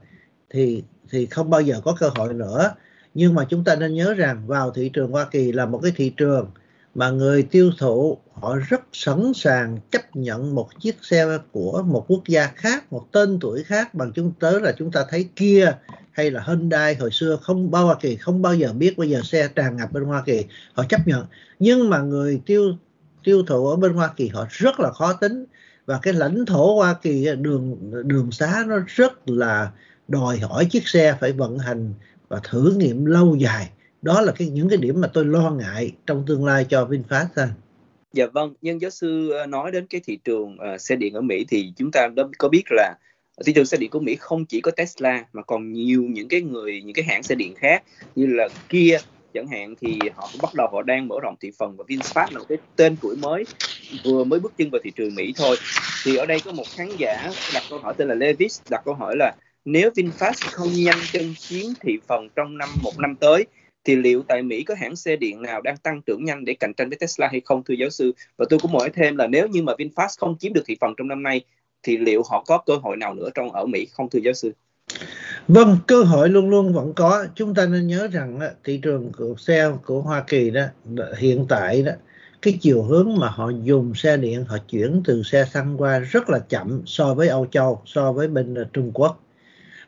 thì 0.50 0.82
thì 1.10 1.26
không 1.26 1.50
bao 1.50 1.60
giờ 1.60 1.80
có 1.84 1.96
cơ 2.00 2.10
hội 2.14 2.34
nữa. 2.34 2.72
Nhưng 3.14 3.34
mà 3.34 3.46
chúng 3.48 3.64
ta 3.64 3.76
nên 3.76 3.94
nhớ 3.94 4.14
rằng 4.14 4.46
vào 4.46 4.70
thị 4.70 4.90
trường 4.92 5.10
Hoa 5.10 5.24
Kỳ 5.30 5.52
là 5.52 5.66
một 5.66 5.80
cái 5.82 5.92
thị 5.96 6.12
trường 6.16 6.50
mà 6.96 7.10
người 7.10 7.42
tiêu 7.42 7.70
thụ, 7.78 8.18
họ 8.32 8.56
rất 8.68 8.80
sẵn 8.92 9.32
sàng 9.34 9.78
chấp 9.90 10.16
nhận 10.16 10.54
một 10.54 10.68
chiếc 10.80 10.96
xe 11.02 11.38
của 11.52 11.82
một 11.86 12.04
quốc 12.08 12.22
gia 12.28 12.46
khác, 12.46 12.92
một 12.92 13.06
tên 13.12 13.38
tuổi 13.40 13.62
khác 13.62 13.94
bằng 13.94 14.12
chúng, 14.14 14.32
tới 14.40 14.60
là 14.60 14.72
chúng 14.78 14.92
ta 14.92 15.04
thấy 15.10 15.28
kia 15.36 15.72
hay 16.12 16.30
là 16.30 16.44
Hyundai 16.46 16.94
hồi 16.94 17.10
xưa 17.10 17.36
không 17.42 17.70
bao 17.70 17.86
Hoa 17.86 17.96
Kỳ 18.00 18.16
không 18.16 18.42
bao 18.42 18.54
giờ 18.54 18.72
biết, 18.72 18.98
bây 18.98 19.10
giờ 19.10 19.20
xe 19.24 19.48
tràn 19.48 19.76
ngập 19.76 19.92
bên 19.92 20.04
Hoa 20.04 20.22
Kỳ, 20.26 20.44
họ 20.72 20.84
chấp 20.88 21.06
nhận. 21.06 21.26
Nhưng 21.58 21.90
mà 21.90 21.98
người 21.98 22.40
tiêu 22.46 22.76
tiêu 23.24 23.42
thụ 23.46 23.68
ở 23.68 23.76
bên 23.76 23.92
Hoa 23.92 24.10
Kỳ 24.16 24.28
họ 24.28 24.46
rất 24.50 24.80
là 24.80 24.90
khó 24.90 25.12
tính. 25.12 25.44
Và 25.86 25.98
cái 26.02 26.14
lãnh 26.14 26.46
thổ 26.46 26.74
Hoa 26.74 26.94
Kỳ, 26.94 27.28
đường 27.38 27.76
đường 28.08 28.30
xá 28.30 28.64
nó 28.66 28.76
rất 28.86 29.28
là 29.28 29.70
đòi 30.08 30.38
hỏi 30.38 30.64
chiếc 30.64 30.88
xe 30.88 31.16
phải 31.20 31.32
vận 31.32 31.58
hành 31.58 31.94
và 32.28 32.40
thử 32.44 32.74
nghiệm 32.76 33.04
lâu 33.04 33.36
dài 33.36 33.70
đó 34.02 34.20
là 34.20 34.32
cái 34.38 34.48
những 34.48 34.68
cái 34.68 34.78
điểm 34.78 35.00
mà 35.00 35.08
tôi 35.12 35.24
lo 35.24 35.50
ngại 35.50 35.92
trong 36.06 36.24
tương 36.26 36.44
lai 36.44 36.66
cho 36.68 36.88
VinFast 36.90 37.26
ha. 37.36 37.48
Dạ 38.12 38.26
vâng, 38.26 38.54
nhân 38.62 38.80
giáo 38.80 38.90
sư 38.90 39.30
ờ, 39.30 39.46
nói 39.46 39.70
đến 39.70 39.86
cái 39.86 40.00
thị 40.04 40.18
trường 40.24 40.56
uh, 40.74 40.80
xe 40.80 40.96
điện 40.96 41.14
ở 41.14 41.20
Mỹ 41.20 41.44
thì 41.48 41.72
chúng 41.76 41.90
ta 41.90 42.08
đã 42.16 42.22
có 42.38 42.48
biết 42.48 42.62
là 42.70 42.94
thị 43.46 43.52
trường 43.52 43.66
xe 43.66 43.76
điện 43.76 43.90
của 43.90 44.00
Mỹ 44.00 44.16
không 44.16 44.44
chỉ 44.44 44.60
có 44.60 44.70
Tesla 44.70 45.24
mà 45.32 45.42
còn 45.42 45.72
nhiều 45.72 46.02
những 46.02 46.28
cái 46.28 46.40
người 46.40 46.82
những 46.82 46.94
cái 46.94 47.04
hãng 47.04 47.22
xe 47.22 47.34
điện 47.34 47.54
khác 47.54 47.82
như 48.14 48.26
là 48.26 48.48
Kia 48.68 48.98
chẳng 49.34 49.48
hạn 49.48 49.74
thì 49.80 49.98
họ 50.14 50.28
cũng 50.32 50.40
bắt 50.42 50.54
đầu 50.54 50.68
họ 50.72 50.82
đang 50.82 51.08
mở 51.08 51.16
rộng 51.22 51.34
thị 51.40 51.50
phần 51.58 51.76
và 51.76 51.84
VinFast 51.88 52.32
là 52.32 52.38
một 52.38 52.44
cái 52.48 52.58
tên 52.76 52.96
tuổi 53.02 53.16
mới 53.16 53.44
vừa 54.04 54.24
mới 54.24 54.40
bước 54.40 54.52
chân 54.58 54.70
vào 54.70 54.80
thị 54.84 54.92
trường 54.96 55.14
Mỹ 55.14 55.32
thôi 55.36 55.56
thì 56.04 56.16
ở 56.16 56.26
đây 56.26 56.40
có 56.44 56.52
một 56.52 56.64
khán 56.76 56.88
giả 56.98 57.30
đặt 57.54 57.62
câu 57.70 57.78
hỏi 57.78 57.94
tên 57.96 58.08
là 58.08 58.14
Levis 58.14 58.60
đặt 58.70 58.82
câu 58.84 58.94
hỏi 58.94 59.16
là 59.18 59.34
nếu 59.64 59.90
VinFast 59.90 60.50
không 60.52 60.68
nhanh 60.72 60.98
chân 61.12 61.34
chiếm 61.38 61.66
thị 61.80 61.98
phần 62.06 62.28
trong 62.36 62.58
năm 62.58 62.68
một 62.82 62.98
năm 62.98 63.16
tới 63.20 63.46
thì 63.86 63.96
liệu 63.96 64.22
tại 64.28 64.42
Mỹ 64.42 64.64
có 64.64 64.74
hãng 64.74 64.96
xe 64.96 65.16
điện 65.16 65.42
nào 65.42 65.62
đang 65.62 65.76
tăng 65.76 66.02
trưởng 66.02 66.24
nhanh 66.24 66.44
để 66.44 66.54
cạnh 66.54 66.74
tranh 66.74 66.88
với 66.88 66.98
Tesla 66.98 67.28
hay 67.28 67.40
không 67.44 67.62
thưa 67.64 67.74
giáo 67.74 67.90
sư? 67.90 68.12
Và 68.36 68.44
tôi 68.50 68.58
cũng 68.58 68.72
hỏi 68.72 68.90
thêm 68.94 69.16
là 69.16 69.26
nếu 69.26 69.48
như 69.48 69.62
mà 69.62 69.72
VinFast 69.78 70.08
không 70.18 70.38
chiếm 70.38 70.52
được 70.52 70.62
thị 70.66 70.76
phần 70.80 70.94
trong 70.96 71.08
năm 71.08 71.22
nay 71.22 71.40
thì 71.82 71.96
liệu 71.96 72.22
họ 72.30 72.44
có 72.46 72.58
cơ 72.58 72.76
hội 72.82 72.96
nào 72.96 73.14
nữa 73.14 73.28
trong 73.34 73.52
ở 73.52 73.66
Mỹ 73.66 73.86
không 73.92 74.10
thưa 74.10 74.18
giáo 74.18 74.34
sư? 74.34 74.52
Vâng, 75.48 75.78
cơ 75.86 76.02
hội 76.02 76.28
luôn 76.28 76.50
luôn 76.50 76.72
vẫn 76.72 76.92
có. 76.96 77.26
Chúng 77.34 77.54
ta 77.54 77.66
nên 77.66 77.86
nhớ 77.86 78.08
rằng 78.12 78.38
thị 78.64 78.80
trường 78.82 79.12
của 79.18 79.34
xe 79.38 79.70
của 79.84 80.00
Hoa 80.00 80.24
Kỳ 80.26 80.50
đó 80.50 80.64
hiện 81.18 81.46
tại 81.48 81.82
đó 81.82 81.92
cái 82.42 82.58
chiều 82.60 82.82
hướng 82.82 83.16
mà 83.18 83.28
họ 83.28 83.50
dùng 83.62 83.94
xe 83.94 84.16
điện 84.16 84.44
họ 84.44 84.58
chuyển 84.68 85.02
từ 85.04 85.22
xe 85.22 85.44
xăng 85.52 85.76
qua 85.78 85.98
rất 85.98 86.30
là 86.30 86.38
chậm 86.38 86.82
so 86.86 87.14
với 87.14 87.28
Âu 87.28 87.46
Châu, 87.46 87.82
so 87.86 88.12
với 88.12 88.28
bên 88.28 88.54
ờ, 88.54 88.64
Trung 88.72 88.90
Quốc 88.94 89.25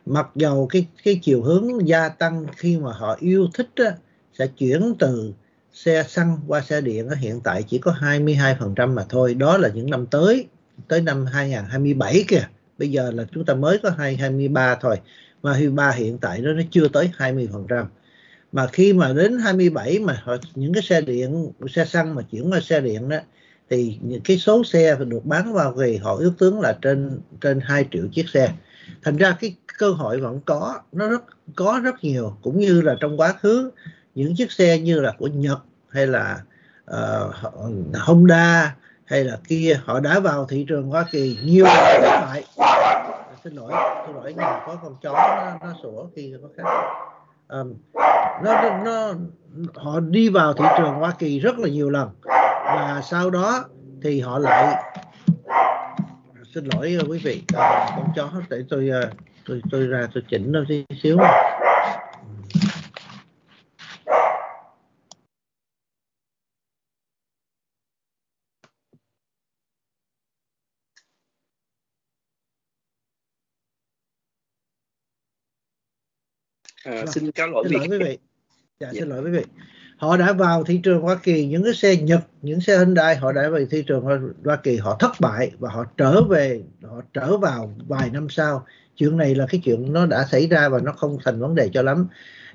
mặc 0.08 0.28
dầu 0.34 0.66
cái 0.70 0.86
cái 1.04 1.20
chiều 1.22 1.42
hướng 1.42 1.88
gia 1.88 2.08
tăng 2.08 2.46
khi 2.56 2.76
mà 2.78 2.92
họ 2.92 3.16
yêu 3.20 3.48
thích 3.54 3.68
á, 3.76 3.92
sẽ 4.38 4.46
chuyển 4.46 4.94
từ 4.98 5.32
xe 5.72 6.04
xăng 6.08 6.38
qua 6.46 6.60
xe 6.60 6.80
điện 6.80 7.08
á, 7.08 7.16
hiện 7.16 7.40
tại 7.44 7.62
chỉ 7.62 7.78
có 7.78 7.94
22% 8.00 8.94
mà 8.94 9.04
thôi 9.08 9.34
đó 9.34 9.58
là 9.58 9.68
những 9.74 9.90
năm 9.90 10.06
tới 10.06 10.46
tới 10.88 11.00
năm 11.00 11.26
2027 11.26 12.24
kìa. 12.28 12.48
Bây 12.78 12.90
giờ 12.90 13.10
là 13.10 13.24
chúng 13.32 13.44
ta 13.44 13.54
mới 13.54 13.78
có 13.78 13.90
223 13.90 14.74
thôi 14.80 14.96
mà 15.42 15.52
23 15.52 15.90
hiện 15.90 16.18
tại 16.18 16.40
nó 16.40 16.52
nó 16.52 16.62
chưa 16.70 16.88
tới 16.88 17.10
20% 17.18 17.84
mà 18.52 18.66
khi 18.66 18.92
mà 18.92 19.12
đến 19.12 19.38
27 19.38 19.98
mà 19.98 20.22
họ, 20.24 20.36
những 20.54 20.74
cái 20.74 20.82
xe 20.82 21.00
điện 21.00 21.52
xe 21.70 21.84
xăng 21.84 22.14
mà 22.14 22.22
chuyển 22.22 22.52
qua 22.52 22.60
xe 22.60 22.80
điện 22.80 23.08
đó 23.08 23.18
thì 23.70 23.98
những 24.02 24.20
cái 24.20 24.38
số 24.38 24.64
xe 24.64 24.96
được 25.06 25.24
bán 25.24 25.52
vào 25.52 25.76
thì 25.80 25.96
họ 25.96 26.14
ước 26.14 26.32
tướng 26.38 26.60
là 26.60 26.78
trên 26.82 27.20
trên 27.40 27.60
2 27.60 27.86
triệu 27.90 28.08
chiếc 28.12 28.28
xe 28.28 28.52
thành 29.04 29.16
ra 29.16 29.36
cái 29.40 29.56
cơ 29.78 29.90
hội 29.90 30.20
vẫn 30.20 30.40
có 30.46 30.80
nó 30.92 31.08
rất 31.08 31.24
có 31.56 31.80
rất 31.84 31.94
nhiều 32.04 32.36
cũng 32.42 32.58
như 32.58 32.80
là 32.80 32.96
trong 33.00 33.20
quá 33.20 33.32
khứ 33.32 33.70
những 34.14 34.36
chiếc 34.36 34.52
xe 34.52 34.78
như 34.78 35.00
là 35.00 35.14
của 35.18 35.26
Nhật 35.26 35.58
hay 35.90 36.06
là 36.06 36.40
uh, 36.90 37.34
Honda 37.94 38.76
hay 39.04 39.24
là 39.24 39.38
kia 39.48 39.80
họ 39.84 40.00
đã 40.00 40.20
vào 40.20 40.46
thị 40.46 40.64
trường 40.68 40.88
Hoa 40.88 41.04
Kỳ 41.10 41.38
nhiều 41.44 41.64
lần 41.64 42.02
thất 42.02 42.20
bại 42.20 42.44
xin 43.44 43.54
lỗi 43.54 43.72
xin 44.06 44.16
lỗi 44.16 44.32
nhà 44.32 44.60
có 44.66 44.76
con 44.82 44.96
chó 45.02 45.12
nó, 45.12 45.66
nó 45.66 45.74
sủa 45.82 46.06
khi 46.16 46.34
có 46.42 46.48
khách. 46.56 46.64
Um, 47.48 47.74
nó, 48.44 48.78
nó 48.84 49.14
họ 49.74 50.00
đi 50.00 50.28
vào 50.28 50.52
thị 50.52 50.64
trường 50.78 50.94
Hoa 50.94 51.12
Kỳ 51.18 51.40
rất 51.40 51.58
là 51.58 51.68
nhiều 51.68 51.90
lần. 51.90 52.10
Và 52.64 53.02
sau 53.04 53.30
đó 53.30 53.64
thì 54.02 54.20
họ 54.20 54.38
lại 54.38 54.82
xin 56.58 56.68
lỗi 56.74 56.98
quý 57.08 57.18
vị. 57.18 57.42
À, 57.54 57.86
con 57.96 58.12
chó 58.16 58.42
để 58.50 58.64
tôi 58.68 58.90
uh, 59.04 59.12
tôi 59.44 59.62
tôi 59.70 59.86
ra 59.86 60.08
tôi 60.14 60.22
chỉnh 60.30 60.52
nó 60.52 60.64
tí 60.68 60.84
xíu. 61.02 61.18
À, 76.84 77.06
xin 77.06 77.32
cáo 77.32 77.46
lỗi, 77.46 77.64
xin 77.68 77.78
lỗi 77.78 77.88
quý 77.90 77.98
vị. 77.98 78.18
Dạ, 78.80 78.88
dạ, 78.92 79.00
xin 79.00 79.08
lỗi 79.08 79.22
quý 79.24 79.30
vị. 79.30 79.44
Họ 79.98 80.16
đã 80.16 80.32
vào 80.32 80.64
thị 80.64 80.80
trường 80.82 81.02
Hoa 81.02 81.14
Kỳ, 81.22 81.46
những 81.46 81.64
cái 81.64 81.74
xe 81.74 81.96
Nhật, 81.96 82.20
những 82.42 82.60
xe 82.60 82.78
Hyundai 82.78 83.16
họ 83.16 83.32
đã 83.32 83.48
vào 83.48 83.60
thị 83.70 83.82
trường 83.86 84.02
Hoa 84.44 84.56
Kỳ, 84.56 84.76
họ 84.76 84.96
thất 85.00 85.12
bại 85.20 85.50
và 85.58 85.70
họ 85.70 85.84
trở 85.96 86.22
về, 86.22 86.62
họ 86.82 87.00
trở 87.14 87.36
vào 87.36 87.74
vài 87.88 88.10
năm 88.10 88.26
sau. 88.30 88.66
Chuyện 88.96 89.16
này 89.16 89.34
là 89.34 89.46
cái 89.50 89.60
chuyện 89.64 89.92
nó 89.92 90.06
đã 90.06 90.26
xảy 90.30 90.46
ra 90.46 90.68
và 90.68 90.78
nó 90.78 90.92
không 90.92 91.18
thành 91.24 91.40
vấn 91.40 91.54
đề 91.54 91.68
cho 91.72 91.82
lắm. 91.82 92.08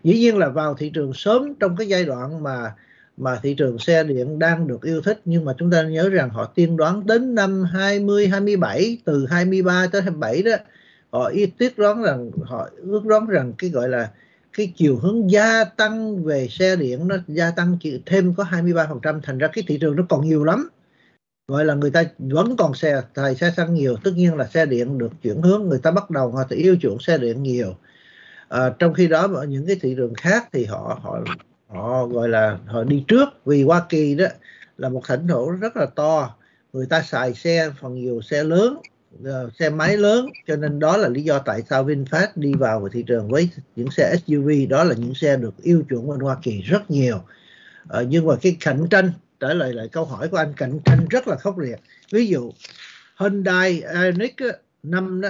Dĩ 0.04 0.14
nhiên 0.14 0.38
là 0.38 0.50
vào 0.50 0.74
thị 0.74 0.92
trường 0.94 1.14
sớm 1.14 1.54
trong 1.60 1.76
cái 1.78 1.88
giai 1.88 2.06
đoạn 2.06 2.44
mà 2.44 2.74
mà 3.18 3.40
thị 3.44 3.54
trường 3.54 3.80
xe 3.80 4.04
điện 4.04 4.40
đang 4.40 4.68
được 4.68 4.82
yêu 4.82 5.02
thích 5.02 5.22
nhưng 5.26 5.46
mà 5.46 5.54
chúng 5.58 5.72
ta 5.72 5.84
nhớ 5.84 6.10
rằng 6.10 6.30
họ 6.30 6.46
tiên 6.46 6.78
đoán 6.78 7.08
đến 7.08 7.36
năm 7.36 7.64
20 7.64 8.28
27 8.28 8.98
từ 9.06 9.26
23 9.30 9.88
tới 9.92 10.02
27 10.02 10.44
đó 10.44 10.52
họ 11.12 11.26
y 11.26 11.46
tiết 11.46 11.78
đoán 11.78 12.04
rằng 12.04 12.32
họ 12.44 12.70
ước 12.78 13.06
đoán 13.06 13.28
rằng 13.28 13.54
cái 13.58 13.70
gọi 13.70 13.90
là 13.90 14.10
cái 14.54 14.74
chiều 14.76 14.98
hướng 14.98 15.32
gia 15.32 15.64
tăng 15.64 16.24
về 16.24 16.48
xe 16.48 16.76
điện 16.76 17.08
nó 17.08 17.16
gia 17.28 17.52
tăng 17.52 17.78
chỉ 17.82 18.02
thêm 18.06 18.34
có 18.34 18.44
23% 18.44 19.20
thành 19.24 19.38
ra 19.38 19.48
cái 19.48 19.64
thị 19.68 19.78
trường 19.82 19.96
nó 19.96 20.04
còn 20.10 20.26
nhiều 20.26 20.44
lắm. 20.44 20.70
Gọi 21.48 21.66
là 21.66 21.74
người 21.74 21.92
ta 21.92 22.04
vẫn 22.18 22.56
còn 22.58 22.74
xe 22.74 23.02
tài 23.14 23.36
xe 23.36 23.52
xăng 23.58 23.74
nhiều 23.74 23.96
tất 24.04 24.12
nhiên 24.16 24.36
là 24.36 24.48
xe 24.48 24.66
điện 24.66 24.98
được 24.98 25.12
chuyển 25.24 25.42
hướng 25.42 25.64
người 25.64 25.80
ta 25.80 25.92
bắt 25.92 26.10
đầu 26.10 26.32
họ 26.32 26.44
thì 26.50 26.56
yêu 26.56 26.76
chuộng 26.82 27.00
xe 27.00 27.18
điện 27.18 27.44
nhiều. 27.44 27.76
À, 28.50 28.70
trong 28.80 28.94
khi 28.94 29.08
đó 29.08 29.28
ở 29.36 29.46
những 29.46 29.68
cái 29.68 29.76
thị 29.82 29.94
trường 29.98 30.14
khác 30.14 30.50
thì 30.54 30.66
họ 30.66 31.00
họ 31.04 31.20
họ 31.68 32.08
gọi 32.08 32.30
là 32.30 32.60
họ 32.66 32.84
đi 32.84 33.04
trước 33.08 33.30
vì 33.46 33.64
Hoa 33.64 33.86
Kỳ 33.90 34.16
đó 34.16 34.26
là 34.78 34.90
một 34.90 35.02
thành 35.08 35.28
thổ 35.28 35.52
rất 35.52 35.78
là 35.78 35.86
to. 35.86 36.36
Người 36.74 36.86
ta 36.86 37.02
xài 37.02 37.34
xe 37.34 37.72
phần 37.82 37.96
nhiều 37.96 38.22
xe 38.22 38.44
lớn 38.44 38.78
uh, 39.22 39.54
xe 39.60 39.70
máy 39.70 39.98
lớn 39.98 40.30
cho 40.48 40.56
nên 40.56 40.80
đó 40.80 40.98
là 40.98 41.10
lý 41.10 41.24
do 41.24 41.40
tại 41.40 41.62
sao 41.70 41.86
VinFast 41.86 42.28
đi 42.36 42.54
vào 42.54 42.90
thị 42.90 43.04
trường 43.08 43.30
với 43.30 43.50
những 43.76 43.92
xe 43.92 44.16
SUV 44.26 44.50
đó 44.70 44.84
là 44.84 44.96
những 44.96 45.16
xe 45.16 45.38
được 45.38 45.54
yêu 45.64 45.84
chuộng 45.90 46.08
bên 46.08 46.20
Hoa 46.20 46.38
Kỳ 46.42 46.62
rất 46.62 46.92
nhiều 46.92 47.16
uh, 47.18 48.08
nhưng 48.08 48.28
mà 48.28 48.36
cái 48.42 48.58
cạnh 48.60 48.88
tranh 48.90 49.12
trả 49.40 49.54
lời 49.54 49.74
lại 49.74 49.88
câu 49.92 50.06
hỏi 50.06 50.28
của 50.28 50.38
anh 50.38 50.54
cạnh 50.54 50.80
tranh 50.86 51.06
rất 51.10 51.28
là 51.28 51.36
khốc 51.36 51.58
liệt 51.58 51.80
ví 52.12 52.28
dụ 52.28 52.52
Hyundai 53.20 53.84
Ioniq 53.94 54.54
năm 54.84 55.22
đó 55.22 55.30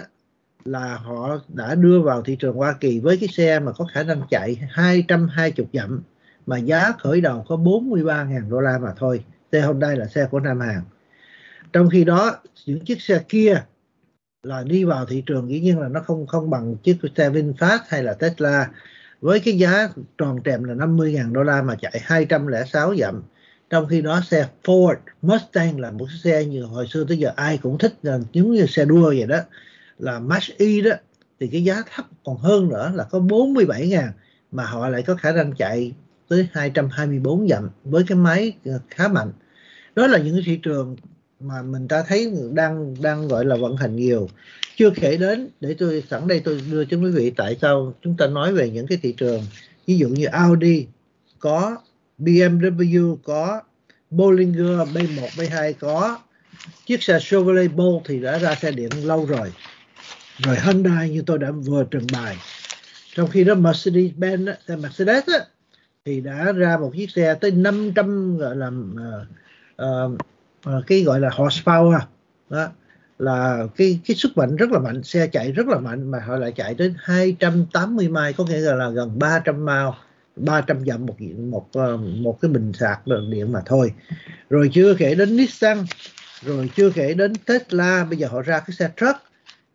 là 0.65 0.95
họ 0.95 1.39
đã 1.47 1.75
đưa 1.75 1.99
vào 1.99 2.21
thị 2.21 2.35
trường 2.35 2.55
Hoa 2.55 2.75
Kỳ 2.79 2.99
với 2.99 3.17
cái 3.17 3.29
xe 3.29 3.59
mà 3.59 3.71
có 3.71 3.85
khả 3.93 4.03
năng 4.03 4.21
chạy 4.29 4.55
220 4.69 5.67
dặm 5.73 6.03
mà 6.45 6.57
giá 6.57 6.91
khởi 6.99 7.21
đầu 7.21 7.45
có 7.47 7.55
43.000 7.55 8.49
đô 8.49 8.59
la 8.59 8.77
mà 8.77 8.93
thôi. 8.97 9.23
Xe 9.51 9.61
Hyundai 9.61 9.95
là 9.95 10.05
xe 10.05 10.27
của 10.31 10.39
Nam 10.39 10.59
Hàn. 10.59 10.81
Trong 11.73 11.89
khi 11.89 12.03
đó 12.03 12.35
những 12.65 12.85
chiếc 12.85 13.01
xe 13.01 13.19
kia 13.29 13.63
là 14.43 14.63
đi 14.63 14.83
vào 14.83 15.05
thị 15.05 15.23
trường 15.25 15.49
dĩ 15.49 15.59
nhiên 15.59 15.79
là 15.79 15.87
nó 15.87 15.99
không 15.99 16.27
không 16.27 16.49
bằng 16.49 16.75
chiếc 16.75 16.97
xe 17.17 17.29
VinFast 17.29 17.79
hay 17.87 18.03
là 18.03 18.13
Tesla. 18.13 18.69
Với 19.21 19.39
cái 19.39 19.57
giá 19.57 19.89
tròn 20.17 20.39
trẹm 20.45 20.63
là 20.63 20.73
50.000 20.73 21.33
đô 21.33 21.43
la 21.43 21.61
mà 21.61 21.75
chạy 21.75 22.01
206 22.03 22.95
dặm. 22.95 23.23
Trong 23.69 23.87
khi 23.87 24.01
đó 24.01 24.21
xe 24.27 24.47
Ford 24.63 24.95
Mustang 25.21 25.79
là 25.79 25.91
một 25.91 26.07
xe 26.23 26.45
như 26.45 26.63
hồi 26.63 26.87
xưa 26.87 27.05
tới 27.07 27.17
giờ 27.17 27.31
ai 27.35 27.57
cũng 27.57 27.77
thích, 27.77 27.93
là 28.03 28.19
giống 28.33 28.51
như 28.51 28.65
xe 28.65 28.85
đua 28.85 29.07
vậy 29.07 29.25
đó, 29.27 29.39
là 29.99 30.19
Mach 30.19 30.43
E 30.57 30.81
đó. 30.83 30.95
Thì 31.39 31.47
cái 31.47 31.63
giá 31.63 31.81
thấp 31.95 32.05
còn 32.25 32.37
hơn 32.37 32.69
nữa 32.69 32.91
là 32.95 33.03
có 33.03 33.19
47 33.19 33.87
ngàn 33.87 34.11
mà 34.51 34.65
họ 34.65 34.89
lại 34.89 35.03
có 35.03 35.15
khả 35.15 35.31
năng 35.31 35.53
chạy 35.53 35.93
tới 36.27 36.47
224 36.51 37.47
dặm 37.47 37.69
với 37.83 38.03
cái 38.07 38.17
máy 38.17 38.53
khá 38.89 39.07
mạnh. 39.07 39.31
Đó 39.95 40.07
là 40.07 40.17
những 40.17 40.41
thị 40.45 40.59
trường 40.63 40.95
mà 41.43 41.61
mình 41.61 41.87
ta 41.87 42.03
thấy 42.07 42.33
đang 42.51 42.95
đang 43.01 43.27
gọi 43.27 43.45
là 43.45 43.55
vận 43.55 43.77
hành 43.77 43.95
nhiều. 43.95 44.29
Chưa 44.77 44.89
kể 44.89 45.17
đến 45.17 45.49
để 45.61 45.75
tôi 45.79 46.03
sẵn 46.09 46.27
đây 46.27 46.39
tôi 46.39 46.61
đưa 46.71 46.85
cho 46.85 46.97
quý 46.97 47.11
vị 47.11 47.29
tại 47.29 47.57
sao 47.61 47.93
chúng 48.01 48.17
ta 48.17 48.27
nói 48.27 48.53
về 48.53 48.69
những 48.69 48.87
cái 48.87 48.97
thị 49.01 49.13
trường. 49.17 49.43
Ví 49.87 49.97
dụ 49.97 50.07
như 50.07 50.25
Audi 50.25 50.87
có 51.39 51.77
BMW 52.19 53.15
có 53.23 53.61
Bollinger 54.09 54.79
B1 54.93 55.27
B2 55.35 55.73
có 55.79 56.19
chiếc 56.85 57.03
xe 57.03 57.19
Chevrolet 57.21 57.73
Bolt 57.75 58.01
thì 58.05 58.19
đã 58.19 58.37
ra 58.37 58.55
xe 58.55 58.71
điện 58.71 58.89
lâu 59.03 59.25
rồi. 59.25 59.53
Rồi 60.37 60.55
Hyundai 60.65 61.09
như 61.09 61.23
tôi 61.25 61.37
đã 61.37 61.51
vừa 61.51 61.83
trình 61.91 62.07
bày. 62.13 62.37
Trong 63.15 63.29
khi 63.29 63.43
đó 63.43 63.53
Mercedes-Benz 63.53 64.53
xe 64.67 64.75
Mercedes 64.75 65.23
á, 65.27 65.39
thì 66.05 66.21
đã 66.21 66.51
ra 66.51 66.77
một 66.77 66.91
chiếc 66.95 67.11
xe 67.11 67.35
tới 67.41 67.51
500 67.51 68.37
gọi 68.37 68.55
là 68.55 68.67
uh, 68.67 70.13
uh, 70.13 70.19
Ờ, 70.63 70.83
cái 70.87 71.03
gọi 71.03 71.19
là 71.19 71.29
horsepower 71.29 71.99
đó 72.49 72.67
là 73.19 73.67
cái 73.77 73.99
cái 74.05 74.15
sức 74.15 74.37
mạnh 74.37 74.55
rất 74.55 74.71
là 74.71 74.79
mạnh 74.79 75.03
xe 75.03 75.27
chạy 75.27 75.51
rất 75.51 75.67
là 75.67 75.79
mạnh 75.79 76.11
mà 76.11 76.19
họ 76.19 76.35
lại 76.35 76.51
chạy 76.55 76.73
đến 76.73 76.95
280 76.97 78.09
mai 78.09 78.33
có 78.33 78.45
nghĩa 78.45 78.75
là, 78.75 78.89
gần 78.89 79.19
300 79.19 79.65
mao 79.65 79.95
300 80.35 80.85
dặm 80.85 81.05
một 81.05 81.21
một 81.21 81.67
ờ, 81.73 81.97
một 81.97 82.41
cái 82.41 82.51
bình 82.51 82.71
sạc 82.73 82.99
điện 83.31 83.51
mà 83.51 83.61
thôi. 83.65 83.93
Rồi 84.49 84.69
chưa 84.73 84.95
kể 84.95 85.15
đến 85.15 85.37
Nissan 85.37 85.77
rồi 86.41 86.69
chưa 86.75 86.89
kể 86.89 87.13
đến 87.13 87.33
Tesla 87.45 88.05
bây 88.09 88.17
giờ 88.17 88.27
họ 88.27 88.41
ra 88.41 88.59
cái 88.59 88.75
xe 88.79 88.89
truck 88.97 89.19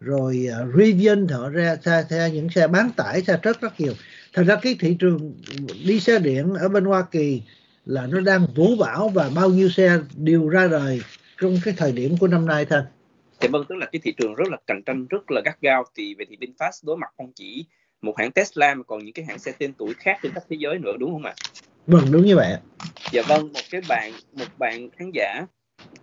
rồi 0.01 0.49
uh, 0.63 0.75
Rivian 0.77 1.29
họ 1.29 1.49
ra 1.49 1.77
xe, 1.85 2.05
xe 2.11 2.31
những 2.33 2.51
xe 2.51 2.69
bán 2.69 2.91
tải 2.97 3.23
xe 3.23 3.39
truck 3.43 3.61
rất 3.61 3.81
nhiều. 3.81 3.93
Thật 4.33 4.43
ra 4.47 4.57
cái 4.63 4.77
thị 4.81 4.97
trường 4.99 5.35
đi 5.87 6.01
xe 6.01 6.19
điện 6.19 6.55
ở 6.55 6.69
bên 6.69 6.85
Hoa 6.85 7.03
Kỳ 7.03 7.43
là 7.89 8.07
nó 8.07 8.21
đang 8.21 8.47
vũ 8.55 8.77
bão 8.77 9.09
và 9.09 9.31
bao 9.35 9.51
nhiêu 9.51 9.69
xe 9.69 9.99
đều 10.17 10.49
ra 10.49 10.69
đời 10.71 11.01
trong 11.41 11.57
cái 11.65 11.75
thời 11.77 11.93
điểm 11.93 12.17
của 12.21 12.29
năm 12.29 12.47
nay 12.47 12.65
thôi 12.65 12.83
thì 13.41 13.49
vâng 13.49 13.65
tức 13.69 13.75
là 13.75 13.87
cái 13.93 14.01
thị 14.05 14.13
trường 14.17 14.35
rất 14.35 14.49
là 14.49 14.57
cạnh 14.67 14.83
tranh 14.87 15.07
rất 15.07 15.31
là 15.31 15.41
gắt 15.45 15.61
gao 15.61 15.85
thì 15.95 16.15
về 16.15 16.25
thì 16.29 16.37
VinFast 16.41 16.71
đối 16.83 16.97
mặt 16.97 17.11
không 17.17 17.33
chỉ 17.33 17.67
một 18.03 18.19
hãng 18.19 18.33
Tesla 18.33 18.75
mà 18.75 18.83
còn 18.83 19.05
những 19.05 19.13
cái 19.13 19.25
hãng 19.25 19.39
xe 19.39 19.53
tên 19.59 19.73
tuổi 19.73 19.95
khác 19.95 20.19
trên 20.23 20.33
khắp 20.33 20.43
thế 20.51 20.57
giới 20.61 20.79
nữa 20.79 20.93
đúng 20.99 21.13
không 21.13 21.25
ạ? 21.25 21.35
Vâng 21.87 22.05
đúng 22.11 22.27
như 22.27 22.37
vậy. 22.37 22.57
Dạ 23.13 23.23
vâng 23.29 23.53
một 23.53 23.61
cái 23.71 23.81
bạn 23.89 24.13
một 24.33 24.45
bạn 24.59 24.91
khán 24.91 25.11
giả 25.15 25.47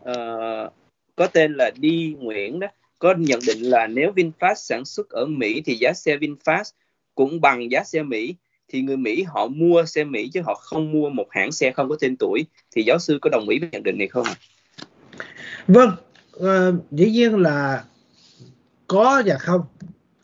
uh, 0.01 0.73
có 1.15 1.27
tên 1.33 1.53
là 1.53 1.71
Đi 1.77 2.15
Nguyễn 2.19 2.59
đó 2.59 2.67
có 2.99 3.15
nhận 3.17 3.39
định 3.47 3.61
là 3.61 3.87
nếu 3.87 4.11
VinFast 4.11 4.55
sản 4.55 4.85
xuất 4.85 5.09
ở 5.09 5.25
Mỹ 5.25 5.61
thì 5.65 5.75
giá 5.75 5.93
xe 5.93 6.17
VinFast 6.17 6.71
cũng 7.15 7.41
bằng 7.41 7.71
giá 7.71 7.83
xe 7.83 8.03
Mỹ 8.03 8.35
thì 8.67 8.81
người 8.81 8.97
Mỹ 8.97 9.23
họ 9.23 9.47
mua 9.47 9.85
xe 9.85 10.03
Mỹ 10.03 10.29
chứ 10.33 10.41
họ 10.45 10.53
không 10.53 10.91
mua 10.91 11.09
một 11.09 11.25
hãng 11.29 11.51
xe 11.51 11.71
không 11.71 11.89
có 11.89 11.95
tên 11.99 12.15
tuổi. 12.17 12.45
Thì 12.75 12.83
giáo 12.83 12.99
sư 12.99 13.19
có 13.21 13.29
đồng 13.29 13.49
ý 13.49 13.59
với 13.59 13.69
nhận 13.71 13.83
định 13.83 13.97
này 13.97 14.07
không 14.07 14.25
ạ? 14.25 14.35
Vâng, 15.67 15.89
uh, 16.37 16.91
dĩ 16.91 17.11
nhiên 17.11 17.35
là 17.35 17.83
có 18.87 19.23
và 19.25 19.37
không. 19.37 19.61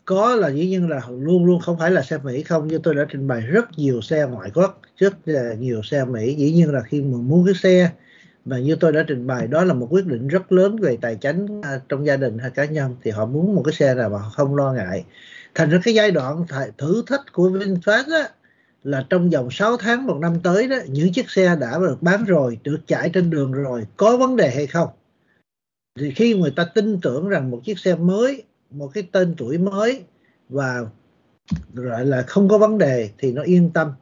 Có 0.04 0.34
là 0.34 0.48
dĩ 0.48 0.66
nhiên 0.66 0.88
là 0.88 1.00
luôn 1.08 1.44
luôn 1.44 1.60
không 1.60 1.78
phải 1.78 1.90
là 1.90 2.02
xe 2.02 2.18
Mỹ 2.24 2.42
không. 2.42 2.68
Như 2.68 2.78
tôi 2.82 2.94
đã 2.94 3.06
trình 3.08 3.28
bày 3.28 3.40
rất 3.40 3.78
nhiều 3.78 4.00
xe 4.00 4.26
ngoại 4.30 4.50
quốc 4.54 4.80
rất 4.96 5.14
là 5.24 5.54
nhiều 5.58 5.82
xe 5.82 6.04
Mỹ. 6.04 6.34
Dĩ 6.34 6.52
nhiên 6.52 6.70
là 6.70 6.82
khi 6.82 7.02
mà 7.02 7.18
mua 7.18 7.44
cái 7.44 7.54
xe 7.54 7.90
và 8.44 8.58
như 8.58 8.76
tôi 8.76 8.92
đã 8.92 9.04
trình 9.08 9.26
bày 9.26 9.46
đó 9.46 9.64
là 9.64 9.74
một 9.74 9.86
quyết 9.90 10.06
định 10.06 10.28
rất 10.28 10.52
lớn 10.52 10.76
về 10.76 10.98
tài 11.00 11.16
chính 11.16 11.62
ờ, 11.62 11.80
trong 11.88 12.06
gia 12.06 12.16
đình 12.16 12.38
hay 12.38 12.50
cá 12.50 12.64
nhân. 12.64 12.96
Thì 13.02 13.10
họ 13.10 13.26
muốn 13.26 13.54
một 13.54 13.62
cái 13.64 13.72
xe 13.72 13.94
nào 13.94 14.08
mà 14.08 14.18
họ 14.18 14.28
không 14.28 14.56
lo 14.56 14.72
ngại 14.72 15.04
thành 15.54 15.70
ra 15.70 15.80
cái 15.84 15.94
giai 15.94 16.10
đoạn 16.10 16.46
thử 16.78 17.02
thách 17.06 17.32
của 17.32 17.50
VinFast 17.50 18.12
á, 18.12 18.28
là 18.82 19.06
trong 19.10 19.30
vòng 19.30 19.48
6 19.50 19.76
tháng 19.76 20.06
một 20.06 20.18
năm 20.20 20.40
tới 20.42 20.68
đó 20.68 20.76
những 20.88 21.12
chiếc 21.12 21.30
xe 21.30 21.56
đã 21.60 21.78
được 21.78 22.02
bán 22.02 22.24
rồi 22.24 22.58
được 22.62 22.78
chạy 22.86 23.10
trên 23.10 23.30
đường 23.30 23.52
rồi 23.52 23.86
có 23.96 24.16
vấn 24.16 24.36
đề 24.36 24.50
hay 24.50 24.66
không? 24.66 24.88
Thì 25.98 26.10
khi 26.10 26.34
người 26.34 26.52
ta 26.56 26.64
tin 26.64 27.00
tưởng 27.00 27.28
rằng 27.28 27.50
một 27.50 27.60
chiếc 27.64 27.78
xe 27.78 27.94
mới 27.94 28.42
một 28.70 28.90
cái 28.94 29.08
tên 29.12 29.34
tuổi 29.38 29.58
mới 29.58 30.04
và 30.48 30.80
gọi 31.74 32.06
là 32.06 32.22
không 32.22 32.48
có 32.48 32.58
vấn 32.58 32.78
đề 32.78 33.10
thì 33.18 33.32
nó 33.32 33.42
yên 33.42 33.70
tâm. 33.74 33.92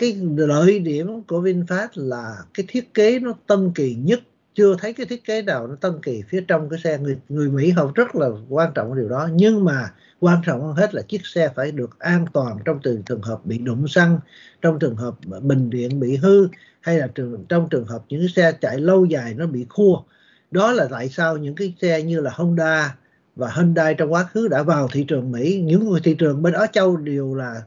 Cái 0.00 0.20
lợi 0.36 0.78
điểm 0.78 1.22
của 1.22 1.42
VinFast 1.42 1.88
là 1.94 2.36
cái 2.54 2.66
thiết 2.68 2.94
kế 2.94 3.18
nó 3.18 3.32
tân 3.46 3.72
kỳ 3.74 3.94
nhất. 3.94 4.20
Chưa 4.54 4.76
thấy 4.78 4.92
cái 4.92 5.06
thiết 5.06 5.24
kế 5.24 5.42
nào 5.42 5.66
nó 5.66 5.74
tân 5.74 5.92
kỳ 6.02 6.22
phía 6.28 6.44
trong 6.48 6.68
cái 6.68 6.78
xe. 6.84 6.98
Người 6.98 7.18
người 7.28 7.50
Mỹ 7.50 7.70
họ 7.70 7.92
rất 7.94 8.16
là 8.16 8.28
quan 8.48 8.72
trọng 8.74 8.96
điều 8.96 9.08
đó. 9.08 9.28
Nhưng 9.32 9.64
mà 9.64 9.92
quan 10.24 10.40
trọng 10.46 10.62
hơn 10.62 10.74
hết 10.76 10.94
là 10.94 11.02
chiếc 11.02 11.26
xe 11.26 11.48
phải 11.54 11.72
được 11.72 11.98
an 11.98 12.26
toàn 12.32 12.58
trong 12.64 12.80
từng 12.82 13.02
trường 13.02 13.22
hợp 13.22 13.46
bị 13.46 13.58
đụng 13.58 13.88
xăng 13.88 14.20
trong 14.62 14.78
trường 14.78 14.96
hợp 14.96 15.14
bình 15.42 15.70
điện 15.70 16.00
bị 16.00 16.16
hư 16.16 16.48
hay 16.80 16.98
là 16.98 17.06
trường, 17.14 17.44
trong 17.48 17.68
trường 17.70 17.84
hợp 17.84 18.02
những 18.08 18.20
cái 18.20 18.28
xe 18.28 18.52
chạy 18.60 18.78
lâu 18.78 19.04
dài 19.04 19.34
nó 19.34 19.46
bị 19.46 19.66
khua. 19.68 20.02
Đó 20.50 20.72
là 20.72 20.86
tại 20.90 21.08
sao 21.08 21.36
những 21.36 21.54
cái 21.54 21.74
xe 21.80 22.02
như 22.02 22.20
là 22.20 22.30
Honda 22.34 22.96
và 23.36 23.52
Hyundai 23.56 23.94
trong 23.94 24.12
quá 24.12 24.24
khứ 24.24 24.48
đã 24.48 24.62
vào 24.62 24.88
thị 24.92 25.04
trường 25.04 25.32
Mỹ. 25.32 25.62
Những 25.64 25.94
thị 26.04 26.14
trường 26.14 26.42
bên 26.42 26.52
Á 26.52 26.66
Châu 26.66 26.96
đều 26.96 27.34
là 27.34 27.62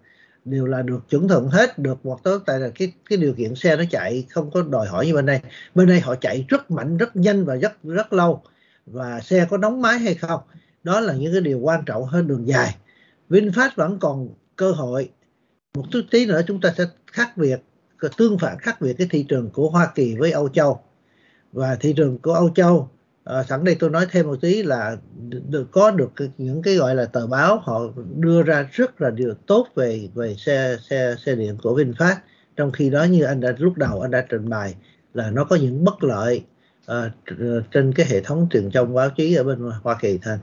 đều 0.45 0.65
là 0.65 0.81
được 0.81 1.09
chuẩn 1.09 1.27
thuận 1.27 1.47
hết 1.47 1.79
được 1.79 2.05
một 2.05 2.23
tốt. 2.23 2.43
tại 2.45 2.59
là 2.59 2.69
cái 2.75 2.93
cái 3.09 3.17
điều 3.17 3.33
kiện 3.33 3.55
xe 3.55 3.75
nó 3.75 3.83
chạy 3.91 4.25
không 4.29 4.51
có 4.51 4.61
đòi 4.61 4.87
hỏi 4.87 5.05
như 5.05 5.13
bên 5.13 5.25
đây. 5.25 5.39
Bên 5.75 5.87
đây 5.87 5.99
họ 5.99 6.15
chạy 6.15 6.45
rất 6.47 6.71
mạnh 6.71 6.97
rất 6.97 7.15
nhanh 7.15 7.45
và 7.45 7.55
rất 7.55 7.83
rất 7.83 8.13
lâu. 8.13 8.43
Và 8.85 9.19
xe 9.19 9.47
có 9.49 9.57
đóng 9.57 9.81
máy 9.81 9.99
hay 9.99 10.15
không? 10.15 10.41
Đó 10.83 10.99
là 10.99 11.13
những 11.13 11.31
cái 11.31 11.41
điều 11.41 11.59
quan 11.59 11.85
trọng 11.85 12.05
hơn 12.05 12.27
đường 12.27 12.47
dài. 12.47 12.75
VinFast 13.29 13.69
vẫn 13.75 13.99
còn 13.99 14.29
cơ 14.55 14.71
hội. 14.71 15.09
Một 15.75 15.83
chút 15.91 16.01
tí 16.11 16.25
nữa 16.25 16.41
chúng 16.47 16.61
ta 16.61 16.73
sẽ 16.77 16.85
khác 17.11 17.37
biệt 17.37 17.59
tương 18.17 18.37
phản 18.37 18.59
khác 18.59 18.81
biệt 18.81 18.93
cái 18.93 19.07
thị 19.11 19.25
trường 19.29 19.49
của 19.49 19.69
Hoa 19.69 19.91
Kỳ 19.95 20.15
với 20.15 20.31
Âu 20.31 20.49
Châu. 20.49 20.81
Và 21.52 21.75
thị 21.75 21.93
trường 21.97 22.17
của 22.17 22.33
Âu 22.33 22.49
Châu 22.56 22.89
à, 23.23 23.43
sẵn 23.43 23.63
đây 23.63 23.75
tôi 23.79 23.89
nói 23.89 24.08
thêm 24.12 24.27
một 24.27 24.37
tí 24.41 24.63
là 24.63 24.97
được 25.49 25.67
có 25.71 25.91
được 25.91 26.12
những 26.37 26.62
cái 26.62 26.75
gọi 26.75 26.95
là 26.95 27.06
tờ 27.06 27.27
báo 27.27 27.60
họ 27.60 27.81
đưa 28.15 28.43
ra 28.43 28.69
rất 28.71 29.02
là 29.02 29.10
điều 29.10 29.33
tốt 29.33 29.67
về 29.75 30.10
về 30.13 30.35
xe 30.37 30.77
xe 30.89 31.15
xe 31.25 31.35
điện 31.35 31.58
của 31.63 31.79
VinFast. 31.79 32.15
Trong 32.56 32.71
khi 32.71 32.89
đó 32.89 33.04
như 33.04 33.23
anh 33.23 33.39
đã 33.39 33.54
lúc 33.58 33.73
đầu 33.77 34.02
anh 34.02 34.12
đã 34.12 34.25
trình 34.29 34.49
bày 34.49 34.75
là 35.13 35.31
nó 35.31 35.43
có 35.43 35.56
những 35.56 35.83
bất 35.83 36.04
lợi 36.04 36.43
uh, 36.91 36.95
trên 37.71 37.93
cái 37.93 38.06
hệ 38.10 38.21
thống 38.21 38.47
truyền 38.52 38.71
thông 38.71 38.93
báo 38.93 39.10
chí 39.10 39.35
ở 39.35 39.43
bên 39.43 39.60
Hoa 39.83 39.97
Kỳ 40.02 40.19
thôi. 40.23 40.37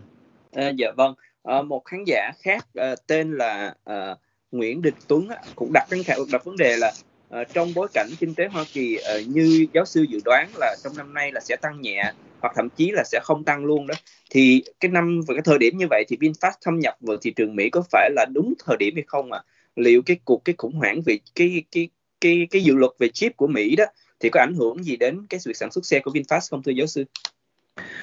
À, 0.55 0.73
dạ 0.77 0.89
vâng, 0.97 1.15
à, 1.43 1.63
một 1.63 1.85
khán 1.85 2.05
giả 2.07 2.31
khác 2.43 2.67
à, 2.75 2.95
tên 3.07 3.33
là 3.33 3.75
à, 3.85 4.17
Nguyễn 4.53 4.83
Đình 4.83 4.95
Tuấn 5.09 5.29
á, 5.29 5.37
cũng 5.57 5.71
đặt 5.73 5.87
cái 5.91 6.05
đặt 6.33 6.45
vấn 6.45 6.57
đề 6.57 6.77
là 6.77 6.93
à, 7.31 7.45
trong 7.53 7.75
bối 7.75 7.89
cảnh 7.95 8.09
kinh 8.21 8.35
tế 8.35 8.49
Hoa 8.49 8.65
Kỳ 8.73 8.97
à, 8.97 9.15
như 9.27 9.67
giáo 9.75 9.85
sư 9.85 10.07
dự 10.09 10.19
đoán 10.25 10.51
là 10.57 10.77
trong 10.85 10.97
năm 10.97 11.15
nay 11.15 11.33
là 11.33 11.41
sẽ 11.41 11.57
tăng 11.57 11.81
nhẹ 11.81 12.13
hoặc 12.41 12.53
thậm 12.57 12.69
chí 12.77 12.91
là 12.91 13.03
sẽ 13.05 13.21
không 13.23 13.45
tăng 13.45 13.65
luôn 13.65 13.87
đó 13.87 13.95
thì 14.31 14.63
cái 14.81 14.91
năm 14.91 15.21
và 15.29 15.35
cái 15.35 15.43
thời 15.45 15.59
điểm 15.59 15.79
như 15.79 15.87
vậy 15.91 16.05
thì 16.09 16.17
VinFast 16.17 16.53
thâm 16.63 16.79
nhập 16.79 16.97
vào 17.01 17.17
thị 17.17 17.31
trường 17.31 17.57
Mỹ 17.57 17.71
có 17.71 17.83
phải 17.91 18.11
là 18.11 18.27
đúng 18.35 18.55
thời 18.67 18.77
điểm 18.77 18.95
hay 18.95 19.05
không 19.07 19.33
ạ? 19.33 19.43
À? 19.45 19.47
Liệu 19.77 20.03
cái 20.03 20.17
cuộc 20.25 20.45
cái 20.45 20.55
khủng 20.59 20.75
hoảng 20.75 21.03
về 21.07 21.19
cái 21.35 21.65
cái 21.71 21.89
cái 22.21 22.47
cái 22.51 22.63
dự 22.63 22.75
luật 22.75 22.93
về 22.99 23.09
chip 23.09 23.37
của 23.37 23.47
Mỹ 23.47 23.77
đó 23.77 23.85
thì 24.21 24.29
có 24.29 24.41
ảnh 24.41 24.55
hưởng 24.55 24.85
gì 24.85 24.97
đến 24.97 25.27
cái 25.29 25.41
việc 25.47 25.57
sản 25.57 25.73
xuất 25.73 25.87
xe 25.87 26.01
của 26.01 26.11
VinFast 26.11 26.41
không 26.51 26.63
thưa 26.63 26.73
giáo 26.73 26.87
sư? 26.87 27.05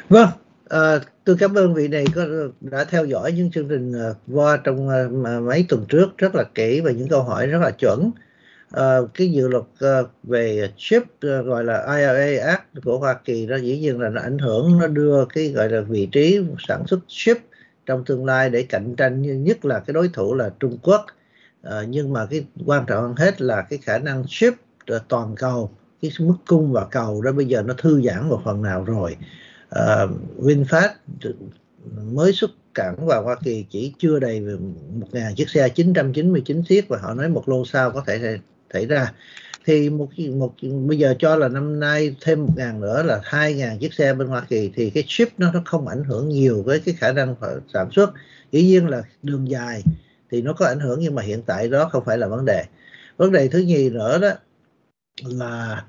Vâng, 0.10 0.30
à, 0.72 1.00
tôi 1.26 1.36
cảm 1.40 1.54
ơn 1.54 1.74
vị 1.74 1.88
này 1.88 2.06
có 2.16 2.26
đã 2.62 2.84
theo 2.84 3.06
dõi 3.06 3.32
những 3.32 3.52
chương 3.52 3.68
trình 3.68 3.94
ờ, 3.94 4.16
qua 4.34 4.58
trong 4.64 4.90
ờ, 4.90 5.10
mấy 5.40 5.66
tuần 5.70 5.86
trước 5.90 6.18
rất 6.18 6.36
là 6.36 6.44
kỹ 6.56 6.82
và 6.82 6.92
những 6.92 7.08
câu 7.08 7.24
hỏi 7.24 7.48
rất 7.48 7.60
là 7.62 7.72
chuẩn. 7.72 8.12
À, 8.72 8.98
cái 9.14 9.32
dự 9.32 9.48
luật 9.48 9.64
về 10.24 10.70
chip 10.78 11.04
gọi 11.22 11.64
là 11.64 11.86
IRA 11.98 12.46
Act 12.46 12.64
của 12.84 12.98
Hoa 12.98 13.14
Kỳ 13.14 13.46
đó 13.46 13.56
dĩ 13.56 13.80
nhiên 13.80 14.00
là 14.00 14.10
nó 14.10 14.22
ảnh 14.22 14.38
hưởng 14.38 14.80
nó 14.80 14.88
đưa 14.88 15.26
cái 15.26 15.50
gọi 15.50 15.70
là 15.70 15.82
vị 15.82 16.08
trí 16.12 16.40
sản 16.68 16.88
xuất 16.88 17.00
chip 17.08 17.38
trong 17.86 18.06
tương 18.06 18.26
lai 18.26 18.50
để 18.50 18.64
cạnh 18.64 18.96
tranh 18.96 19.44
nhất 19.44 19.66
là 19.66 19.80
cái 19.80 19.94
đối 19.94 20.10
thủ 20.14 20.36
là 20.36 20.50
Trung 20.60 20.78
Quốc. 20.84 21.06
À, 21.64 21.84
nhưng 21.90 22.14
mà 22.14 22.26
cái 22.26 22.46
quan 22.66 22.86
trọng 22.88 23.04
hơn 23.04 23.16
hết 23.18 23.42
là 23.42 23.62
cái 23.62 23.80
khả 23.84 23.98
năng 23.98 24.24
chip 24.28 24.54
toàn 25.08 25.36
cầu 25.36 25.72
cái 26.02 26.12
mức 26.20 26.36
cung 26.48 26.72
và 26.72 26.86
cầu 26.92 27.22
đó 27.22 27.32
bây 27.32 27.46
giờ 27.46 27.62
nó 27.62 27.74
thư 27.78 28.02
giãn 28.02 28.30
một 28.30 28.42
phần 28.46 28.62
nào 28.62 28.84
rồi 28.84 29.18
uh, 29.76 30.12
VinFast 30.40 30.90
mới 32.12 32.34
xuất 32.34 32.52
cảng 32.74 33.06
vào 33.06 33.24
Hoa 33.24 33.36
Kỳ 33.44 33.66
chỉ 33.70 33.94
chưa 34.00 34.20
đầy 34.20 34.40
một 34.94 35.08
ngàn 35.12 35.36
chiếc 35.36 35.50
xe 35.50 35.70
999 35.70 36.64
chiếc 36.64 36.88
và 36.88 36.98
họ 37.02 37.14
nói 37.14 37.30
một 37.30 37.50
lô 37.50 37.66
sau 37.66 37.92
có 37.92 38.04
thể 38.08 38.38
xảy 38.74 38.86
ra. 38.86 39.14
Thì 39.66 39.90
một 39.90 40.10
một 40.20 40.54
bây 40.88 40.98
giờ 40.98 41.16
cho 41.20 41.36
là 41.36 41.48
năm 41.48 41.80
nay 41.80 42.16
thêm 42.22 42.46
một 42.46 42.54
ngàn 42.56 42.82
nữa 42.82 43.04
là 43.04 43.22
hai 43.24 43.54
ngàn 43.54 43.80
chiếc 43.80 43.94
xe 43.94 44.14
bên 44.14 44.28
Hoa 44.28 44.46
Kỳ 44.50 44.72
thì 44.76 44.90
cái 44.90 45.04
ship 45.08 45.40
nó 45.40 45.52
nó 45.52 45.62
không 45.66 45.88
ảnh 45.88 46.04
hưởng 46.04 46.30
nhiều 46.30 46.64
với 46.64 46.80
cái 46.80 46.96
khả 46.98 47.12
năng 47.12 47.36
sản 47.74 47.92
xuất. 47.92 48.12
Dĩ 48.52 48.64
nhiên 48.64 48.88
là 48.88 49.04
đường 49.24 49.50
dài 49.50 49.84
thì 50.32 50.42
nó 50.42 50.54
có 50.54 50.66
ảnh 50.66 50.80
hưởng 50.80 51.00
nhưng 51.00 51.16
mà 51.16 51.22
hiện 51.22 51.44
tại 51.46 51.68
đó 51.68 51.90
không 51.92 52.06
phải 52.06 52.18
là 52.18 52.28
vấn 52.28 52.46
đề. 52.46 52.66
Vấn 53.18 53.32
đề 53.32 53.48
thứ 53.48 53.60
nhì 53.60 53.90
nữa 53.90 54.20
đó 54.20 54.32
là 55.24 55.84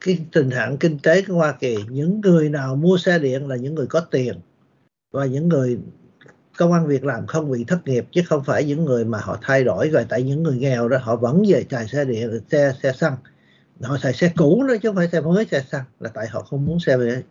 cái 0.00 0.18
tình 0.32 0.50
trạng 0.50 0.76
kinh 0.76 0.98
tế 0.98 1.22
của 1.22 1.34
Hoa 1.34 1.52
Kỳ. 1.52 1.76
Những 1.88 2.20
người 2.20 2.48
nào 2.48 2.76
mua 2.76 2.98
xe 2.98 3.18
điện 3.18 3.48
là 3.48 3.56
những 3.56 3.74
người 3.74 3.86
có 3.86 4.00
tiền. 4.00 4.40
Và 5.12 5.26
những 5.26 5.48
người 5.48 5.78
công 6.56 6.72
an 6.72 6.86
việc 6.86 7.04
làm 7.04 7.26
không 7.26 7.50
bị 7.50 7.64
thất 7.64 7.86
nghiệp, 7.86 8.06
chứ 8.12 8.22
không 8.26 8.44
phải 8.44 8.64
những 8.64 8.84
người 8.84 9.04
mà 9.04 9.18
họ 9.18 9.38
thay 9.42 9.64
đổi. 9.64 9.88
Rồi 9.88 10.06
tại 10.08 10.22
những 10.22 10.42
người 10.42 10.56
nghèo 10.56 10.88
đó, 10.88 10.98
họ 11.02 11.16
vẫn 11.16 11.42
về 11.48 11.64
xài 11.70 11.88
xe 11.88 12.04
điện, 12.04 12.40
xe 12.50 12.72
xe 12.82 12.92
xăng. 12.92 13.16
Họ 13.82 13.98
xài 13.98 14.12
xe 14.12 14.32
cũ 14.36 14.62
nữa 14.62 14.74
chứ 14.82 14.88
không 14.88 14.96
phải 14.96 15.08
xe 15.08 15.20
mới, 15.20 15.46
xe 15.50 15.62
xăng. 15.70 15.84
Là 16.00 16.10
tại 16.14 16.26
họ 16.28 16.40
không 16.42 16.64
muốn 16.64 16.80
xe 16.80 16.96
về. 16.96 17.22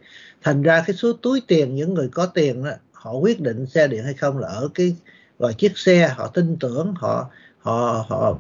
Thành 0.44 0.62
ra 0.62 0.84
cái 0.88 0.96
số 0.96 1.14
túi 1.14 1.42
tiền 1.48 1.76
những 1.76 1.94
người 1.94 2.10
có 2.10 2.26
tiền 2.26 2.64
đó, 2.64 2.72
họ 2.92 3.14
quyết 3.14 3.42
định 3.42 3.66
xe 3.66 3.88
điện 3.88 4.04
hay 4.04 4.14
không 4.14 4.38
là 4.38 4.48
ở 4.48 4.70
cái 4.74 4.96
gọi 5.40 5.54
chiếc 5.54 5.78
xe. 5.78 6.08
Họ 6.08 6.28
tin 6.28 6.58
tưởng, 6.60 6.94
họ 6.98 7.30
họ 7.60 8.06
họ 8.10 8.40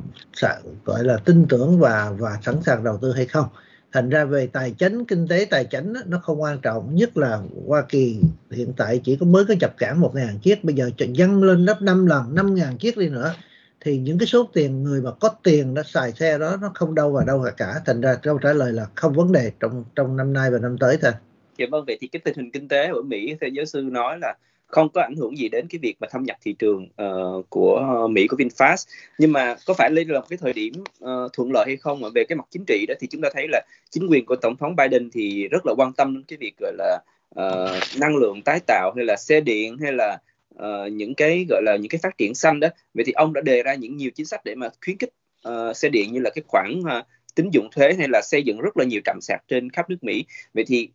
gọi 0.86 1.04
là 1.04 1.18
tin 1.18 1.46
tưởng 1.50 1.80
và 1.80 2.12
và 2.18 2.38
sẵn 2.42 2.56
sàng 2.66 2.84
đầu 2.84 2.98
tư 3.02 3.14
hay 3.14 3.26
không 3.26 3.46
thành 3.92 4.10
ra 4.10 4.26
về 4.26 4.48
tài 4.48 4.72
chính, 4.72 5.06
kinh 5.06 5.28
tế, 5.28 5.46
tài 5.50 5.66
chính 5.66 5.94
nó 6.06 6.18
không 6.24 6.42
quan 6.42 6.60
trọng, 6.62 6.96
nhất 6.96 7.18
là 7.18 7.40
Hoa 7.68 7.82
Kỳ 7.90 8.20
hiện 8.52 8.74
tại 8.78 9.02
chỉ 9.04 9.16
có 9.16 9.26
mới 9.26 9.46
có 9.46 9.54
chập 9.60 9.78
cản 9.78 10.00
một 10.00 10.16
ngàn 10.16 10.40
chiếc, 10.42 10.64
bây 10.64 10.76
giờ 10.76 10.90
dâng 10.98 11.44
lên 11.44 11.66
gấp 11.66 11.82
5 11.82 12.06
lần, 12.06 12.36
năm 12.36 12.56
ngàn 12.56 12.78
chiếc 12.78 12.98
đi 12.98 13.10
nữa, 13.10 13.34
thì 13.82 13.98
những 13.98 14.20
cái 14.20 14.28
số 14.28 14.50
tiền 14.54 14.84
người 14.84 15.02
mà 15.02 15.12
có 15.12 15.30
tiền 15.44 15.74
đã 15.74 15.84
xài 15.84 16.12
xe 16.12 16.38
đó, 16.38 16.58
nó 16.62 16.72
không 16.76 16.96
đâu 16.96 17.12
vào 17.12 17.26
đâu 17.26 17.46
cả 17.58 17.74
thành 17.86 18.02
ra 18.02 18.16
câu 18.16 18.38
trả 18.38 18.54
lời 18.54 18.74
là 18.74 18.88
không 18.96 19.14
vấn 19.14 19.32
đề 19.32 19.52
trong 19.60 19.84
trong 19.96 20.18
năm 20.18 20.34
nay 20.34 20.52
và 20.52 20.60
năm 20.60 20.78
tới 20.78 20.98
thôi. 21.02 21.12
Dạ 21.58 21.66
vâng 21.72 21.84
vậy 21.88 21.98
thì 22.02 22.08
cái 22.08 22.20
tình 22.26 22.36
hình 22.38 22.52
kinh 22.52 22.68
tế 22.68 22.88
ở 22.88 23.02
Mỹ 23.02 23.36
theo 23.42 23.50
giáo 23.50 23.66
sư 23.66 23.82
nói 23.92 24.20
là 24.20 24.36
không 24.68 24.90
có 24.90 25.02
ảnh 25.02 25.16
hưởng 25.16 25.38
gì 25.38 25.50
đến 25.50 25.68
cái 25.70 25.80
việc 25.80 25.96
mà 26.00 26.08
thâm 26.12 26.24
nhập 26.24 26.38
thị 26.42 26.56
trường 26.60 26.88
uh, 27.04 27.50
của 27.50 28.08
Mỹ 28.12 28.28
của 28.28 28.38
VinFast. 28.38 28.88
Nhưng 29.18 29.32
mà 29.32 29.56
có 29.66 29.74
phải 29.74 29.90
đây 29.90 30.06
là 30.06 30.20
một 30.20 30.26
cái 30.30 30.38
thời 30.38 30.54
điểm 30.54 30.74
uh, 31.04 31.34
thuận 31.34 31.52
lợi 31.52 31.66
hay 31.68 31.78
không? 31.78 32.02
Về 32.16 32.24
cái 32.24 32.36
mặt 32.36 32.46
chính 32.52 32.64
trị 32.68 32.86
đó 32.88 32.96
thì 33.00 33.08
chúng 33.08 33.22
ta 33.22 33.30
thấy 33.34 33.48
là 33.50 33.62
chính 33.90 34.08
quyền 34.08 34.26
của 34.26 34.36
tổng 34.36 34.56
thống 34.58 34.76
Biden 34.76 35.10
thì 35.14 35.48
rất 35.48 35.66
là 35.66 35.74
quan 35.78 35.94
tâm 35.94 36.14
đến 36.14 36.24
cái 36.28 36.38
việc 36.38 36.54
gọi 36.60 36.74
là 36.78 37.00
uh, 37.40 38.00
năng 38.00 38.16
lượng 38.16 38.42
tái 38.42 38.60
tạo 38.68 38.94
hay 38.96 39.06
là 39.06 39.16
xe 39.16 39.42
điện 39.42 39.78
hay 39.82 39.94
là 39.94 40.18
uh, 40.56 40.92
những 40.92 41.16
cái 41.16 41.46
gọi 41.50 41.62
là 41.66 41.76
những 41.76 41.90
cái 41.90 42.00
phát 42.04 42.18
triển 42.18 42.36
xanh 42.36 42.60
đó. 42.60 42.68
Vậy 42.94 43.06
thì 43.06 43.12
ông 43.12 43.34
đã 43.34 43.42
đề 43.42 43.64
ra 43.64 43.76
những 43.76 43.98
nhiều 43.98 44.10
chính 44.16 44.26
sách 44.26 44.42
để 44.46 44.56
mà 44.56 44.70
khuyến 44.86 44.98
khích 44.98 45.14
uh, 45.50 45.78
xe 45.78 45.90
điện 45.90 46.14
như 46.14 46.20
là 46.20 46.30
cái 46.30 46.44
khoản 46.48 46.80
uh, 46.80 47.06
tín 47.36 47.50
dụng 47.54 47.68
thuế 47.72 47.94
hay 47.98 48.08
là 48.08 48.22
xây 48.24 48.44
dựng 48.44 48.62
rất 48.62 48.78
là 48.78 48.86
nhiều 48.86 49.02
trạm 49.06 49.22
sạc 49.22 49.44
trên 49.48 49.70
khắp 49.70 49.90
nước 49.90 49.98
Mỹ. 50.02 50.26
Vậy 50.54 50.66
thì 50.68 50.90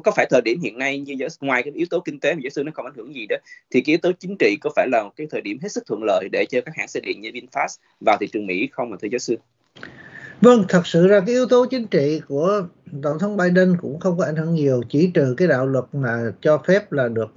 có 0.00 0.12
phải 0.16 0.26
thời 0.30 0.40
điểm 0.40 0.60
hiện 0.60 0.78
nay 0.78 0.98
như 0.98 1.14
giáo, 1.18 1.28
ngoài 1.40 1.62
cái 1.62 1.72
yếu 1.76 1.86
tố 1.90 2.00
kinh 2.00 2.20
tế 2.20 2.34
mà 2.34 2.40
giáo 2.42 2.50
sư 2.50 2.62
nó 2.62 2.72
không 2.74 2.86
ảnh 2.86 2.94
hưởng 2.96 3.14
gì 3.14 3.26
đó 3.26 3.36
thì 3.70 3.80
cái 3.80 3.92
yếu 3.92 3.98
tố 4.02 4.12
chính 4.20 4.36
trị 4.38 4.56
có 4.60 4.70
phải 4.76 4.88
là 4.88 5.02
một 5.02 5.10
cái 5.16 5.26
thời 5.30 5.40
điểm 5.40 5.58
hết 5.62 5.68
sức 5.68 5.86
thuận 5.86 6.02
lợi 6.02 6.28
để 6.32 6.46
cho 6.48 6.60
các 6.60 6.74
hãng 6.76 6.88
xe 6.88 7.00
điện 7.00 7.20
như 7.20 7.30
VinFast 7.30 7.76
vào 8.00 8.16
thị 8.20 8.26
trường 8.32 8.46
Mỹ 8.46 8.68
không 8.72 8.90
mà 8.90 8.96
thưa 9.02 9.08
giáo 9.08 9.18
sư? 9.18 9.36
Vâng, 10.40 10.64
thật 10.68 10.86
sự 10.86 11.08
ra 11.08 11.20
cái 11.20 11.28
yếu 11.28 11.46
tố 11.46 11.66
chính 11.66 11.86
trị 11.86 12.20
của 12.28 12.62
tổng 13.02 13.18
thống 13.18 13.36
Biden 13.36 13.76
cũng 13.80 14.00
không 14.00 14.18
có 14.18 14.24
ảnh 14.24 14.36
hưởng 14.36 14.54
nhiều, 14.54 14.82
chỉ 14.88 15.10
trừ 15.14 15.34
cái 15.36 15.48
đạo 15.48 15.66
luật 15.66 15.84
mà 15.92 16.32
cho 16.40 16.58
phép 16.66 16.92
là 16.92 17.08
được 17.08 17.28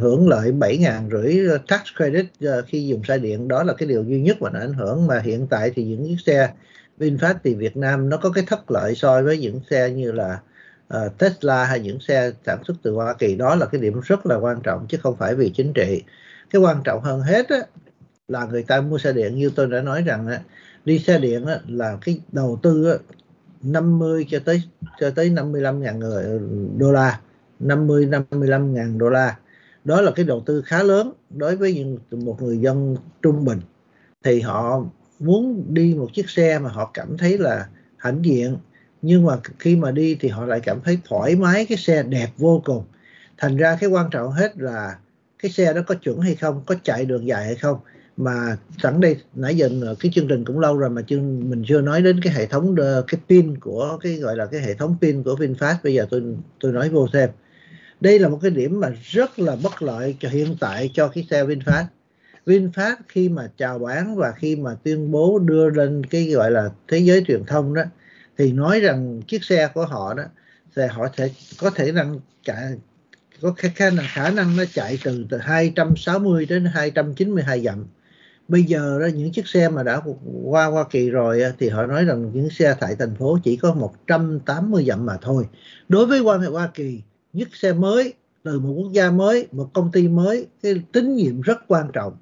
hưởng 0.00 0.28
lợi 0.28 0.52
7 0.52 0.78
ngàn 0.78 1.08
rưỡi 1.12 1.58
tax 1.68 1.80
credit 1.96 2.26
ờ, 2.40 2.62
khi 2.62 2.86
dùng 2.86 3.04
xe 3.04 3.18
điện, 3.18 3.48
đó 3.48 3.62
là 3.62 3.72
cái 3.72 3.88
điều 3.88 4.04
duy 4.04 4.20
nhất 4.20 4.42
mà 4.42 4.50
nó 4.50 4.60
ảnh 4.60 4.74
hưởng 4.74 5.06
mà 5.06 5.20
hiện 5.24 5.46
tại 5.50 5.72
thì 5.74 5.84
những 5.84 6.06
chiếc 6.06 6.16
xe 6.26 6.50
VinFast 6.98 7.34
thì 7.44 7.54
Việt 7.54 7.76
Nam 7.76 8.08
nó 8.08 8.16
có 8.16 8.30
cái 8.30 8.44
thất 8.46 8.70
lợi 8.70 8.94
so 8.94 9.22
với 9.22 9.38
những 9.38 9.60
xe 9.70 9.90
như 9.90 10.12
là 10.12 10.38
uh, 10.94 11.18
Tesla 11.18 11.64
hay 11.64 11.80
những 11.80 12.00
xe 12.00 12.30
sản 12.46 12.64
xuất 12.64 12.76
từ 12.82 12.92
Hoa 12.92 13.14
Kỳ 13.14 13.34
đó 13.34 13.54
là 13.54 13.66
cái 13.66 13.80
điểm 13.80 14.00
rất 14.04 14.26
là 14.26 14.36
quan 14.36 14.60
trọng 14.62 14.86
chứ 14.88 14.98
không 15.02 15.16
phải 15.16 15.34
vì 15.34 15.50
chính 15.50 15.72
trị. 15.72 16.02
Cái 16.50 16.62
quan 16.62 16.82
trọng 16.84 17.02
hơn 17.02 17.20
hết 17.20 17.48
á, 17.48 17.58
là 18.28 18.44
người 18.44 18.62
ta 18.62 18.80
mua 18.80 18.98
xe 18.98 19.12
điện 19.12 19.36
như 19.36 19.50
tôi 19.56 19.66
đã 19.66 19.80
nói 19.82 20.02
rằng 20.02 20.26
á, 20.26 20.40
đi 20.84 20.98
xe 20.98 21.18
điện 21.18 21.46
á, 21.46 21.60
là 21.68 21.98
cái 22.00 22.20
đầu 22.32 22.58
tư 22.62 22.90
á, 22.90 22.96
50 23.62 24.26
cho 24.30 24.38
tới 24.44 24.62
cho 25.00 25.10
tới 25.10 25.30
55 25.30 25.80
ngàn 25.80 25.98
người 25.98 26.24
ờ, 26.24 26.38
đô 26.76 26.92
la 26.92 27.20
50 27.60 28.06
55 28.06 28.74
ngàn 28.74 28.98
đô 28.98 29.08
la. 29.08 29.38
Đó 29.84 30.00
là 30.00 30.10
cái 30.10 30.24
đầu 30.24 30.42
tư 30.46 30.62
khá 30.62 30.82
lớn 30.82 31.12
đối 31.30 31.56
với 31.56 31.74
những 31.74 31.98
một 32.24 32.42
người 32.42 32.58
dân 32.58 32.96
trung 33.22 33.44
bình. 33.44 33.60
Thì 34.24 34.40
họ 34.40 34.84
muốn 35.18 35.64
đi 35.68 35.94
một 35.94 36.08
chiếc 36.12 36.30
xe 36.30 36.58
mà 36.58 36.70
họ 36.70 36.90
cảm 36.94 37.18
thấy 37.18 37.38
là 37.38 37.68
hãnh 37.96 38.24
diện 38.24 38.56
nhưng 39.06 39.26
mà 39.26 39.36
khi 39.58 39.76
mà 39.76 39.90
đi 39.90 40.16
thì 40.20 40.28
họ 40.28 40.46
lại 40.46 40.60
cảm 40.60 40.80
thấy 40.84 40.98
thoải 41.04 41.36
mái, 41.36 41.66
cái 41.66 41.78
xe 41.78 42.02
đẹp 42.02 42.28
vô 42.36 42.62
cùng. 42.64 42.84
Thành 43.38 43.56
ra 43.56 43.76
cái 43.80 43.90
quan 43.90 44.10
trọng 44.10 44.32
hết 44.32 44.58
là 44.58 44.98
cái 45.42 45.50
xe 45.50 45.72
đó 45.72 45.80
có 45.86 45.94
chuẩn 45.94 46.20
hay 46.20 46.34
không, 46.34 46.62
có 46.66 46.74
chạy 46.82 47.04
đường 47.04 47.26
dài 47.26 47.44
hay 47.44 47.54
không. 47.54 47.78
Mà 48.16 48.56
sẵn 48.82 49.00
đây, 49.00 49.16
nãy 49.34 49.56
giờ 49.56 49.70
ờ, 49.82 49.94
cái 50.00 50.12
chương 50.14 50.28
trình 50.28 50.44
cũng 50.44 50.60
lâu 50.60 50.76
rồi 50.76 50.90
mà 50.90 51.02
chương, 51.02 51.50
mình 51.50 51.64
chưa 51.66 51.80
nói 51.80 52.02
đến 52.02 52.20
cái 52.22 52.32
hệ 52.32 52.46
thống 52.46 52.76
cái 53.06 53.20
pin 53.28 53.58
của, 53.60 53.98
cái 54.02 54.14
gọi 54.14 54.36
là 54.36 54.46
cái 54.46 54.60
hệ 54.60 54.74
thống 54.74 54.96
pin 55.00 55.22
của 55.22 55.34
VinFast. 55.34 55.76
Bây 55.84 55.94
giờ 55.94 56.06
tôi 56.10 56.22
tôi 56.60 56.72
nói 56.72 56.88
vô 56.88 57.08
thêm. 57.12 57.30
Đây 58.00 58.18
là 58.18 58.28
một 58.28 58.38
cái 58.42 58.50
điểm 58.50 58.80
mà 58.80 58.88
rất 59.02 59.38
là 59.38 59.56
bất 59.62 59.82
lợi 59.82 60.16
cho 60.20 60.28
hiện 60.28 60.56
tại 60.60 60.90
cho 60.94 61.08
cái 61.08 61.26
xe 61.30 61.44
VinFast. 61.44 61.84
VinFast 62.46 62.96
khi 63.08 63.28
mà 63.28 63.50
chào 63.56 63.78
bán 63.78 64.16
và 64.16 64.32
khi 64.32 64.56
mà 64.56 64.76
tuyên 64.82 65.10
bố 65.10 65.38
đưa 65.38 65.70
lên 65.70 66.06
cái 66.06 66.24
gọi 66.24 66.50
là 66.50 66.70
thế 66.88 66.98
giới 66.98 67.24
truyền 67.26 67.44
thông 67.44 67.74
đó 67.74 67.82
thì 68.38 68.52
nói 68.52 68.80
rằng 68.80 69.22
chiếc 69.22 69.44
xe 69.44 69.68
của 69.74 69.86
họ 69.86 70.14
đó, 70.14 70.24
thì 70.76 70.82
họ 70.90 71.08
thể, 71.16 71.30
có 71.58 71.70
thể 71.70 71.92
năng 71.92 72.20
chạy 72.44 72.76
có 73.40 73.54
khả 73.56 73.90
năng 73.90 74.06
khả 74.08 74.30
năng 74.30 74.56
nó 74.56 74.64
chạy 74.72 74.98
từ 75.04 75.26
từ 75.30 75.36
260 75.36 76.46
đến 76.46 76.64
292 76.64 77.60
dặm. 77.60 77.86
Bây 78.48 78.62
giờ 78.62 78.98
đó, 79.00 79.06
những 79.06 79.32
chiếc 79.32 79.46
xe 79.48 79.68
mà 79.68 79.82
đã 79.82 80.00
qua 80.44 80.66
Hoa 80.66 80.84
Kỳ 80.90 81.10
rồi 81.10 81.42
thì 81.58 81.68
họ 81.68 81.86
nói 81.86 82.04
rằng 82.04 82.30
những 82.34 82.50
xe 82.50 82.74
tại 82.80 82.96
thành 82.98 83.14
phố 83.14 83.38
chỉ 83.44 83.56
có 83.56 83.74
180 83.74 84.84
dặm 84.88 85.06
mà 85.06 85.16
thôi. 85.22 85.44
Đối 85.88 86.06
với 86.06 86.20
quan 86.20 86.40
hệ 86.40 86.48
Hoa 86.48 86.70
Kỳ 86.74 87.02
những 87.32 87.48
xe 87.52 87.72
mới 87.72 88.14
từ 88.42 88.60
một 88.60 88.74
quốc 88.76 88.92
gia 88.92 89.10
mới, 89.10 89.46
một 89.52 89.70
công 89.72 89.92
ty 89.92 90.08
mới, 90.08 90.46
cái 90.62 90.82
tín 90.92 91.16
nhiệm 91.16 91.40
rất 91.40 91.58
quan 91.68 91.90
trọng. 91.92 92.16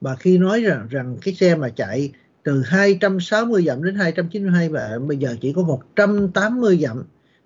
Và 0.00 0.16
khi 0.16 0.38
nói 0.38 0.60
rằng 0.60 0.86
rằng 0.90 1.16
cái 1.22 1.34
xe 1.34 1.54
mà 1.54 1.68
chạy 1.68 2.12
từ 2.42 2.62
260 2.62 3.64
dặm 3.66 3.84
đến 3.84 3.94
292 3.94 4.68
và 4.68 4.98
bây 5.08 5.16
giờ 5.16 5.36
chỉ 5.40 5.52
có 5.52 5.62
180 5.62 6.78
dặm. 6.82 7.04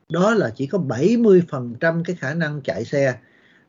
Đó 0.08 0.34
là 0.34 0.50
chỉ 0.56 0.66
có 0.66 0.78
70% 0.78 2.02
cái 2.04 2.16
khả 2.16 2.34
năng 2.34 2.60
chạy 2.60 2.84
xe 2.84 3.14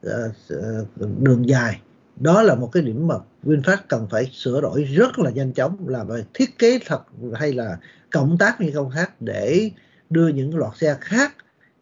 ờ, 0.03 0.31
ờ, 0.49 0.85
đường 1.19 1.49
dài. 1.49 1.79
Đó 2.15 2.41
là 2.41 2.55
một 2.55 2.69
cái 2.71 2.83
điểm 2.83 3.07
mà 3.07 3.15
VinFast 3.43 3.77
cần 3.87 4.07
phải 4.11 4.29
sửa 4.33 4.61
đổi 4.61 4.83
rất 4.83 5.19
là 5.19 5.31
nhanh 5.31 5.53
chóng, 5.53 5.87
là 5.87 6.03
về 6.03 6.23
thiết 6.33 6.59
kế 6.59 6.79
thật 6.85 7.01
hay 7.33 7.53
là 7.53 7.77
cộng 8.11 8.37
tác 8.37 8.61
như 8.61 8.71
không 8.73 8.89
khác 8.89 9.21
để 9.21 9.71
đưa 10.09 10.27
những 10.27 10.57
loạt 10.57 10.77
xe 10.77 10.97
khác 11.01 11.35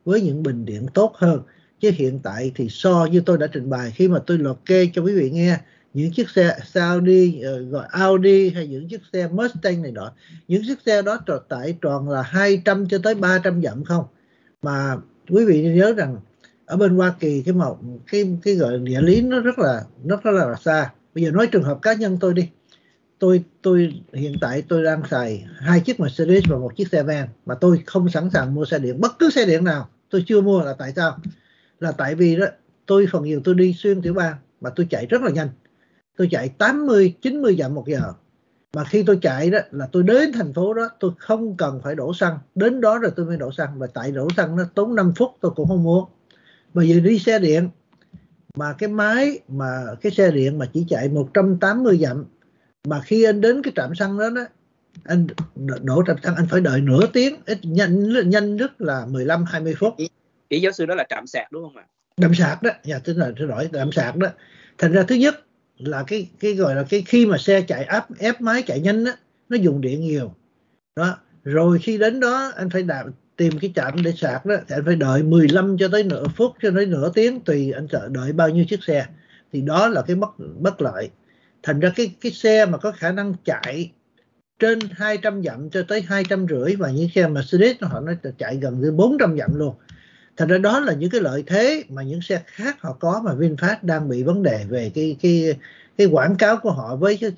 với 0.06 0.22
những 0.22 0.44
bình 0.44 0.66
điện 0.66 0.86
tốt 0.94 1.14
hơn. 1.16 1.41
Chứ 1.80 1.91
hiện 1.96 2.20
tại 2.24 2.52
thì 2.56 2.68
so 2.70 3.08
như 3.12 3.22
tôi 3.26 3.38
đã 3.38 3.48
trình 3.48 3.70
bày, 3.70 3.91
khi 3.96 4.08
mà 4.08 4.20
tôi 4.28 4.38
liệt 4.38 4.58
kê 4.66 4.89
cho 4.94 5.02
quý 5.02 5.16
vị 5.16 5.30
nghe 5.30 5.58
những 5.94 6.12
chiếc 6.12 6.30
xe 6.30 6.58
Saudi 6.66 7.41
ờ, 7.41 7.62
gọi 7.62 7.86
Audi 7.89 8.50
hay 8.50 8.68
những 8.68 8.88
chiếc 8.88 9.02
xe 9.14 9.28
Mustang 9.28 9.82
này 9.82 9.91
đó, 9.91 10.12
những 10.48 10.64
chiếc 10.68 10.82
xe 10.86 11.02
đó 11.02 11.20
tải 11.50 11.78
tròn 11.82 12.10
là 12.10 12.22
200 12.22 12.88
cho 12.89 12.98
tới 13.04 13.16
300 13.16 13.62
dặm 13.62 13.84
không? 13.84 14.06
Mà 14.62 14.98
quý 15.30 15.46
vị 15.46 15.62
nhớ 15.62 15.94
rằng 15.94 16.18
ở 16.66 16.78
bên 16.78 16.96
Hoa 16.96 17.14
Kỳ 17.20 17.41
cái 17.41 17.54
màu, 17.54 17.80
cái 18.12 18.38
cái 18.44 18.56
gọi 18.56 18.80
địa 18.80 19.02
lý 19.02 19.22
nó 19.22 19.39
rất 19.39 19.60
là, 19.60 19.84
nó 20.04 20.20
rất 20.24 20.32
là 20.32 20.56
xa. 20.56 20.91
Bây 21.16 21.24
giờ 21.24 21.32
nói 21.32 21.48
trường 21.48 21.64
hợp 21.64 21.80
cá 21.82 21.94
nhân 21.94 22.18
tôi 22.22 22.34
đi. 22.34 22.50
Tôi 23.20 23.44
tôi 23.62 24.02
hiện 24.14 24.36
tại 24.41 24.64
tôi 24.68 24.84
đang 24.84 25.02
xài 25.10 25.46
hai 25.58 25.80
chiếc 25.80 26.00
Mercedes 26.00 26.44
và 26.48 26.58
một 26.58 26.76
chiếc 26.76 26.88
xe 26.91 27.04
van 27.04 27.28
mà 27.46 27.56
tôi 27.56 27.84
không 27.86 28.10
sẵn 28.10 28.30
sàng 28.30 28.56
mua 28.56 28.66
xe 28.66 28.80
điện, 28.80 29.02
bất 29.02 29.20
cứ 29.20 29.30
xe 29.30 29.46
điện 29.46 29.64
nào 29.64 29.89
tôi 30.10 30.24
chưa 30.28 30.41
mua 30.41 30.62
là 30.62 30.76
tại 30.78 30.94
sao? 30.96 31.18
Là 31.80 31.91
tại 31.91 32.16
vì 32.16 32.36
đó, 32.36 32.46
tôi 32.86 33.08
phần 33.12 33.24
nhiều 33.24 33.41
tôi 33.44 33.56
đi 33.56 33.74
xuyên 33.74 34.02
tiểu 34.02 34.14
bang 34.14 34.36
mà 34.62 34.70
tôi 34.70 34.88
chạy 34.89 35.06
rất 35.06 35.22
là 35.22 35.30
nhanh 35.30 35.50
tôi 36.18 36.28
chạy 36.32 36.49
80 36.49 37.16
90 37.22 37.55
dặm 37.59 37.74
một 37.74 37.88
giờ. 37.88 38.14
Mà 38.76 38.84
khi 38.84 39.03
tôi 39.03 39.20
chạy 39.22 39.49
đó 39.49 39.59
là 39.72 39.88
tôi 39.91 40.03
đến 40.03 40.32
thành 40.34 40.53
phố 40.53 40.74
đó 40.74 40.89
tôi 40.99 41.11
không 41.18 41.57
cần 41.57 41.80
phải 41.84 41.95
đổ 41.95 42.14
xăng. 42.14 42.39
Đến 42.55 42.82
đó 42.82 42.97
rồi 42.97 43.11
tôi 43.16 43.26
mới 43.26 43.38
đổ 43.38 43.51
xăng. 43.51 43.80
Và 43.80 43.88
tại 43.88 44.11
đổ 44.11 44.28
xăng 44.38 44.55
nó 44.55 44.64
tốn 44.76 44.95
5 44.95 45.14
phút 45.16 45.32
tôi 45.41 45.51
cũng 45.55 45.68
không 45.68 45.84
muốn 45.84 46.05
bây 46.74 46.89
giờ 46.89 46.99
đi 46.99 47.20
xe 47.20 47.39
điện 47.39 47.70
mà 48.55 48.74
cái 48.74 48.89
máy 48.89 49.39
mà 49.47 49.86
cái 50.01 50.11
xe 50.11 50.32
điện 50.32 50.59
mà 50.59 50.66
chỉ 50.74 50.86
chạy 50.89 51.09
180 51.09 51.97
dặm. 51.97 52.26
Mà 52.88 53.01
khi 53.01 53.24
anh 53.24 53.41
đến 53.41 53.61
cái 53.64 53.74
trạm 53.76 53.95
xăng 53.95 54.18
đó 54.18 54.30
đó 54.30 54.45
anh 55.03 55.28
đổ 55.82 56.03
trạm 56.07 56.16
xăng 56.24 56.36
anh 56.36 56.47
phải 56.49 56.61
đợi 56.61 56.82
nửa 56.82 57.07
tiếng 57.14 57.36
ít 57.45 57.57
nhanh 57.64 58.30
nhanh 58.30 58.55
nhất 58.55 58.82
là 58.82 59.05
15 59.05 59.45
20 59.45 59.76
phút. 59.80 59.97
Ý, 59.97 60.09
ý 60.47 60.59
giáo 60.59 60.72
sư 60.72 60.86
đó 60.86 60.95
là 60.95 61.05
trạm 61.09 61.28
sạc 61.28 61.51
đúng 61.51 61.64
không 61.64 61.78
ạ? 61.78 61.86
Trạm 62.22 62.34
sạc 62.34 62.64
đó 62.64 62.72
dạ 62.84 62.99
tức 62.99 63.18
là 63.18 63.32
tôi 63.38 63.47
đổi 63.47 63.70
trạm 63.74 63.91
sạc 63.91 64.16
đó. 64.16 64.28
Thành 64.78 64.91
ra 64.91 65.03
thứ 65.03 65.16
nhất 65.16 65.36
là 65.78 66.03
cái 66.07 66.30
cái 66.39 66.53
gọi 66.53 66.76
là 66.76 66.84
cái 66.89 67.03
khi 67.07 67.26
mà 67.26 67.38
xe 67.38 67.61
chạy 67.61 67.84
áp 67.84 68.07
ép 68.19 68.41
máy 68.41 68.61
chạy 68.61 68.80
nhanh 68.80 69.05
á 69.05 69.13
nó 69.49 69.57
dùng 69.57 69.82
điện 69.82 70.01
nhiều. 70.01 70.34
Đó 70.95 71.17
rồi 71.43 71.80
khi 71.80 71.97
đến 71.97 72.19
đó 72.19 72.51
anh 72.55 72.69
phải 72.69 72.84
đạp, 72.84 73.03
tìm 73.36 73.59
cái 73.59 73.71
trạm 73.76 74.03
để 74.03 74.11
sạc 74.11 74.45
đó 74.45 74.55
thì 74.67 74.76
anh 74.76 74.86
phải 74.86 74.95
đợi 74.95 75.24
15 75.24 75.78
cho 75.78 75.88
tới 75.88 76.03
nửa 76.03 76.24
phút 76.36 76.51
cho 76.61 76.71
tới 76.76 76.86
nửa 76.86 77.11
tiếng 77.13 77.39
tùy 77.39 77.71
anh 77.71 77.88
sợ 77.91 78.09
đợi 78.11 78.34
bao 78.34 78.49
nhiêu 78.49 78.65
chiếc 78.65 78.84
xe. 78.84 79.05
Thì 79.53 79.61
đó 79.61 79.88
là 79.88 80.01
cái 80.01 80.15
bất 80.15 80.30
bất 80.59 80.82
lợi. 80.82 81.09
Thành 81.63 81.80
ra 81.80 81.91
cái 81.95 82.15
cái 82.21 82.32
xe 82.32 82.65
mà 82.65 82.78
có 82.78 82.91
khả 82.91 83.11
năng 83.11 83.34
chạy 83.45 83.91
trên 84.59 84.80
200 84.91 85.43
dặm 85.43 85.69
cho 85.69 85.84
tới 85.88 86.01
200 86.01 86.47
rưỡi 86.49 86.76
và 86.76 86.89
những 86.89 87.09
xe 87.15 87.28
Mercedes 87.28 87.76
họ 87.82 87.99
nó 87.99 88.13
chạy 88.38 88.57
gần 88.57 88.80
tới 88.82 88.91
400 88.91 89.38
dặm 89.38 89.55
luôn 89.55 89.76
thành 90.38 90.48
ra 90.48 90.58
đó 90.58 90.80
là 90.80 90.94
những 90.94 91.10
cái 91.10 91.22
lợi 91.22 91.44
thế 91.48 91.84
mà 91.90 92.04
những 92.04 92.22
xe 92.22 92.42
khác 92.46 92.82
họ 92.82 92.98
có 93.00 93.22
mà 93.26 93.34
VinFast 93.34 93.76
đang 93.82 94.10
bị 94.10 94.24
vấn 94.24 94.44
đề 94.44 94.66
về 94.70 94.92
cái 94.96 95.16
cái 95.22 95.58
cái 95.98 96.08
quảng 96.08 96.36
cáo 96.36 96.58
của 96.58 96.72
họ 96.72 96.96
với 96.96 97.18
cái 97.22 97.32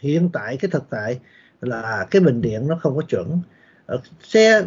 hiện 0.00 0.30
tại, 0.32 0.56
cái 0.56 0.70
thực 0.70 0.84
tại 0.90 1.20
là 1.60 2.06
cái 2.10 2.22
bình 2.22 2.40
điện 2.40 2.68
nó 2.68 2.78
không 2.82 2.96
có 2.96 3.02
chuẩn. 3.02 3.40
Ờ, 3.86 4.00
xe 4.22 4.66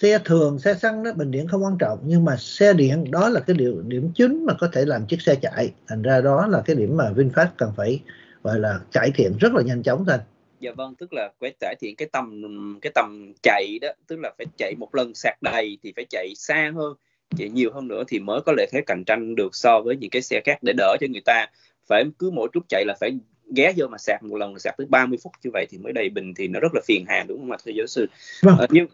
xe 0.00 0.18
thường, 0.24 0.58
xe 0.58 0.74
xăng 0.74 1.04
đó 1.04 1.12
bình 1.12 1.30
điện 1.30 1.48
không 1.48 1.64
quan 1.64 1.78
trọng, 1.78 1.98
nhưng 2.04 2.24
mà 2.24 2.36
xe 2.36 2.72
điện 2.72 3.10
đó 3.10 3.28
là 3.28 3.40
cái 3.40 3.56
điều, 3.56 3.82
điểm 3.82 4.12
chính 4.14 4.46
mà 4.46 4.54
có 4.60 4.68
thể 4.72 4.84
làm 4.84 5.06
chiếc 5.06 5.22
xe 5.22 5.34
chạy. 5.34 5.72
Thành 5.88 6.02
ra 6.02 6.20
đó 6.20 6.46
là 6.46 6.62
cái 6.66 6.76
điểm 6.76 6.96
mà 6.96 7.10
VinFast 7.16 7.48
cần 7.56 7.72
phải, 7.76 8.02
gọi 8.42 8.60
là, 8.60 8.80
cải 8.92 9.10
thiện 9.14 9.36
rất 9.40 9.52
là 9.54 9.62
nhanh 9.62 9.82
chóng 9.82 10.04
thôi 10.08 10.18
dạ 10.66 10.72
vâng 10.76 10.94
tức 10.94 11.12
là 11.12 11.30
phải 11.40 11.54
cải 11.60 11.74
thiện 11.80 11.96
cái 11.96 12.08
tầm 12.12 12.42
cái 12.82 12.92
tầm 12.94 13.32
chạy 13.42 13.78
đó 13.82 13.88
tức 14.06 14.18
là 14.22 14.32
phải 14.38 14.46
chạy 14.56 14.74
một 14.78 14.94
lần 14.94 15.14
sạc 15.14 15.42
đầy 15.42 15.78
thì 15.82 15.92
phải 15.96 16.04
chạy 16.10 16.32
xa 16.36 16.72
hơn 16.74 16.94
chạy 17.38 17.48
nhiều 17.48 17.70
hơn 17.74 17.88
nữa 17.88 18.02
thì 18.08 18.18
mới 18.18 18.40
có 18.46 18.52
lợi 18.56 18.66
thế 18.72 18.80
cạnh 18.86 19.04
tranh 19.04 19.34
được 19.34 19.56
so 19.56 19.80
với 19.80 19.96
những 19.96 20.10
cái 20.10 20.22
xe 20.22 20.40
khác 20.44 20.58
để 20.62 20.72
đỡ 20.76 20.96
cho 21.00 21.06
người 21.10 21.22
ta. 21.24 21.46
Phải 21.86 22.04
cứ 22.18 22.30
mỗi 22.30 22.48
lúc 22.52 22.64
chạy 22.68 22.84
là 22.86 22.94
phải 23.00 23.10
ghé 23.56 23.72
vô 23.76 23.86
mà 23.86 23.98
sạc 23.98 24.22
một 24.22 24.36
lần 24.36 24.58
sạc 24.58 24.74
tới 24.78 24.86
30 24.90 25.18
phút 25.22 25.32
như 25.44 25.50
vậy 25.52 25.66
thì 25.70 25.78
mới 25.78 25.92
đầy 25.92 26.08
bình 26.08 26.34
thì 26.34 26.48
nó 26.48 26.60
rất 26.60 26.74
là 26.74 26.80
phiền 26.84 27.04
hà 27.08 27.24
đúng 27.28 27.38
không 27.38 27.50
ạ 27.50 27.58
thưa 27.64 27.72
giáo 27.76 27.86
sư? 27.86 28.06
Vâng. 28.42 28.56
uh, 28.64 28.70
nhưng 28.72 28.86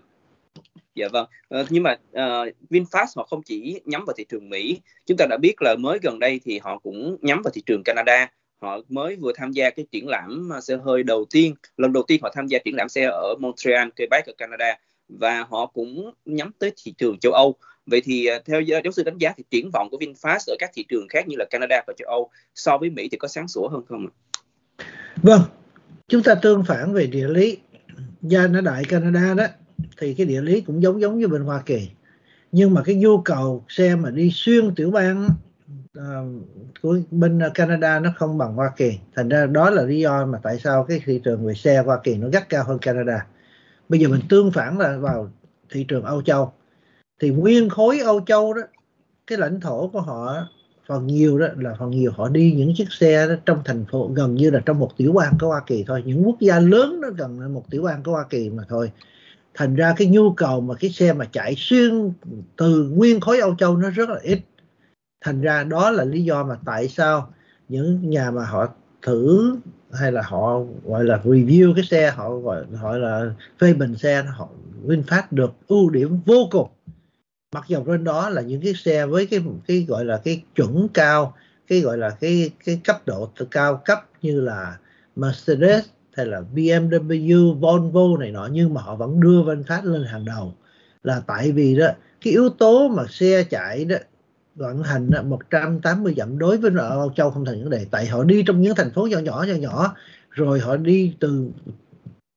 dạ 0.94 1.08
vâng. 1.12 1.26
Uh, 1.60 1.66
nhưng 1.70 1.82
mà 1.82 1.92
uh, 1.92 2.54
Vinfast 2.70 3.06
họ 3.16 3.26
không 3.30 3.42
chỉ 3.42 3.80
nhắm 3.84 4.04
vào 4.04 4.14
thị 4.16 4.24
trường 4.28 4.50
Mỹ. 4.50 4.80
Chúng 5.06 5.16
ta 5.16 5.26
đã 5.30 5.36
biết 5.36 5.62
là 5.62 5.74
mới 5.78 5.98
gần 6.02 6.18
đây 6.18 6.40
thì 6.44 6.58
họ 6.58 6.78
cũng 6.78 7.16
nhắm 7.20 7.42
vào 7.42 7.50
thị 7.54 7.62
trường 7.66 7.82
Canada 7.84 8.30
họ 8.62 8.80
mới 8.88 9.16
vừa 9.16 9.32
tham 9.34 9.52
gia 9.52 9.70
cái 9.70 9.86
triển 9.92 10.08
lãm 10.08 10.52
à, 10.52 10.60
xe 10.60 10.76
hơi 10.84 11.02
đầu 11.02 11.24
tiên 11.30 11.54
lần 11.76 11.92
đầu 11.92 12.02
tiên 12.08 12.20
họ 12.22 12.32
tham 12.34 12.46
gia 12.46 12.58
triển 12.58 12.76
lãm 12.76 12.88
xe 12.88 13.04
ở 13.04 13.34
Montreal 13.40 13.88
Quebec 13.96 14.26
ở 14.26 14.32
Canada 14.38 14.78
và 15.08 15.46
họ 15.50 15.66
cũng 15.66 16.10
nhắm 16.24 16.50
tới 16.58 16.72
thị 16.76 16.94
trường 16.98 17.18
châu 17.18 17.32
Âu 17.32 17.54
vậy 17.86 18.00
thì 18.04 18.26
à, 18.26 18.38
theo 18.44 18.60
giáo 18.60 18.82
sư 18.92 19.02
đánh 19.02 19.18
giá 19.18 19.32
thì 19.36 19.44
triển 19.50 19.70
vọng 19.70 19.88
của 19.90 19.98
Vinfast 19.98 20.52
ở 20.52 20.56
các 20.58 20.70
thị 20.74 20.84
trường 20.88 21.08
khác 21.08 21.28
như 21.28 21.36
là 21.38 21.44
Canada 21.50 21.82
và 21.86 21.94
châu 21.96 22.08
Âu 22.08 22.30
so 22.54 22.78
với 22.78 22.90
Mỹ 22.90 23.08
thì 23.12 23.16
có 23.16 23.28
sáng 23.28 23.48
sủa 23.48 23.68
hơn 23.68 23.82
không 23.88 24.06
ạ? 24.06 24.12
Vâng, 25.22 25.40
chúng 26.08 26.22
ta 26.22 26.34
tương 26.34 26.64
phản 26.64 26.92
về 26.92 27.06
địa 27.06 27.28
lý. 27.28 27.58
Gia 28.22 28.46
nó 28.46 28.60
đại 28.60 28.84
Canada 28.84 29.34
đó 29.34 29.46
thì 29.98 30.14
cái 30.14 30.26
địa 30.26 30.40
lý 30.40 30.60
cũng 30.60 30.82
giống 30.82 31.00
giống 31.00 31.18
như 31.18 31.28
bên 31.28 31.42
Hoa 31.42 31.62
Kỳ. 31.66 31.88
Nhưng 32.52 32.74
mà 32.74 32.82
cái 32.84 32.94
nhu 32.94 33.18
cầu 33.18 33.64
xe 33.68 33.96
mà 33.96 34.10
đi 34.10 34.30
xuyên 34.34 34.74
tiểu 34.74 34.90
bang 34.90 35.28
uh, 35.98 36.04
của 36.82 36.98
bên 37.10 37.40
Canada 37.54 38.00
nó 38.00 38.10
không 38.16 38.38
bằng 38.38 38.54
Hoa 38.54 38.72
Kỳ. 38.76 38.98
Thành 39.14 39.28
ra 39.28 39.46
đó 39.46 39.70
là 39.70 39.82
lý 39.82 40.00
do 40.00 40.26
mà 40.26 40.38
tại 40.42 40.58
sao 40.58 40.84
cái 40.84 41.00
thị 41.04 41.20
trường 41.24 41.46
về 41.46 41.54
xe 41.54 41.82
Hoa 41.82 41.98
Kỳ 42.04 42.14
nó 42.14 42.28
gắt 42.28 42.48
cao 42.48 42.64
hơn 42.64 42.78
Canada. 42.78 43.26
Bây 43.88 44.00
giờ 44.00 44.08
mình 44.08 44.20
tương 44.28 44.52
phản 44.52 44.78
là 44.78 44.96
vào 44.96 45.30
thị 45.70 45.84
trường 45.88 46.04
Âu 46.04 46.22
Châu. 46.22 46.52
Thì 47.20 47.30
nguyên 47.30 47.68
khối 47.68 48.00
Âu 48.00 48.20
Châu 48.20 48.54
đó 48.54 48.62
cái 49.26 49.38
lãnh 49.38 49.60
thổ 49.60 49.88
của 49.88 50.00
họ 50.00 50.46
phần 50.86 51.06
nhiều 51.06 51.38
đó 51.38 51.46
là 51.56 51.74
phần 51.78 51.90
nhiều 51.90 52.12
họ 52.16 52.28
đi 52.28 52.52
những 52.56 52.72
chiếc 52.76 52.92
xe 52.92 53.26
đó 53.28 53.34
trong 53.46 53.62
thành 53.64 53.84
phố 53.90 54.10
gần 54.14 54.34
như 54.34 54.50
là 54.50 54.60
trong 54.66 54.78
một 54.78 54.90
tiểu 54.96 55.12
bang 55.12 55.32
của 55.40 55.46
Hoa 55.46 55.62
Kỳ 55.66 55.84
thôi 55.86 56.02
những 56.06 56.26
quốc 56.26 56.40
gia 56.40 56.60
lớn 56.60 57.00
nó 57.00 57.10
gần 57.10 57.54
một 57.54 57.70
tiểu 57.70 57.82
bang 57.82 58.02
của 58.02 58.12
Hoa 58.12 58.24
Kỳ 58.30 58.50
mà 58.50 58.62
thôi 58.68 58.90
thành 59.54 59.74
ra 59.74 59.94
cái 59.96 60.08
nhu 60.08 60.32
cầu 60.32 60.60
mà 60.60 60.74
cái 60.74 60.90
xe 60.90 61.12
mà 61.12 61.24
chạy 61.32 61.54
xuyên 61.56 62.12
từ 62.56 62.90
nguyên 62.94 63.20
khối 63.20 63.40
Âu 63.40 63.54
Châu 63.58 63.76
nó 63.76 63.90
rất 63.90 64.08
là 64.08 64.18
ít 64.22 64.38
thành 65.22 65.40
ra 65.40 65.64
đó 65.64 65.90
là 65.90 66.04
lý 66.04 66.24
do 66.24 66.44
mà 66.44 66.56
tại 66.64 66.88
sao 66.88 67.32
những 67.68 68.10
nhà 68.10 68.30
mà 68.30 68.44
họ 68.44 68.68
thử 69.02 69.56
hay 69.92 70.12
là 70.12 70.22
họ 70.22 70.60
gọi 70.84 71.04
là 71.04 71.20
review 71.24 71.74
cái 71.74 71.84
xe 71.84 72.10
họ 72.10 72.36
gọi 72.36 72.64
họ 72.76 72.96
là 72.96 73.34
phê 73.58 73.72
bình 73.72 73.96
xe 73.96 74.22
họ 74.22 74.48
VinFast 74.86 75.22
được 75.30 75.52
ưu 75.68 75.90
điểm 75.90 76.20
vô 76.26 76.48
cùng. 76.50 76.68
Mặc 77.54 77.64
dù 77.68 77.84
trên 77.86 78.04
đó 78.04 78.28
là 78.28 78.42
những 78.42 78.60
cái 78.60 78.74
xe 78.74 79.06
với 79.06 79.26
cái 79.26 79.40
cái 79.66 79.84
gọi 79.88 80.04
là 80.04 80.20
cái 80.24 80.42
chuẩn 80.54 80.88
cao 80.94 81.34
cái 81.66 81.80
gọi 81.80 81.98
là 81.98 82.10
cái 82.10 82.50
cái 82.64 82.80
cấp 82.84 83.02
độ 83.06 83.30
cao 83.50 83.82
cấp 83.84 83.98
như 84.22 84.40
là 84.40 84.78
Mercedes 85.16 85.84
hay 86.16 86.26
là 86.26 86.42
BMW, 86.54 87.54
Volvo 87.54 88.18
này 88.18 88.30
nọ 88.30 88.48
nhưng 88.52 88.74
mà 88.74 88.82
họ 88.82 88.96
vẫn 88.96 89.20
đưa 89.20 89.42
VinFast 89.42 89.84
lên 89.84 90.04
hàng 90.04 90.24
đầu. 90.24 90.54
Là 91.02 91.22
tại 91.26 91.52
vì 91.52 91.76
đó 91.76 91.86
cái 92.24 92.32
yếu 92.32 92.48
tố 92.48 92.88
mà 92.88 93.04
xe 93.10 93.44
chạy 93.44 93.84
đó 93.84 93.96
vận 94.54 94.82
hành 94.82 95.10
180 95.24 96.14
dặm 96.16 96.38
đối 96.38 96.56
với 96.56 96.70
ở 96.78 96.88
Âu 96.88 97.12
Châu 97.16 97.30
không 97.30 97.44
thành 97.44 97.60
vấn 97.60 97.70
đề. 97.70 97.86
Tại 97.90 98.06
họ 98.06 98.24
đi 98.24 98.42
trong 98.46 98.62
những 98.62 98.74
thành 98.74 98.90
phố 98.90 99.06
nhỏ 99.06 99.18
nhỏ 99.18 99.44
nhỏ 99.48 99.54
nhỏ 99.54 99.94
rồi 100.30 100.60
họ 100.60 100.76
đi 100.76 101.14
từ 101.20 101.50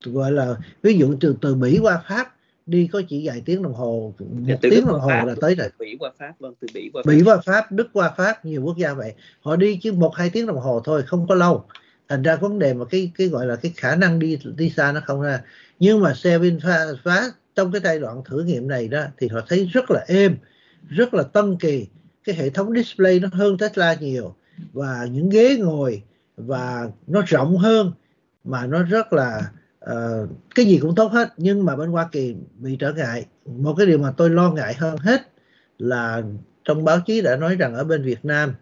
gọi 0.06 0.32
là 0.32 0.56
ví 0.82 0.98
dụ 0.98 1.16
từ 1.20 1.36
từ 1.42 1.56
Mỹ 1.56 1.80
qua 1.82 2.02
Pháp 2.08 2.36
đi 2.66 2.88
có 2.88 3.02
chỉ 3.10 3.28
vài 3.28 3.42
tiếng 3.46 3.64
đồng 3.64 3.74
hồ 3.74 4.14
một 4.20 4.26
dạ, 4.48 4.56
tiếng 4.62 4.86
đồng 4.86 5.00
hồ 5.00 5.10
Pháp, 5.10 5.26
là 5.26 5.36
tới 5.42 5.56
rồi. 5.56 5.70
Mỹ 5.80 5.96
qua 6.00 6.12
Pháp 6.20 6.34
vâng 6.40 6.54
từ 6.60 6.68
Mỹ 6.74 6.90
qua 6.94 7.04
Pháp. 7.06 7.12
Mỹ 7.12 7.22
qua 7.26 7.38
Pháp 7.46 7.72
Đức 7.72 7.88
qua 7.94 8.14
Pháp 8.18 8.46
nhiều 8.46 8.62
quốc 8.64 8.78
gia 8.78 8.94
vậy. 8.94 9.14
Họ 9.42 9.56
đi 9.56 9.80
chỉ 9.82 9.92
một 9.92 10.16
hai 10.16 10.30
tiếng 10.30 10.48
đồng 10.48 10.60
hồ 10.60 10.82
thôi 10.86 11.04
không 11.08 11.28
có 11.28 11.36
lâu. 11.36 11.66
Thành 12.10 12.22
ra 12.22 12.36
vấn 12.36 12.60
đề 12.60 12.74
mà 12.74 12.86
cái 12.86 13.12
cái 13.18 13.28
gọi 13.28 13.46
là 13.46 13.56
cái 13.56 13.74
khả 13.78 13.96
năng 13.96 14.20
đi 14.20 14.40
đi 14.56 14.70
xa 14.70 14.92
nó 14.92 15.02
không 15.06 15.22
ra. 15.22 15.42
Nhưng 15.80 16.00
mà 16.00 16.14
xe 16.14 16.40
VinFast 16.40 17.30
trong 17.56 17.72
cái 17.72 17.82
giai 17.84 18.00
đoạn 18.00 18.22
thử 18.26 18.44
nghiệm 18.44 18.68
này 18.68 18.88
đó 18.88 19.04
thì 19.18 19.28
họ 19.28 19.40
thấy 19.48 19.66
rất 19.66 19.92
là 19.92 20.06
êm 20.08 20.38
rất 20.90 21.14
là 21.14 21.24
tân 21.24 21.58
kỳ 21.60 21.88
cái 22.26 22.36
hệ 22.36 22.50
thống 22.50 22.74
display 22.74 23.20
nó 23.20 23.28
hơn 23.34 23.58
Tesla 23.58 23.94
nhiều 23.94 24.36
và 24.74 25.08
những 25.12 25.30
ghế 25.30 25.58
ngồi 25.58 26.04
và 26.38 26.90
nó 27.08 27.22
rộng 27.28 27.58
hơn 27.58 27.92
mà 28.44 28.68
nó 28.68 28.84
rất 28.84 29.14
là 29.14 29.52
uh, 29.92 30.30
cái 30.56 30.66
gì 30.66 30.78
cũng 30.82 30.96
tốt 30.96 31.12
hết. 31.12 31.34
Nhưng 31.38 31.66
mà 31.66 31.76
bên 31.76 31.90
Hoa 31.90 32.10
Kỳ 32.12 32.36
bị 32.56 32.76
trở 32.80 32.94
ngại. 32.94 33.26
Một 33.46 33.76
cái 33.78 33.86
điều 33.86 33.98
mà 33.98 34.12
tôi 34.18 34.30
lo 34.30 34.52
ngại 34.52 34.74
hơn 34.74 34.98
hết 34.98 35.22
là 35.80 36.22
trong 36.64 36.86
báo 36.86 37.00
chí 37.06 37.22
đã 37.22 37.36
nói 37.36 37.56
rằng 37.56 37.76
ở 37.76 37.84
bên 37.84 38.04
Việt 38.04 38.26
Nam 38.26 38.54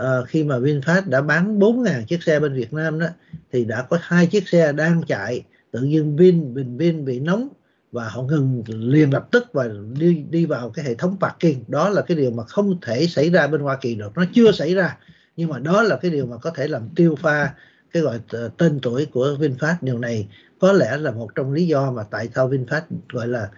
uh, 0.00 0.28
khi 0.28 0.44
mà 0.44 0.58
VinFast 0.58 1.08
đã 1.08 1.20
bán 1.20 1.58
4.000 1.58 2.04
chiếc 2.04 2.22
xe 2.22 2.40
bên 2.40 2.54
Việt 2.54 2.72
Nam 2.72 2.98
đó 2.98 3.06
thì 3.52 3.64
đã 3.64 3.82
có 3.82 3.98
hai 4.00 4.26
chiếc 4.26 4.48
xe 4.48 4.72
đang 4.72 5.02
chạy 5.06 5.44
tự 5.70 5.80
nhiên 5.80 6.16
Vin 6.16 6.54
bình 6.54 6.76
Vin 6.76 7.04
bị 7.04 7.20
nóng 7.20 7.48
và 7.92 8.08
họ 8.08 8.22
ngừng 8.22 8.62
liền 8.66 9.12
lập 9.12 9.28
tức 9.30 9.52
và 9.52 9.68
đi 9.98 10.24
đi 10.30 10.46
vào 10.46 10.70
cái 10.70 10.84
hệ 10.84 10.94
thống 10.94 11.16
parking 11.20 11.62
đó 11.68 11.88
là 11.88 12.02
cái 12.02 12.16
điều 12.16 12.30
mà 12.30 12.44
không 12.44 12.78
thể 12.80 13.06
xảy 13.06 13.30
ra 13.30 13.46
bên 13.46 13.60
Hoa 13.60 13.76
Kỳ 13.80 13.94
được. 13.94 14.12
Nó 14.16 14.24
chưa 14.34 14.52
xảy 14.52 14.74
ra 14.74 14.96
nhưng 15.36 15.50
mà 15.50 15.58
đó 15.58 15.82
là 15.82 15.96
cái 15.96 16.10
điều 16.10 16.26
mà 16.26 16.36
có 16.36 16.50
thể 16.50 16.68
làm 16.68 16.88
tiêu 16.96 17.16
pha 17.16 17.54
cái 17.92 18.02
gọi 18.02 18.20
tên 18.58 18.78
tuổi 18.82 19.06
của 19.06 19.36
VinFast. 19.40 19.76
Điều 19.80 19.98
này 19.98 20.28
có 20.58 20.72
lẽ 20.72 20.96
là 20.96 21.10
một 21.10 21.34
trong 21.34 21.52
lý 21.52 21.66
do 21.66 21.90
mà 21.90 22.02
tại 22.02 22.28
sao 22.34 22.50
VinFast 22.50 22.82
gọi 23.12 23.28
là 23.28 23.48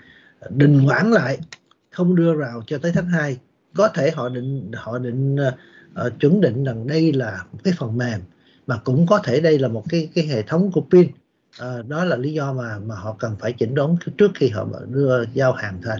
đình 0.50 0.78
hoãn 0.78 1.10
lại 1.10 1.38
không 1.90 2.16
đưa 2.16 2.34
vào 2.36 2.62
cho 2.66 2.78
tới 2.78 2.92
tháng 2.94 3.08
2 3.08 3.36
có 3.74 3.88
thể 3.88 4.10
họ 4.10 4.28
định 4.28 4.70
họ 4.74 4.98
định 4.98 5.36
uh, 6.06 6.20
chuẩn 6.20 6.40
định 6.40 6.64
rằng 6.64 6.86
đây 6.86 7.12
là 7.12 7.44
một 7.52 7.58
cái 7.64 7.74
phần 7.78 7.96
mềm 7.96 8.20
mà 8.66 8.80
cũng 8.84 9.06
có 9.06 9.18
thể 9.18 9.40
đây 9.40 9.58
là 9.58 9.68
một 9.68 9.84
cái 9.88 10.08
cái 10.14 10.26
hệ 10.26 10.42
thống 10.42 10.72
của 10.72 10.80
pin 10.90 11.08
à, 11.58 11.68
đó 11.88 12.04
là 12.04 12.16
lý 12.16 12.32
do 12.32 12.52
mà 12.52 12.78
mà 12.86 12.94
họ 12.94 13.16
cần 13.18 13.36
phải 13.40 13.52
chỉnh 13.52 13.74
đốn 13.74 13.96
trước 14.18 14.30
khi 14.34 14.48
họ 14.48 14.66
đưa 14.88 15.24
giao 15.34 15.52
hàng 15.52 15.80
thôi. 15.84 15.96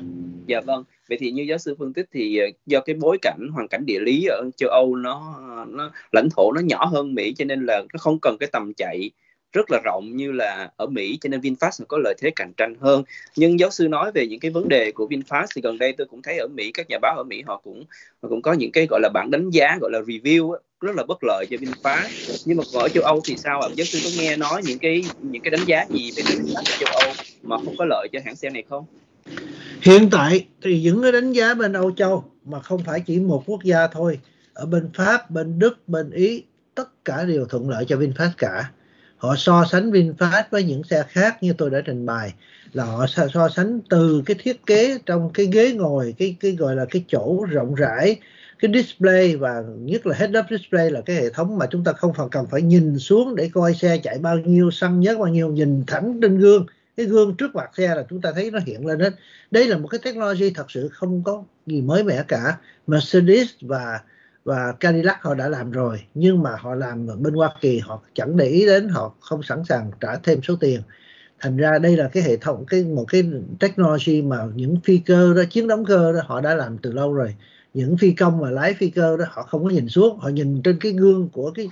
Dạ 0.47 0.61
vâng. 0.61 0.85
Vậy 1.09 1.19
thì 1.21 1.31
như 1.31 1.43
giáo 1.43 1.59
sư 1.59 1.75
phân 1.79 1.93
tích 1.93 2.07
thì 2.13 2.39
ờ, 2.39 2.47
do 2.67 2.81
cái 2.81 2.97
bối 2.97 3.19
cảnh 3.23 3.49
hoàn 3.53 3.69
cảnh 3.69 3.87
địa 3.87 4.01
lý 4.01 4.25
ở 4.25 4.51
châu 4.57 4.71
Âu 4.71 4.97
nó 4.97 5.41
nó 5.69 5.91
lãnh 6.13 6.29
thổ 6.37 6.53
nó 6.53 6.61
nhỏ 6.61 6.85
hơn 6.85 7.15
Mỹ 7.15 7.35
cho 7.39 7.45
nên 7.45 7.67
là 7.67 7.83
nó 7.93 7.99
không 7.99 8.19
cần 8.23 8.37
cái 8.41 8.49
tầm 8.53 8.73
chạy 8.77 9.11
rất 9.55 9.71
là 9.71 9.81
rộng 9.85 10.17
như 10.17 10.33
là 10.33 10.71
ở 10.77 10.87
Mỹ 10.87 11.19
cho 11.21 11.29
nên 11.29 11.41
VinFast 11.41 11.85
có 11.89 11.99
lợi 12.05 12.15
thế 12.19 12.31
cạnh 12.37 12.53
tranh 12.57 12.75
hơn. 12.81 13.05
Nhưng 13.37 13.61
giáo 13.61 13.71
sư 13.71 13.89
nói 13.89 14.13
về 14.15 14.27
những 14.27 14.41
cái 14.41 14.51
vấn 14.51 14.69
đề 14.69 14.93
của 14.93 15.07
VinFast 15.07 15.47
thì 15.55 15.63
gần 15.63 15.79
đây 15.79 15.93
tôi 15.93 16.07
cũng 16.07 16.23
thấy 16.23 16.39
ở 16.39 16.47
Mỹ 16.55 16.71
các 16.73 16.87
nhà 16.89 16.99
báo 17.03 17.17
ở 17.17 17.25
Mỹ 17.25 17.43
họ 17.47 17.61
cũng 17.65 17.85
họ 18.23 18.29
cũng 18.29 18.43
có 18.43 18.53
những 18.53 18.73
cái 18.73 18.87
gọi 18.91 19.01
là 19.01 19.09
bản 19.15 19.31
đánh 19.31 19.51
giá 19.51 19.79
gọi 19.81 19.91
là 19.91 20.01
review 20.01 20.57
rất 20.81 20.97
là 20.97 21.05
bất 21.09 21.25
lợi 21.25 21.47
cho 21.51 21.57
VinFast. 21.57 22.43
Nhưng 22.45 22.57
mà 22.57 22.65
ở 22.75 22.89
châu 22.89 23.05
Âu 23.05 23.21
thì 23.25 23.37
sao 23.37 23.61
ạ? 23.61 23.69
Giáo 23.75 23.85
sư 23.85 23.99
có 24.05 24.23
nghe 24.23 24.37
nói 24.37 24.63
những 24.65 24.79
cái 24.79 25.05
những 25.23 25.43
cái 25.43 25.51
đánh 25.51 25.65
giá 25.67 25.87
gì 25.91 26.13
về 26.17 26.23
VinFast 26.23 26.57
ở 26.57 26.77
châu 26.79 26.95
Âu 27.01 27.13
mà 27.43 27.57
không 27.65 27.75
có 27.79 27.85
lợi 27.85 28.09
cho 28.13 28.19
hãng 28.25 28.37
xe 28.37 28.51
này 28.51 28.63
không? 28.69 28.85
Hiện 29.83 30.09
tại 30.11 30.47
thì 30.63 30.83
những 30.83 31.03
cái 31.03 31.13
đánh 31.13 31.33
giá 31.33 31.55
bên 31.55 31.73
Âu 31.73 31.91
Châu 31.91 32.25
mà 32.45 32.61
không 32.61 32.83
phải 32.87 33.01
chỉ 33.01 33.19
một 33.19 33.43
quốc 33.47 33.65
gia 33.65 33.87
thôi, 33.87 34.19
ở 34.55 34.67
bên 34.67 34.91
Pháp, 34.95 35.31
bên 35.31 35.59
Đức, 35.59 35.89
bên 35.89 36.11
Ý 36.11 36.43
tất 36.75 37.05
cả 37.05 37.25
đều 37.25 37.47
thuận 37.47 37.71
lợi 37.71 37.85
cho 37.89 37.97
VinFast 37.97 38.31
cả 38.39 38.71
họ 39.17 39.37
so 39.37 39.65
sánh 39.71 39.91
VinFast 39.91 40.43
với 40.51 40.65
những 40.65 40.85
xe 40.85 41.05
khác 41.09 41.43
như 41.43 41.53
tôi 41.59 41.71
đã 41.71 41.81
trình 41.85 42.07
bày. 42.07 42.33
Là 42.73 42.85
họ 42.85 43.07
so 43.07 43.49
sánh 43.49 43.81
từ 43.89 44.23
cái 44.27 44.37
thiết 44.43 44.67
kế 44.67 44.99
trong 45.07 45.31
cái 45.35 45.47
ghế 45.53 45.73
ngồi, 45.73 46.15
cái 46.19 46.37
cái 46.41 46.53
gọi 46.53 46.77
là 46.77 46.85
cái 46.91 47.05
chỗ 47.09 47.47
rộng 47.51 47.75
rãi, 47.75 48.17
cái 48.59 48.71
display 48.75 49.37
và 49.37 49.62
nhất 49.79 50.07
là 50.07 50.17
head 50.17 50.31
up 50.39 50.45
display 50.51 50.91
là 50.91 51.01
cái 51.01 51.17
hệ 51.17 51.31
thống 51.31 51.59
mà 51.59 51.67
chúng 51.71 51.85
ta 51.85 51.93
không 51.93 52.12
phải 52.15 52.27
cần 52.31 52.47
phải 52.51 52.62
nhìn 52.62 52.99
xuống 52.99 53.35
để 53.35 53.51
coi 53.53 53.75
xe 53.75 53.99
chạy 53.99 54.19
bao 54.19 54.39
nhiêu 54.39 54.71
xăng 54.71 55.01
nhất 55.01 55.19
bao 55.19 55.29
nhiêu, 55.29 55.49
nhìn 55.49 55.85
thẳng 55.87 56.19
trên 56.23 56.39
gương. 56.39 56.67
Cái 56.97 57.07
gương 57.07 57.35
trước 57.37 57.55
mặt 57.55 57.71
xe 57.77 57.95
là 57.95 58.05
chúng 58.11 58.21
ta 58.21 58.33
thấy 58.33 58.51
nó 58.51 58.59
hiện 58.67 58.87
lên 58.87 59.01
hết. 59.01 59.12
Đây 59.51 59.67
là 59.67 59.79
một 59.79 59.89
cái 59.89 60.01
technology 60.05 60.51
thật 60.51 60.71
sự 60.71 60.89
không 60.89 61.23
có 61.25 61.45
gì 61.67 61.81
mới 61.81 62.05
mẻ 62.05 62.23
cả. 62.29 62.57
Mercedes 62.87 63.49
và 63.61 64.01
và 64.45 64.72
Cadillac 64.80 65.22
họ 65.22 65.34
đã 65.34 65.49
làm 65.49 65.70
rồi, 65.70 66.05
nhưng 66.14 66.42
mà 66.42 66.57
họ 66.57 66.74
làm 66.74 67.22
bên 67.22 67.34
Hoa 67.34 67.55
Kỳ, 67.61 67.78
họ 67.78 68.03
chẳng 68.14 68.36
để 68.36 68.47
ý 68.47 68.66
đến, 68.66 68.88
họ 68.88 69.14
không 69.20 69.42
sẵn 69.42 69.64
sàng 69.64 69.90
trả 70.01 70.16
thêm 70.16 70.42
số 70.42 70.57
tiền. 70.61 70.80
Thành 71.40 71.57
ra 71.57 71.78
đây 71.78 71.97
là 71.97 72.09
cái 72.09 72.22
hệ 72.22 72.36
thống, 72.36 72.64
cái 72.66 72.84
một 72.84 73.05
cái 73.09 73.24
technology 73.61 74.22
mà 74.22 74.38
những 74.55 74.76
phi 74.84 74.99
cơ 74.99 75.34
đó, 75.34 75.42
chiến 75.51 75.68
đóng 75.68 75.84
cơ 75.84 76.12
đó, 76.12 76.20
họ 76.26 76.40
đã 76.40 76.55
làm 76.55 76.78
từ 76.78 76.92
lâu 76.92 77.14
rồi. 77.14 77.34
Những 77.74 77.97
phi 77.97 78.12
công 78.12 78.40
mà 78.40 78.51
lái 78.51 78.74
phi 78.74 78.90
cơ 78.90 79.16
đó, 79.16 79.24
họ 79.28 79.42
không 79.42 79.64
có 79.64 79.70
nhìn 79.70 79.88
xuống, 79.88 80.18
họ 80.18 80.28
nhìn 80.28 80.62
trên 80.62 80.78
cái 80.80 80.92
gương 80.92 81.28
của 81.32 81.51
cái, 81.51 81.68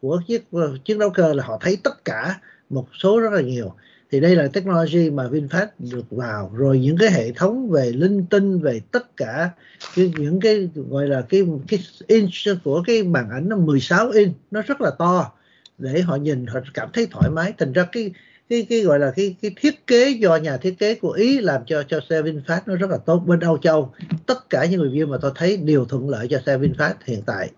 của 0.00 0.22
chiếc, 0.26 0.44
chiến 0.84 0.98
đấu 0.98 1.10
cơ 1.10 1.34
là 1.34 1.44
họ 1.44 1.58
thấy 1.60 1.78
tất 1.84 2.04
cả 2.04 2.40
một 2.70 2.86
số 3.02 3.20
rất 3.20 3.32
là 3.32 3.40
nhiều 3.40 3.74
thì 4.14 4.20
đây 4.20 4.36
là 4.36 4.48
technology 4.48 5.10
mà 5.10 5.28
VinFast 5.28 5.66
được 5.78 6.10
vào. 6.10 6.50
Rồi 6.54 6.78
những 6.78 6.96
cái 6.96 7.10
hệ 7.10 7.32
thống 7.32 7.70
về 7.70 7.92
linh 7.92 8.24
tinh 8.30 8.58
về 8.58 8.80
tất 8.90 9.16
cả 9.16 9.50
cái, 9.96 10.12
những 10.18 10.40
cái 10.40 10.68
gọi 10.74 11.08
là 11.08 11.22
cái 11.28 11.46
cái 11.68 11.80
inch 12.06 12.62
của 12.64 12.82
cái 12.86 13.02
màn 13.02 13.30
ảnh 13.30 13.48
nó 13.48 13.56
16 13.56 14.10
inch 14.10 14.34
nó 14.50 14.62
rất 14.62 14.80
là 14.80 14.90
to. 14.98 15.32
Để 15.78 16.00
họ 16.00 16.16
nhìn 16.16 16.46
họ 16.46 16.60
cảm 16.74 16.88
thấy 16.92 17.06
thoải 17.10 17.30
mái. 17.30 17.52
Thành 17.58 17.72
ra 17.72 17.86
cái 17.92 18.12
cái 18.48 18.66
cái 18.68 18.80
gọi 18.80 18.98
là 18.98 19.12
cái 19.16 19.36
cái 19.42 19.50
thiết 19.60 19.86
kế 19.86 20.10
do 20.10 20.36
nhà 20.36 20.56
thiết 20.56 20.78
kế 20.78 20.94
của 20.94 21.10
ý 21.10 21.40
làm 21.40 21.62
cho 21.66 21.82
cho 21.82 22.00
xe 22.10 22.22
VinFast 22.22 22.60
nó 22.66 22.76
rất 22.76 22.90
là 22.90 22.96
tốt. 22.96 23.22
Bên 23.26 23.40
Âu 23.40 23.58
Châu 23.58 23.92
tất 24.26 24.50
cả 24.50 24.64
những 24.64 24.80
người 24.80 24.90
review 24.90 25.08
mà 25.08 25.18
tôi 25.22 25.32
thấy 25.34 25.56
đều 25.56 25.84
thuận 25.84 26.08
lợi 26.08 26.26
cho 26.30 26.38
xe 26.46 26.58
VinFast 26.58 26.94
hiện 27.04 27.22
tại. 27.26 27.50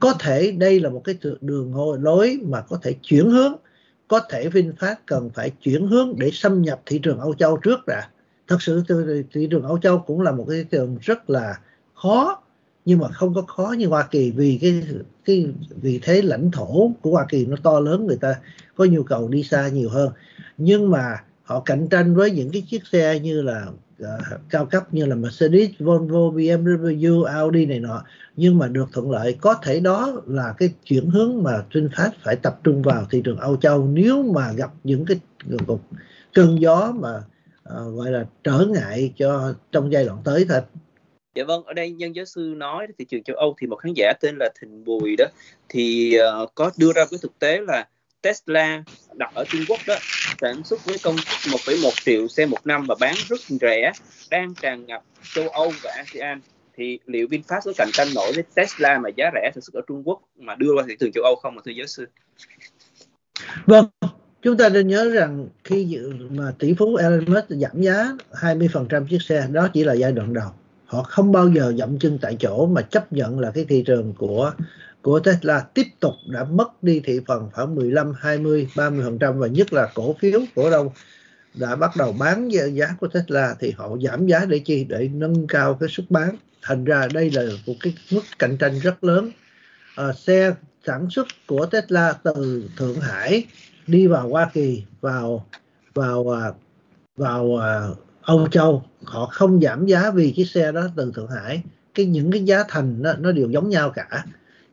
Có 0.00 0.14
thể 0.20 0.52
đây 0.52 0.80
là 0.80 0.90
một 0.90 1.02
cái 1.04 1.14
đường 1.40 1.74
lối 2.02 2.40
mà 2.42 2.60
có 2.60 2.78
thể 2.82 2.94
chuyển 3.02 3.30
hướng 3.30 3.54
có 4.08 4.20
thể 4.30 4.48
VinFast 4.48 4.96
cần 5.06 5.30
phải 5.34 5.50
chuyển 5.50 5.86
hướng 5.86 6.14
để 6.18 6.30
xâm 6.32 6.62
nhập 6.62 6.80
thị 6.86 6.98
trường 6.98 7.20
Âu 7.20 7.34
Châu 7.34 7.56
trước 7.56 7.86
đã. 7.86 8.08
Thật 8.48 8.62
sự 8.62 8.82
thị 9.32 9.48
trường 9.50 9.62
Âu 9.62 9.78
Châu 9.78 9.98
cũng 9.98 10.20
là 10.20 10.32
một 10.32 10.46
cái 10.48 10.58
thị 10.58 10.68
trường 10.70 10.98
rất 11.00 11.30
là 11.30 11.60
khó, 11.94 12.42
nhưng 12.84 12.98
mà 12.98 13.08
không 13.08 13.34
có 13.34 13.42
khó 13.42 13.74
như 13.78 13.86
Hoa 13.86 14.08
Kỳ 14.10 14.30
vì 14.30 14.58
cái 14.60 14.82
cái, 15.24 15.46
vì 15.82 16.00
thế 16.02 16.22
lãnh 16.22 16.50
thổ 16.50 16.90
của 17.02 17.10
Hoa 17.10 17.26
Kỳ 17.28 17.46
nó 17.46 17.56
to 17.62 17.80
lớn, 17.80 18.06
người 18.06 18.16
ta 18.16 18.34
có 18.76 18.84
nhu 18.84 19.02
cầu 19.02 19.28
đi 19.28 19.42
xa 19.42 19.68
nhiều 19.68 19.88
hơn. 19.88 20.12
Nhưng 20.56 20.90
mà 20.90 21.16
họ 21.42 21.60
cạnh 21.60 21.88
tranh 21.88 22.14
với 22.14 22.30
những 22.30 22.50
cái 22.50 22.62
chiếc 22.70 22.86
xe 22.92 23.20
như 23.20 23.42
là 23.42 23.66
uh, 24.02 24.40
cao 24.50 24.66
cấp 24.66 24.94
như 24.94 25.06
là 25.06 25.14
Mercedes, 25.14 25.70
Volvo, 25.78 26.18
BMW, 26.18 27.24
Audi 27.24 27.66
này 27.66 27.80
nọ. 27.80 28.04
Nhưng 28.36 28.58
mà 28.58 28.68
được 28.68 28.88
thuận 28.92 29.10
lợi 29.10 29.36
có 29.40 29.54
thể 29.62 29.80
đó 29.80 30.22
là 30.26 30.54
cái 30.58 30.70
chuyển 30.84 31.10
hướng 31.10 31.42
mà 31.42 31.64
VinFast 31.72 32.10
phải 32.22 32.36
tập 32.36 32.60
trung 32.64 32.82
vào 32.82 33.06
thị 33.10 33.22
trường 33.24 33.38
Âu 33.38 33.56
Châu 33.56 33.86
nếu 33.86 34.22
mà 34.22 34.52
gặp 34.52 34.70
những 34.84 35.04
cái 35.04 35.20
cơn 36.34 36.60
gió 36.60 36.92
mà 37.00 37.22
uh, 37.68 37.96
gọi 37.96 38.10
là 38.10 38.26
trở 38.44 38.66
ngại 38.68 39.12
cho 39.16 39.54
trong 39.72 39.92
giai 39.92 40.04
đoạn 40.04 40.18
tới 40.24 40.46
thôi. 40.48 40.60
Dạ 41.34 41.44
vâng, 41.44 41.64
ở 41.64 41.72
đây 41.72 41.90
nhân 41.90 42.16
giáo 42.16 42.24
sư 42.24 42.54
nói 42.56 42.86
thị 42.98 43.04
trường 43.04 43.22
châu 43.22 43.36
Âu 43.36 43.54
thì 43.60 43.66
một 43.66 43.76
khán 43.76 43.92
giả 43.96 44.12
tên 44.20 44.36
là 44.38 44.48
Thịnh 44.60 44.84
Bùi 44.84 45.16
đó 45.18 45.24
thì 45.68 46.16
uh, 46.42 46.54
có 46.54 46.70
đưa 46.76 46.92
ra 46.92 47.04
cái 47.10 47.18
thực 47.22 47.38
tế 47.38 47.60
là 47.60 47.88
Tesla 48.22 48.82
đặt 49.14 49.34
ở 49.34 49.44
Trung 49.48 49.60
Quốc 49.68 49.78
đó 49.86 49.94
sản 50.40 50.64
xuất 50.64 50.84
với 50.84 50.96
công 51.02 51.16
suất 51.18 51.60
1,1 51.66 51.90
triệu 52.04 52.28
xe 52.28 52.46
một 52.46 52.66
năm 52.66 52.86
và 52.88 52.94
bán 53.00 53.14
rất 53.28 53.40
rẻ 53.40 53.92
đang 54.30 54.54
tràn 54.54 54.86
ngập 54.86 55.02
châu 55.34 55.48
Âu 55.48 55.72
và 55.82 55.90
ASEAN 55.96 56.40
thì 56.76 56.98
liệu 57.06 57.26
VinFast 57.26 57.60
có 57.64 57.72
cạnh 57.76 57.88
tranh 57.92 58.08
nổi 58.14 58.32
với 58.34 58.44
Tesla 58.54 58.98
mà 58.98 59.08
giá 59.16 59.30
rẻ 59.34 59.50
sản 59.54 59.62
xuất 59.62 59.74
ở 59.74 59.80
Trung 59.88 60.02
Quốc 60.04 60.20
mà 60.36 60.54
đưa 60.54 60.74
qua 60.74 60.84
thị 60.88 60.96
trường 61.00 61.12
châu 61.14 61.24
Âu 61.24 61.36
không 61.42 61.54
mà 61.54 61.62
thưa 61.64 61.72
giáo 61.72 61.86
sư? 61.86 62.06
Vâng, 63.66 63.86
chúng 64.42 64.56
ta 64.56 64.68
nên 64.68 64.88
nhớ 64.88 65.10
rằng 65.14 65.48
khi 65.64 65.98
mà 66.30 66.52
tỷ 66.58 66.74
phú 66.78 66.96
Elon 66.96 67.24
Musk 67.26 67.46
giảm 67.48 67.82
giá 67.82 68.16
20% 68.32 69.06
chiếc 69.06 69.22
xe 69.22 69.46
đó 69.52 69.68
chỉ 69.74 69.84
là 69.84 69.94
giai 69.94 70.12
đoạn 70.12 70.34
đầu 70.34 70.50
họ 70.84 71.02
không 71.02 71.32
bao 71.32 71.48
giờ 71.48 71.72
dậm 71.78 71.98
chân 71.98 72.18
tại 72.22 72.36
chỗ 72.40 72.66
mà 72.66 72.82
chấp 72.82 73.12
nhận 73.12 73.40
là 73.40 73.50
cái 73.54 73.64
thị 73.68 73.82
trường 73.86 74.14
của 74.18 74.52
của 75.08 75.20
Tesla 75.20 75.60
tiếp 75.74 75.86
tục 76.00 76.14
đã 76.26 76.44
mất 76.44 76.82
đi 76.82 77.00
thị 77.04 77.20
phần 77.26 77.50
khoảng 77.52 77.74
15, 77.74 78.12
20, 78.18 78.68
30 78.76 79.04
phần 79.04 79.18
trăm 79.18 79.38
và 79.38 79.46
nhất 79.46 79.72
là 79.72 79.88
cổ 79.94 80.16
phiếu 80.20 80.40
cổ 80.54 80.70
đông 80.70 80.88
đã 81.54 81.76
bắt 81.76 81.90
đầu 81.96 82.12
bán 82.12 82.48
giá 82.48 82.86
của 83.00 83.08
Tesla 83.08 83.56
thì 83.60 83.70
họ 83.70 83.96
giảm 84.04 84.26
giá 84.26 84.44
để 84.44 84.58
chi? 84.58 84.84
Để 84.84 85.10
nâng 85.12 85.46
cao 85.46 85.74
cái 85.80 85.88
sức 85.88 86.02
bán. 86.10 86.36
Thành 86.62 86.84
ra 86.84 87.08
đây 87.12 87.30
là 87.30 87.42
một 87.66 87.74
cái 87.80 87.94
mức 88.10 88.20
cạnh 88.38 88.56
tranh 88.56 88.78
rất 88.78 89.04
lớn. 89.04 89.30
À, 89.96 90.12
xe 90.12 90.54
sản 90.86 91.06
xuất 91.10 91.26
của 91.46 91.66
Tesla 91.66 92.12
từ 92.22 92.68
Thượng 92.76 93.00
Hải 93.00 93.46
đi 93.86 94.06
vào 94.06 94.28
Hoa 94.28 94.50
Kỳ 94.54 94.84
vào 95.00 95.46
vào 95.94 96.34
à, 96.34 96.52
vào 97.16 97.56
à, 97.56 97.88
Âu 98.22 98.48
Châu. 98.48 98.84
Họ 99.04 99.26
không 99.26 99.60
giảm 99.60 99.86
giá 99.86 100.10
vì 100.10 100.32
chiếc 100.32 100.48
xe 100.48 100.72
đó 100.72 100.88
từ 100.96 101.12
Thượng 101.14 101.30
Hải. 101.30 101.62
Cái 101.94 102.06
những 102.06 102.32
cái 102.32 102.44
giá 102.44 102.64
thành 102.68 103.02
nó, 103.02 103.12
nó 103.12 103.32
đều 103.32 103.50
giống 103.50 103.68
nhau 103.68 103.90
cả 103.90 104.24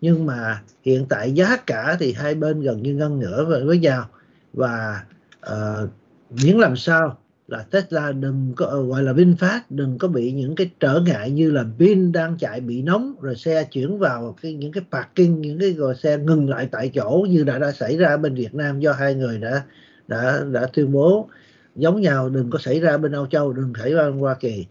nhưng 0.06 0.26
mà 0.26 0.62
hiện 0.84 1.06
tại 1.10 1.32
giá 1.32 1.58
cả 1.68 1.98
thì 2.00 2.14
hai 2.14 2.36
bên 2.36 2.62
gần 2.62 2.84
như 2.84 2.96
ngân 2.96 3.20
ngửa 3.20 3.46
với, 3.46 3.64
với 3.64 3.78
nhau. 3.78 4.06
Và 4.54 5.04
ờ, 5.40 5.84
uh, 5.84 6.44
miễn 6.44 6.58
làm 6.58 6.76
sao 6.76 7.18
là 7.48 7.64
Tesla 7.72 8.12
đừng 8.12 8.54
có 8.56 8.66
ờ, 8.66 8.84
gọi 8.84 9.04
là 9.04 9.14
VinFast 9.14 9.60
đừng 9.70 9.98
có 9.98 10.08
bị 10.08 10.32
những 10.32 10.56
cái 10.56 10.70
trở 10.80 11.00
ngại 11.06 11.32
như 11.32 11.52
là 11.52 11.66
pin 11.80 12.12
đang 12.12 12.38
chạy 12.38 12.62
bị 12.62 12.82
nóng 12.82 13.16
rồi 13.22 13.36
xe 13.36 13.64
chuyển 13.64 13.98
vào 13.98 14.36
cái 14.42 14.54
những 14.54 14.72
cái 14.72 14.84
parking 14.92 15.42
những 15.42 15.60
cái 15.60 15.72
gọi 15.72 15.96
xe 15.96 16.18
ngừng 16.18 16.50
lại 16.50 16.68
tại 16.72 16.92
chỗ 16.96 17.26
như 17.30 17.44
đã 17.44 17.60
đã 17.60 17.72
xảy 17.72 17.98
ra 17.98 18.18
bên 18.18 18.36
Việt 18.36 18.56
Nam 18.56 18.80
do 18.80 18.94
hai 18.94 19.16
người 19.16 19.38
đã 19.38 19.64
đã 20.08 20.42
đã 20.52 20.68
tuyên 20.74 20.92
bố 20.92 21.30
giống 21.76 22.02
nhau 22.02 22.30
đừng 22.30 22.50
có 22.50 22.60
xảy 22.60 22.80
ra 22.80 22.98
bên 22.98 23.12
Âu 23.12 23.28
Châu 23.28 23.54
đừng 23.54 23.74
xảy 23.80 23.94
ra 23.94 24.04
bên 24.04 24.20
Hoa 24.20 24.34
Kỳ. 24.34 24.66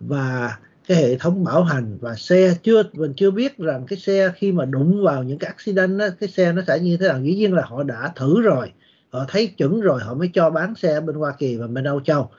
Và 0.00 0.58
cái 0.88 0.96
hệ 0.96 1.16
thống 1.18 1.44
bảo 1.44 1.64
hành 1.64 1.98
và 2.00 2.14
xe 2.14 2.54
chưa 2.62 2.82
mình 2.92 3.12
chưa 3.16 3.30
biết 3.30 3.58
rằng 3.58 3.86
cái 3.88 3.98
xe 3.98 4.32
khi 4.34 4.52
mà 4.52 4.64
đụng 4.64 5.04
vào 5.04 5.22
những 5.22 5.38
cái 5.38 5.48
accident 5.48 5.98
đó, 5.98 6.06
cái 6.20 6.28
xe 6.28 6.52
nó 6.52 6.62
sẽ 6.66 6.78
như 6.80 6.96
thế 6.96 7.08
nào. 7.08 7.20
Dĩ 7.22 7.34
nhiên 7.34 7.54
là 7.54 7.62
họ 7.66 7.82
đã 7.82 8.12
thử 8.16 8.40
rồi. 8.40 8.72
Họ 9.10 9.24
thấy 9.28 9.46
chuẩn 9.46 9.80
rồi 9.80 10.00
họ 10.00 10.14
mới 10.14 10.30
cho 10.34 10.50
bán 10.50 10.74
xe 10.74 11.00
bên 11.00 11.16
Hoa 11.16 11.32
Kỳ 11.38 11.56
và 11.56 11.66
bên 11.66 11.84
Âu 11.84 12.00
Châu. 12.00 12.30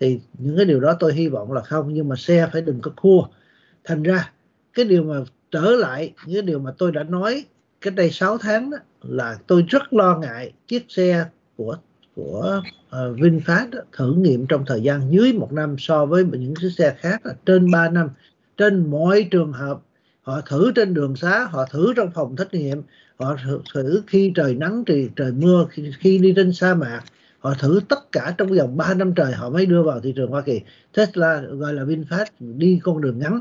Thì 0.00 0.20
những 0.38 0.56
cái 0.56 0.64
điều 0.64 0.80
đó 0.80 0.96
tôi 1.00 1.14
hy 1.14 1.28
vọng 1.28 1.52
là 1.52 1.60
không 1.60 1.94
nhưng 1.94 2.08
mà 2.08 2.16
xe 2.16 2.48
phải 2.52 2.62
đừng 2.62 2.80
có 2.80 2.90
cua 2.96 3.26
thành 3.84 4.02
ra 4.02 4.32
cái 4.74 4.84
điều 4.84 5.02
mà 5.04 5.14
trở 5.50 5.70
lại 5.70 6.14
những 6.26 6.34
cái 6.36 6.42
điều 6.42 6.58
mà 6.58 6.70
tôi 6.78 6.92
đã 6.92 7.02
nói 7.02 7.44
cách 7.80 7.94
đây 7.94 8.10
6 8.10 8.38
tháng 8.38 8.70
đó, 8.70 8.78
là 9.02 9.38
tôi 9.46 9.64
rất 9.68 9.92
lo 9.92 10.18
ngại 10.18 10.52
chiếc 10.68 10.84
xe 10.88 11.26
của 11.56 11.76
của 12.16 12.62
uh, 12.86 13.18
VinFast 13.18 13.70
đó, 13.70 13.80
thử 13.92 14.14
nghiệm 14.14 14.46
trong 14.46 14.64
thời 14.66 14.82
gian 14.82 15.12
dưới 15.12 15.32
một 15.32 15.52
năm 15.52 15.76
so 15.78 16.06
với 16.06 16.24
những 16.24 16.54
chiếc 16.60 16.70
xe 16.78 16.94
khác 16.98 17.26
là 17.26 17.34
trên 17.46 17.70
3 17.70 17.88
năm. 17.88 18.10
Trên 18.56 18.90
mọi 18.90 19.28
trường 19.30 19.52
hợp 19.52 19.80
họ 20.22 20.40
thử 20.40 20.72
trên 20.74 20.94
đường 20.94 21.16
xá 21.16 21.44
họ 21.44 21.66
thử 21.70 21.94
trong 21.96 22.10
phòng 22.14 22.36
thí 22.36 22.58
nghiệm 22.58 22.82
họ 23.16 23.36
thử 23.74 24.02
khi 24.06 24.32
trời 24.34 24.54
nắng 24.54 24.84
thì 24.86 25.08
trời 25.16 25.32
mưa 25.32 25.66
khi, 25.70 25.90
khi 25.98 26.18
đi 26.18 26.32
trên 26.36 26.52
sa 26.52 26.74
mạc 26.74 27.00
họ 27.38 27.54
thử 27.58 27.80
tất 27.88 28.12
cả 28.12 28.34
trong 28.38 28.48
vòng 28.48 28.76
3 28.76 28.94
năm 28.94 29.14
trời 29.14 29.32
họ 29.32 29.50
mới 29.50 29.66
đưa 29.66 29.82
vào 29.82 30.00
thị 30.00 30.12
trường 30.16 30.30
Hoa 30.30 30.40
Kỳ. 30.40 30.60
Tesla 30.94 31.40
gọi 31.40 31.74
là 31.74 31.84
VinFast 31.84 32.26
đi 32.38 32.80
con 32.82 33.00
đường 33.00 33.18
ngắn. 33.18 33.40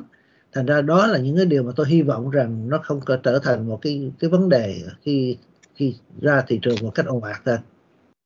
Thành 0.54 0.66
ra 0.66 0.82
đó 0.82 1.08
là 1.08 1.20
những 1.20 1.38
cái 1.38 1.46
điều 1.46 1.64
mà 1.64 1.72
tôi 1.76 1.88
hy 1.90 2.02
vọng 2.02 2.30
rằng 2.30 2.70
nó 2.70 2.78
không 2.78 3.00
có 3.06 3.18
trở 3.24 3.40
thành 3.40 3.68
một 3.68 3.80
cái 3.82 4.12
cái 4.20 4.30
vấn 4.30 4.50
đề 4.50 4.82
khi 5.02 5.38
khi 5.76 5.96
ra 6.22 6.44
thị 6.48 6.60
trường 6.62 6.76
một 6.82 6.92
cách 6.96 7.06
ồ 7.06 7.20
ạt 7.20 7.42
thôi. 7.46 7.58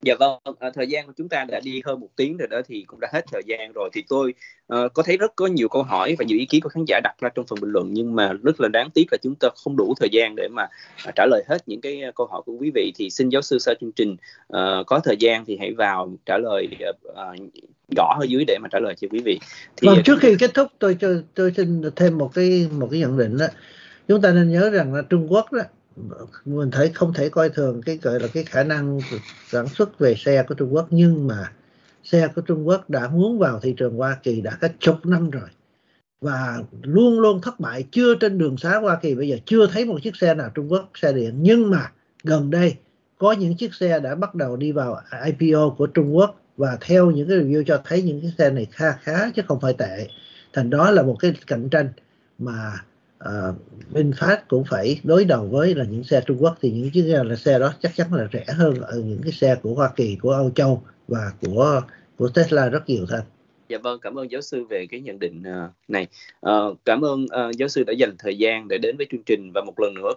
Dạ 0.02 0.16
vâng, 0.20 0.40
à, 0.60 0.70
thời 0.74 0.88
gian 0.88 1.08
của 1.08 1.14
chúng 1.18 1.30
ta 1.30 1.46
đã 1.50 1.60
đi 1.64 1.82
hơn 1.86 2.00
một 2.00 2.08
tiếng 2.16 2.38
rồi 2.38 2.48
đó 2.48 2.62
thì 2.68 2.84
cũng 2.88 3.00
đã 3.00 3.08
hết 3.14 3.26
thời 3.32 3.42
gian 3.46 3.72
rồi. 3.76 3.90
Thì 3.94 4.04
tôi 4.10 4.34
uh, 4.74 4.94
có 4.94 5.04
thấy 5.04 5.18
rất 5.18 5.36
có 5.36 5.48
nhiều 5.48 5.68
câu 5.70 5.84
hỏi 5.84 6.16
và 6.20 6.26
nhiều 6.26 6.38
ý 6.38 6.46
kiến 6.46 6.62
của 6.62 6.70
khán 6.70 6.84
giả 6.88 7.00
đặt 7.04 7.16
ra 7.22 7.30
trong 7.36 7.46
phần 7.46 7.60
bình 7.62 7.72
luận 7.72 7.90
nhưng 7.92 8.16
mà 8.16 8.34
rất 8.44 8.62
là 8.62 8.68
đáng 8.68 8.90
tiếc 8.94 9.08
là 9.12 9.18
chúng 9.22 9.36
ta 9.36 9.50
không 9.64 9.76
đủ 9.78 9.94
thời 10.00 10.10
gian 10.12 10.36
để 10.36 10.48
mà 10.52 10.64
uh, 11.08 11.16
trả 11.16 11.26
lời 11.26 11.44
hết 11.48 11.58
những 11.68 11.82
cái 11.82 12.02
câu 12.16 12.28
hỏi 12.28 12.42
của 12.46 12.54
quý 12.60 12.72
vị. 12.76 12.92
Thì 12.96 13.10
xin 13.10 13.30
giáo 13.30 13.42
sư 13.42 13.60
sau 13.60 13.76
chương 13.82 13.92
trình 13.92 14.14
uh, 14.54 14.88
có 14.88 15.00
thời 15.04 15.18
gian 15.18 15.46
thì 15.46 15.58
hãy 15.60 15.74
vào 15.74 16.14
trả 16.26 16.38
lời 16.38 16.68
uh, 17.10 17.16
gõ 17.96 18.18
ở 18.20 18.26
dưới 18.30 18.44
để 18.48 18.58
mà 18.62 18.70
trả 18.72 18.80
lời 18.80 18.96
cho 18.96 19.08
quý 19.12 19.20
vị. 19.20 19.40
Thì 19.78 19.88
vâng, 19.88 20.04
trước 20.06 20.18
khi 20.22 20.36
kết 20.40 20.52
thúc 20.54 20.68
tôi 20.80 20.98
tôi, 21.00 21.24
tôi 21.34 21.54
xin 21.58 21.82
thêm 21.96 22.18
một 22.18 22.32
cái 22.34 22.68
một 22.72 22.88
cái 22.92 23.00
nhận 23.00 23.18
định 23.18 23.38
đó. 23.38 23.48
Chúng 24.08 24.22
ta 24.22 24.32
nên 24.32 24.52
nhớ 24.52 24.70
rằng 24.70 24.94
là 24.94 25.02
Trung 25.10 25.28
Quốc 25.32 25.52
đó 25.52 25.62
mình 26.46 26.72
thấy 26.72 26.92
không 26.94 27.14
thể 27.14 27.30
coi 27.30 27.50
thường 27.50 27.82
cái, 27.82 28.00
gọi 28.02 28.20
là 28.20 28.28
cái 28.34 28.44
khả 28.44 28.64
năng 28.64 29.00
sản 29.48 29.68
xuất 29.68 30.00
về 30.00 30.16
xe 30.16 30.44
của 30.44 30.56
Trung 30.56 30.74
Quốc. 30.74 30.88
Nhưng 30.90 31.28
mà 31.28 31.52
xe 32.04 32.28
của 32.36 32.42
Trung 32.42 32.68
Quốc 32.68 32.90
đã 32.90 33.08
muốn 33.08 33.40
vào 33.40 33.60
thị 33.60 33.74
trường 33.78 33.98
Hoa 33.98 34.18
Kỳ 34.24 34.42
đã 34.42 34.58
cả 34.62 34.70
chục 34.80 35.06
năm 35.06 35.30
rồi. 35.30 35.50
Và 36.22 36.60
luôn 36.82 37.20
luôn 37.20 37.42
thất 37.42 37.60
bại, 37.60 37.86
chưa 37.92 38.16
trên 38.16 38.38
đường 38.38 38.58
xá 38.58 38.80
Hoa 38.80 38.96
Kỳ. 39.02 39.16
Bây 39.16 39.28
giờ 39.28 39.38
chưa 39.46 39.68
thấy 39.68 39.86
một 39.86 40.00
chiếc 40.04 40.16
xe 40.16 40.34
nào 40.34 40.50
Trung 40.56 40.72
Quốc, 40.72 40.90
xe 41.02 41.14
điện. 41.14 41.36
Nhưng 41.42 41.70
mà 41.70 41.92
gần 42.24 42.50
đây 42.50 42.76
có 43.18 43.32
những 43.32 43.56
chiếc 43.56 43.74
xe 43.74 44.00
đã 44.00 44.16
bắt 44.16 44.36
đầu 44.36 44.56
đi 44.56 44.72
vào 44.72 45.02
IPO 45.26 45.70
của 45.78 45.88
Trung 45.88 46.16
Quốc. 46.16 46.42
Và 46.58 46.78
theo 46.82 47.12
những 47.12 47.30
cái 47.30 47.38
review 47.38 47.64
cho 47.64 47.82
thấy 47.86 48.02
những 48.02 48.22
cái 48.22 48.34
xe 48.38 48.50
này 48.50 48.68
khá 48.72 48.92
khá 48.92 49.30
chứ 49.36 49.42
không 49.48 49.60
phải 49.60 49.74
tệ. 49.74 50.08
Thành 50.54 50.70
đó 50.70 50.92
là 50.92 51.04
một 51.04 51.16
cái 51.20 51.34
cạnh 51.48 51.70
tranh 51.70 51.90
mà 52.38 52.72
Ờ, 53.20 53.50
uh, 53.50 53.56
VinFast 53.94 54.38
cũng 54.48 54.64
phải 54.70 55.00
đối 55.04 55.26
đầu 55.26 55.48
với 55.52 55.76
là 55.76 55.86
những 55.90 56.04
xe 56.04 56.22
Trung 56.26 56.38
Quốc 56.40 56.58
thì 56.62 56.72
những 56.72 56.90
chiếc 56.90 57.04
xe 57.12 57.24
là 57.24 57.36
xe 57.36 57.60
đó 57.60 57.74
chắc 57.80 57.96
chắn 57.96 58.14
là 58.14 58.28
rẻ 58.34 58.46
hơn 58.48 58.82
ở 58.82 58.98
những 58.98 59.22
cái 59.24 59.32
xe 59.32 59.56
của 59.56 59.74
Hoa 59.74 59.90
Kỳ, 59.96 60.18
của 60.22 60.32
Âu 60.32 60.52
Châu 60.56 60.84
và 61.08 61.32
của 61.42 61.82
của 62.18 62.30
Tesla 62.30 62.70
rất 62.70 62.90
nhiều 62.90 63.06
thôi. 63.10 63.20
Dạ 63.70 63.78
vâng, 63.84 64.00
cảm 64.00 64.20
ơn 64.20 64.32
giáo 64.32 64.42
sư 64.42 64.64
về 64.70 64.88
cái 64.92 65.00
nhận 65.00 65.20
định 65.20 65.44
ờ, 65.44 65.70
này. 65.88 66.08
Ờ, 66.40 66.76
cảm 66.86 67.02
ơn 67.02 67.26
giáo 67.58 67.70
sư 67.70 67.84
đã 67.84 67.94
dành 67.94 68.16
thời 68.20 68.38
gian 68.38 68.68
để 68.68 68.78
đến 68.78 68.98
với 68.98 69.08
chương 69.12 69.24
trình 69.26 69.52
và 69.54 69.62
một 69.62 69.80
lần 69.80 69.94
nữa 69.94 70.14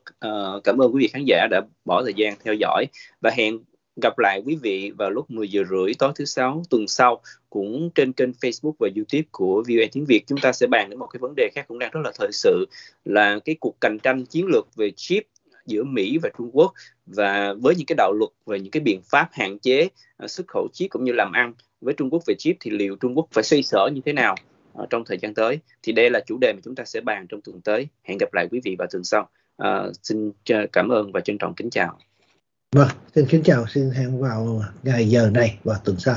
cảm 0.65 0.79
ơn 0.79 0.95
quý 0.95 1.01
vị 1.01 1.09
khán 1.09 1.25
giả 1.27 1.47
đã 1.51 1.61
bỏ 1.85 2.03
thời 2.03 2.15
gian 2.15 2.35
theo 2.45 2.55
dõi 2.55 2.87
và 3.21 3.31
hẹn 3.37 3.59
gặp 3.97 4.19
lại 4.19 4.43
quý 4.45 4.57
vị 4.63 4.93
vào 4.99 5.11
lúc 5.11 5.31
10 5.31 5.49
giờ 5.49 5.63
rưỡi 5.71 5.95
tối 5.99 6.13
thứ 6.15 6.25
sáu 6.25 6.63
tuần 6.71 6.89
sau 6.89 7.23
cũng 7.51 7.91
trên 7.95 8.13
kênh 8.13 8.31
Facebook 8.31 8.73
và 8.79 8.89
YouTube 8.97 9.29
của 9.31 9.65
VOA 9.69 9.87
tiếng 9.93 10.05
Việt. 10.05 10.25
Chúng 10.27 10.39
ta 10.39 10.53
sẽ 10.53 10.67
bàn 10.67 10.91
đến 10.91 10.99
một 10.99 11.07
cái 11.07 11.19
vấn 11.19 11.35
đề 11.37 11.51
khác 11.55 11.65
cũng 11.69 11.79
đang 11.79 11.91
rất 11.91 12.01
là 12.05 12.13
thời 12.19 12.33
sự 12.33 12.67
là 13.05 13.39
cái 13.45 13.57
cuộc 13.61 13.81
cạnh 13.81 13.99
tranh 13.99 14.25
chiến 14.27 14.47
lược 14.47 14.77
về 14.77 14.91
chip 14.97 15.27
giữa 15.67 15.85
Mỹ 15.85 16.19
và 16.23 16.31
Trung 16.39 16.51
Quốc 16.53 16.73
và 17.07 17.55
với 17.61 17.75
những 17.75 17.87
cái 17.87 17.95
đạo 17.97 18.13
luật 18.13 18.31
và 18.45 18.57
những 18.57 18.71
cái 18.71 18.81
biện 18.81 19.01
pháp 19.11 19.29
hạn 19.33 19.59
chế 19.59 19.89
à, 20.17 20.29
xuất 20.29 20.49
khẩu 20.49 20.69
chip 20.73 20.91
cũng 20.91 21.05
như 21.05 21.13
làm 21.13 21.33
ăn 21.33 21.55
với 21.81 21.95
Trung 21.95 22.11
Quốc 22.11 22.23
về 22.27 22.35
chip 22.39 22.57
thì 22.61 22.71
liệu 22.71 22.97
Trung 22.97 23.17
Quốc 23.17 23.29
phải 23.33 23.45
xoay 23.45 23.63
sở 23.63 23.91
như 23.95 24.01
thế 24.05 24.13
nào 24.13 24.35
à, 24.75 24.85
trong 24.91 25.05
thời 25.05 25.19
gian 25.19 25.35
tới? 25.35 25.59
Thì 25.83 25.93
đây 25.93 26.11
là 26.11 26.21
chủ 26.27 26.39
đề 26.41 26.53
mà 26.53 26.61
chúng 26.65 26.75
ta 26.75 26.85
sẽ 26.85 27.01
bàn 27.01 27.27
trong 27.29 27.41
tuần 27.41 27.61
tới. 27.61 27.87
Hẹn 28.03 28.19
gặp 28.19 28.35
lại 28.35 28.49
quý 28.51 28.61
vị 28.65 28.77
vào 28.79 28.89
tuần 28.91 29.05
sau. 29.05 29.29
À, 29.57 29.85
xin 30.03 30.33
cảm 30.73 30.89
ơn 30.89 31.13
và 31.13 31.21
trân 31.21 31.39
trọng 31.39 31.55
kính 31.55 31.71
chào 31.71 31.99
vâng 32.73 32.89
xin 33.15 33.27
kính 33.27 33.43
chào 33.43 33.67
xin 33.75 33.91
hẹn 33.91 34.21
vào 34.21 34.63
ngày 34.83 35.09
giờ 35.09 35.31
này 35.33 35.59
và 35.65 35.79
tuần 35.85 35.97
sau 35.99 36.17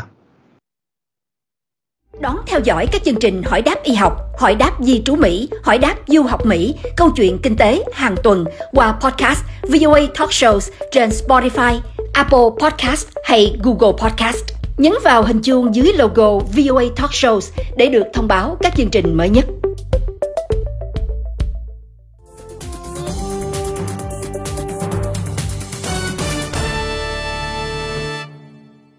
Đón 2.20 2.38
theo 2.48 2.60
dõi 2.64 2.88
các 2.92 3.04
chương 3.04 3.20
trình 3.22 3.44
Hỏi 3.44 3.62
đáp 3.62 3.76
y 3.84 3.94
học, 3.94 4.18
Hỏi 4.38 4.56
đáp 4.56 4.72
di 4.80 5.02
trú 5.06 5.16
Mỹ, 5.16 5.50
Hỏi 5.64 5.78
đáp 5.78 5.96
du 6.08 6.24
học 6.24 6.46
Mỹ, 6.46 6.76
câu 6.98 7.12
chuyện 7.16 7.40
kinh 7.44 7.56
tế 7.58 7.84
hàng 7.94 8.16
tuần 8.24 8.46
qua 8.72 9.00
podcast 9.02 9.44
VOA 9.62 10.00
Talk 10.16 10.30
Shows 10.30 10.72
trên 10.92 11.10
Spotify, 11.10 11.80
Apple 12.14 12.48
Podcast 12.60 13.08
hay 13.24 13.58
Google 13.64 13.98
Podcast. 13.98 14.46
Nhấn 14.78 14.94
vào 15.04 15.24
hình 15.24 15.42
chuông 15.42 15.76
dưới 15.76 15.94
logo 15.94 16.40
VOA 16.40 16.84
Talk 16.96 17.12
Shows 17.12 17.52
để 17.78 17.90
được 17.90 18.04
thông 18.14 18.28
báo 18.28 18.58
các 18.60 18.74
chương 18.78 18.90
trình 18.90 19.18
mới 19.18 19.30
nhất. 19.30 19.46